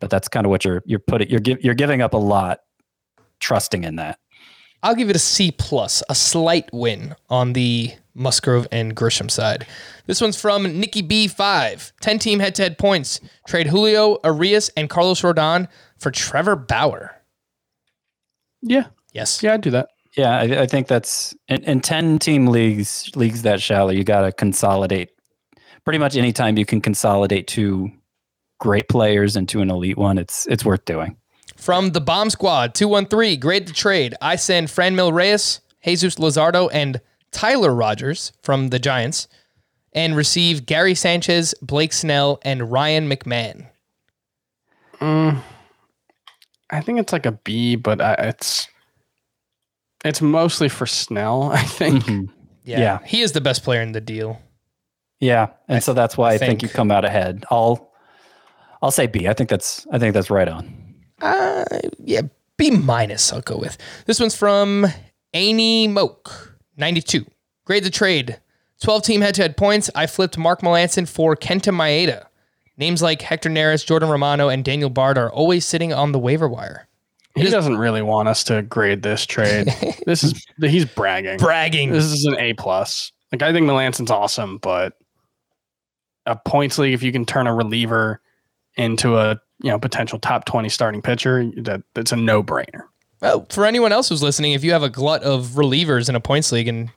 But 0.00 0.10
that's 0.10 0.28
kind 0.28 0.44
of 0.44 0.50
what 0.50 0.64
you're 0.64 0.82
you're 0.84 0.98
putting 0.98 1.30
you're 1.30 1.40
give, 1.40 1.62
you're 1.64 1.74
giving 1.74 2.02
up 2.02 2.12
a 2.12 2.18
lot, 2.18 2.60
trusting 3.38 3.84
in 3.84 3.96
that. 3.96 4.18
I'll 4.82 4.94
give 4.94 5.10
it 5.10 5.16
a 5.16 5.20
C 5.20 5.50
plus, 5.52 6.02
a 6.08 6.14
slight 6.14 6.68
win 6.72 7.14
on 7.28 7.52
the 7.52 7.92
Musgrove 8.14 8.66
and 8.72 8.96
Grisham 8.96 9.30
side. 9.30 9.66
This 10.06 10.20
one's 10.20 10.40
from 10.40 10.62
Nikki 10.80 11.02
B5. 11.02 11.92
10 12.00 12.18
team 12.18 12.40
head 12.40 12.54
to 12.56 12.62
head 12.62 12.78
points. 12.78 13.20
Trade 13.46 13.66
Julio, 13.68 14.18
Urias, 14.24 14.70
and 14.76 14.88
Carlos 14.88 15.20
Rodon 15.22 15.68
for 15.98 16.10
Trevor 16.10 16.56
Bauer. 16.56 17.14
Yeah, 18.62 18.86
Yes. 19.12 19.42
yeah, 19.42 19.54
I'd 19.54 19.60
do 19.60 19.70
that. 19.70 19.88
Yeah, 20.16 20.38
I, 20.38 20.62
I 20.62 20.66
think 20.66 20.88
that's 20.88 21.34
in, 21.48 21.62
in 21.64 21.80
ten 21.80 22.18
team 22.18 22.46
leagues 22.48 23.10
leagues 23.14 23.42
that 23.42 23.62
shallow. 23.62 23.90
You 23.90 24.02
got 24.02 24.22
to 24.22 24.32
consolidate. 24.32 25.10
Pretty 25.84 25.98
much 26.00 26.16
anytime 26.16 26.58
you 26.58 26.66
can 26.66 26.80
consolidate 26.80 27.46
two 27.46 27.90
great 28.58 28.88
players 28.88 29.36
into 29.36 29.60
an 29.60 29.70
elite 29.70 29.96
one, 29.96 30.18
it's 30.18 30.46
it's 30.48 30.64
worth 30.64 30.84
doing. 30.84 31.16
From 31.60 31.90
the 31.90 32.00
Bomb 32.00 32.30
Squad, 32.30 32.74
213, 32.74 33.38
grade 33.38 33.68
the 33.68 33.72
trade. 33.72 34.14
I 34.20 34.36
send 34.36 34.68
Franmil 34.68 35.12
Reyes, 35.12 35.60
Jesus 35.84 36.14
Luzardo, 36.16 36.70
and 36.72 37.00
Tyler 37.32 37.74
Rogers 37.74 38.32
from 38.42 38.68
the 38.68 38.78
Giants, 38.78 39.28
and 39.92 40.16
receive 40.16 40.64
Gary 40.66 40.94
Sanchez, 40.94 41.54
Blake 41.60 41.92
Snell, 41.92 42.40
and 42.42 42.72
Ryan 42.72 43.10
McMahon. 43.10 43.66
Mm, 45.00 45.42
I 46.70 46.80
think 46.80 46.98
it's 46.98 47.12
like 47.12 47.26
a 47.26 47.32
B, 47.32 47.76
but 47.76 48.00
I, 48.00 48.14
it's 48.14 48.68
it's 50.04 50.22
mostly 50.22 50.68
for 50.68 50.86
Snell. 50.86 51.44
I 51.52 51.62
think. 51.62 52.04
Mhm. 52.04 52.28
Yeah, 52.64 52.78
Yeah. 52.80 52.98
He 53.06 53.20
is 53.22 53.32
the 53.32 53.40
best 53.40 53.64
player 53.64 53.80
in 53.82 53.92
the 53.92 54.00
deal. 54.00 54.40
Yeah, 55.18 55.48
and 55.68 55.82
so 55.82 55.92
that's 55.92 56.16
why 56.16 56.32
I, 56.32 56.38
think, 56.38 56.60
think- 56.60 56.62
you 56.62 56.68
come 56.70 56.90
out 56.90 57.04
ahead. 57.04 57.44
I'll 57.50 57.90
I'll 58.82 58.90
say 58.90 59.06
B. 59.06 59.28
I 59.28 59.34
think 59.34 59.50
that's 59.50 59.86
I 59.92 59.98
think 59.98 60.14
that's 60.14 60.30
right 60.30 60.48
on. 60.48 60.79
Uh, 61.20 61.64
yeah, 62.04 62.22
B 62.56 62.70
minus. 62.70 63.32
I'll 63.32 63.40
go 63.40 63.56
with 63.56 63.76
this 64.06 64.20
one's 64.20 64.34
from 64.34 64.86
Amy 65.34 65.88
Moak, 65.88 66.56
ninety 66.76 67.00
two. 67.00 67.24
Grade 67.64 67.84
the 67.84 67.90
trade. 67.90 68.40
Twelve 68.82 69.02
team 69.02 69.20
head 69.20 69.34
to 69.34 69.42
head 69.42 69.56
points. 69.56 69.90
I 69.94 70.06
flipped 70.06 70.38
Mark 70.38 70.62
Melancon 70.62 71.08
for 71.08 71.36
Kenta 71.36 71.74
Maeda. 71.74 72.26
Names 72.78 73.02
like 73.02 73.20
Hector 73.20 73.50
Neris, 73.50 73.84
Jordan 73.84 74.08
Romano, 74.08 74.48
and 74.48 74.64
Daniel 74.64 74.88
Bard 74.88 75.18
are 75.18 75.30
always 75.30 75.66
sitting 75.66 75.92
on 75.92 76.12
the 76.12 76.18
waiver 76.18 76.48
wire. 76.48 76.88
He 77.36 77.48
doesn't 77.48 77.76
really 77.76 78.02
want 78.02 78.28
us 78.28 78.42
to 78.44 78.62
grade 78.62 79.02
this 79.02 79.24
trade. 79.26 79.68
this 80.06 80.24
is 80.24 80.44
he's 80.58 80.84
bragging. 80.84 81.38
Bragging. 81.38 81.92
This 81.92 82.04
is 82.04 82.24
an 82.24 82.38
A 82.38 82.54
plus. 82.54 83.12
Like 83.32 83.42
I 83.42 83.52
think 83.52 83.66
Melancon's 83.66 84.10
awesome, 84.10 84.58
but 84.58 84.94
a 86.26 86.36
points 86.36 86.78
league, 86.78 86.94
if 86.94 87.02
you 87.02 87.12
can 87.12 87.24
turn 87.24 87.46
a 87.46 87.54
reliever 87.54 88.20
into 88.76 89.18
a 89.18 89.40
you 89.62 89.70
know 89.70 89.78
potential 89.78 90.18
top 90.18 90.44
twenty 90.44 90.68
starting 90.68 91.02
pitcher, 91.02 91.50
that 91.58 91.82
that's 91.94 92.12
a 92.12 92.16
no 92.16 92.42
brainer. 92.42 92.82
Well, 93.20 93.40
oh, 93.40 93.46
for 93.50 93.66
anyone 93.66 93.92
else 93.92 94.08
who's 94.08 94.22
listening, 94.22 94.52
if 94.52 94.64
you 94.64 94.72
have 94.72 94.82
a 94.82 94.88
glut 94.88 95.22
of 95.22 95.48
relievers 95.48 96.08
in 96.08 96.14
a 96.14 96.20
points 96.20 96.52
league 96.52 96.68
and 96.68 96.90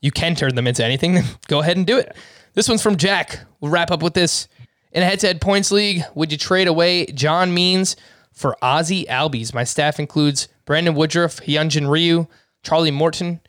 you 0.00 0.10
can 0.10 0.34
turn 0.34 0.54
them 0.56 0.66
into 0.66 0.84
anything, 0.84 1.14
then 1.14 1.24
go 1.48 1.60
ahead 1.60 1.76
and 1.76 1.86
do 1.86 1.98
it. 1.98 2.16
This 2.54 2.68
one's 2.68 2.82
from 2.82 2.96
Jack. 2.96 3.40
We'll 3.60 3.70
wrap 3.70 3.90
up 3.90 4.02
with 4.02 4.14
this. 4.14 4.48
In 4.90 5.02
a 5.02 5.06
head-to-head 5.06 5.40
points 5.40 5.70
league, 5.70 6.02
would 6.14 6.32
you 6.32 6.38
trade 6.38 6.66
away 6.66 7.06
John 7.06 7.52
Means 7.52 7.94
for 8.32 8.56
Ozzy 8.62 9.06
Albies? 9.06 9.52
My 9.52 9.62
staff 9.62 10.00
includes 10.00 10.48
Brandon 10.64 10.94
Woodruff, 10.94 11.40
Hyunjin 11.40 11.88
Ryu, 11.88 12.26
Charlie 12.62 12.90
Morton, 12.90 13.40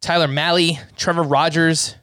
Tyler 0.00 0.28
Mahle, 0.28 0.78
Trevor 0.96 1.22
Rogers, 1.22 1.94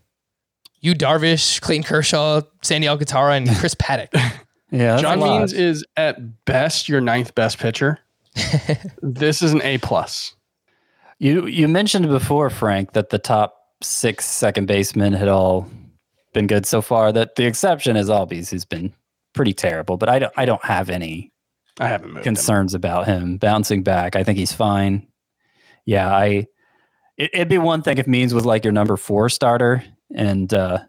Yu 0.82 0.93
Darvish, 0.93 1.59
Clayton 1.61 1.84
Kershaw, 1.84 2.41
Sandy 2.61 2.88
Alcantara, 2.88 3.34
and 3.34 3.49
Chris 3.57 3.76
Paddack. 3.76 4.09
Yeah, 4.76 4.97
John. 4.97 5.19
Means 5.19 5.53
is 5.53 5.86
at 5.95 6.45
best 6.45 6.89
your 6.89 7.01
ninth 7.01 7.34
best 7.36 7.59
pitcher. 7.59 7.99
this 9.01 9.41
is 9.41 9.53
an 9.53 9.61
A 9.61 9.78
plus. 9.78 10.36
You 11.19 11.47
you 11.47 11.67
mentioned 11.67 12.07
before, 12.07 12.49
Frank, 12.49 12.93
that 12.93 13.09
the 13.09 13.19
top 13.19 13.55
six 13.82 14.26
second 14.26 14.67
basemen 14.67 15.13
had 15.13 15.28
all 15.28 15.69
been 16.34 16.47
good 16.47 16.65
so 16.65 16.82
far. 16.82 17.11
That 17.11 17.36
the 17.36 17.45
exception 17.45 17.95
is 17.95 18.09
Albies, 18.09 18.49
who's 18.49 18.65
been 18.65 18.93
pretty 19.34 19.53
terrible. 19.53 19.97
But 19.97 20.09
I 20.09 20.19
don't 20.19 20.34
I 20.36 20.45
don't 20.45 20.63
have 20.65 20.89
any 20.89 21.32
I 21.80 21.88
haven't 21.88 22.07
moved. 22.13 22.19
him. 22.19 22.36
concerns 22.36 22.73
about 22.73 23.05
him 23.05 23.38
bouncing 23.38 23.84
back. 23.84 24.15
I 24.15 24.23
think 24.23 24.38
he's 24.38 24.53
fine. 24.53 25.07
Yeah, 25.86 26.13
I 26.13 26.47
it, 27.17 27.30
it'd 27.34 27.49
be 27.49 27.57
one 27.57 27.82
thing 27.82 27.97
if 27.97 28.07
Means 28.07 28.34
was 28.34 28.45
like 28.45 28.65
your 28.65 28.73
number 28.73 28.97
four 28.97 29.30
starter, 29.30 29.84
and 30.13 30.53
uh, 30.53 30.80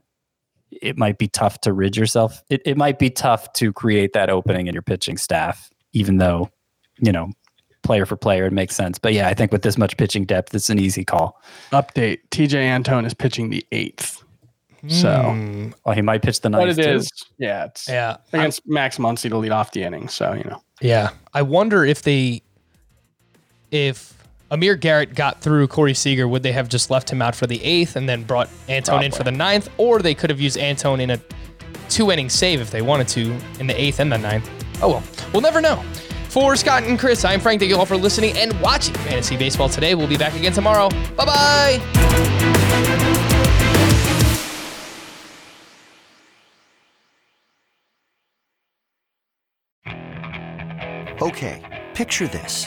it 0.71 0.97
might 0.99 1.19
be 1.19 1.29
tough 1.29 1.61
to 1.63 1.73
rid 1.73 1.97
yourself. 1.97 2.43
It 2.51 2.63
it 2.65 2.77
might 2.77 2.99
be 2.99 3.11
tough 3.11 3.53
to 3.55 3.73
create 3.73 4.13
that 4.15 4.31
opening 4.31 4.67
in 4.67 4.73
your 4.75 4.83
pitching 4.83 5.17
staff, 5.17 5.71
even 5.93 6.19
though 6.19 6.51
you 6.99 7.13
know 7.13 7.31
player 7.83 8.05
for 8.07 8.17
player 8.17 8.47
it 8.47 8.53
makes 8.53 8.75
sense. 8.75 8.99
But 8.99 9.13
yeah, 9.13 9.29
I 9.29 9.35
think 9.35 9.53
with 9.53 9.63
this 9.63 9.79
much 9.79 9.97
pitching 9.97 10.25
depth, 10.25 10.55
it's 10.55 10.69
an 10.71 10.79
easy 10.79 11.05
call. 11.05 11.41
Update: 11.73 12.19
Tejay 12.31 12.65
Antone 12.65 13.05
is 13.05 13.15
pitching 13.15 13.51
the 13.51 13.65
eighth. 13.73 14.23
So, 14.89 15.31
Hmm, 15.33 15.71
Well, 15.85 15.97
he 15.97 16.03
might 16.03 16.23
pitch 16.23 16.43
the 16.43 16.51
but 16.51 16.65
ninth. 16.67 16.79
it 16.79 16.85
too. 16.85 16.91
is, 16.91 17.11
yeah, 17.39 17.65
it's 17.65 17.89
yeah. 17.89 18.11
I'm- 18.33 18.41
against 18.41 18.61
Max 18.67 18.99
Muncy 18.99 19.29
to 19.31 19.37
lead 19.37 19.51
off 19.51 19.73
the 19.73 19.83
inning. 19.83 20.07
So 20.09 20.33
you 20.33 20.45
know, 20.45 20.63
Yeah. 20.81 21.11
I 21.35 21.43
wonder 21.43 21.85
if 21.85 22.03
they, 22.03 22.43
if 23.71 24.16
Amir 24.51 24.77
Garrett 24.77 25.15
got 25.15 25.41
through 25.41 25.67
Corey 25.67 25.95
Seager, 25.95 26.29
would 26.29 26.43
they 26.43 26.53
have 26.53 26.69
just 26.69 26.89
left 26.91 27.11
him 27.11 27.21
out 27.21 27.35
for 27.35 27.47
the 27.47 27.63
eighth 27.65 27.97
and 27.97 28.09
then 28.09 28.23
brought 28.23 28.49
Antone 28.69 29.03
in 29.03 29.11
for 29.11 29.25
the 29.25 29.33
ninth? 29.33 29.69
Or 29.77 29.99
they 29.99 30.15
could 30.15 30.31
have 30.31 30.41
used 30.41 30.57
Antone 30.57 31.01
in 31.01 31.11
a 31.11 31.21
two 31.89 32.13
inning 32.13 32.29
save 32.29 32.61
if 32.61 32.71
they 32.71 32.83
wanted 32.83 33.09
to 33.09 33.37
in 33.59 33.67
the 33.67 33.81
eighth 33.81 33.99
and 33.99 34.11
the 34.13 34.19
ninth. 34.19 34.49
Oh 34.83 34.89
well, 34.89 35.03
we'll 35.33 35.43
never 35.43 35.61
know. 35.61 35.83
For 36.29 36.55
Scott 36.55 36.85
and 36.85 36.99
Chris, 36.99 37.25
I'm 37.25 37.41
Frank. 37.41 37.61
Thank 37.61 37.71
you 37.71 37.77
all 37.77 37.87
for 37.87 37.97
listening 37.97 38.37
and 38.37 38.61
watching 38.61 38.95
Fantasy 38.95 39.37
Baseball 39.37 39.69
today. 39.69 39.95
We'll 39.95 40.07
be 40.07 40.19
back 40.19 40.35
again 40.37 40.53
tomorrow. 40.53 40.91
Bye 41.17 41.25
bye. 41.25 41.83
Okay, 51.23 51.87
picture 51.95 52.29
this. 52.29 52.67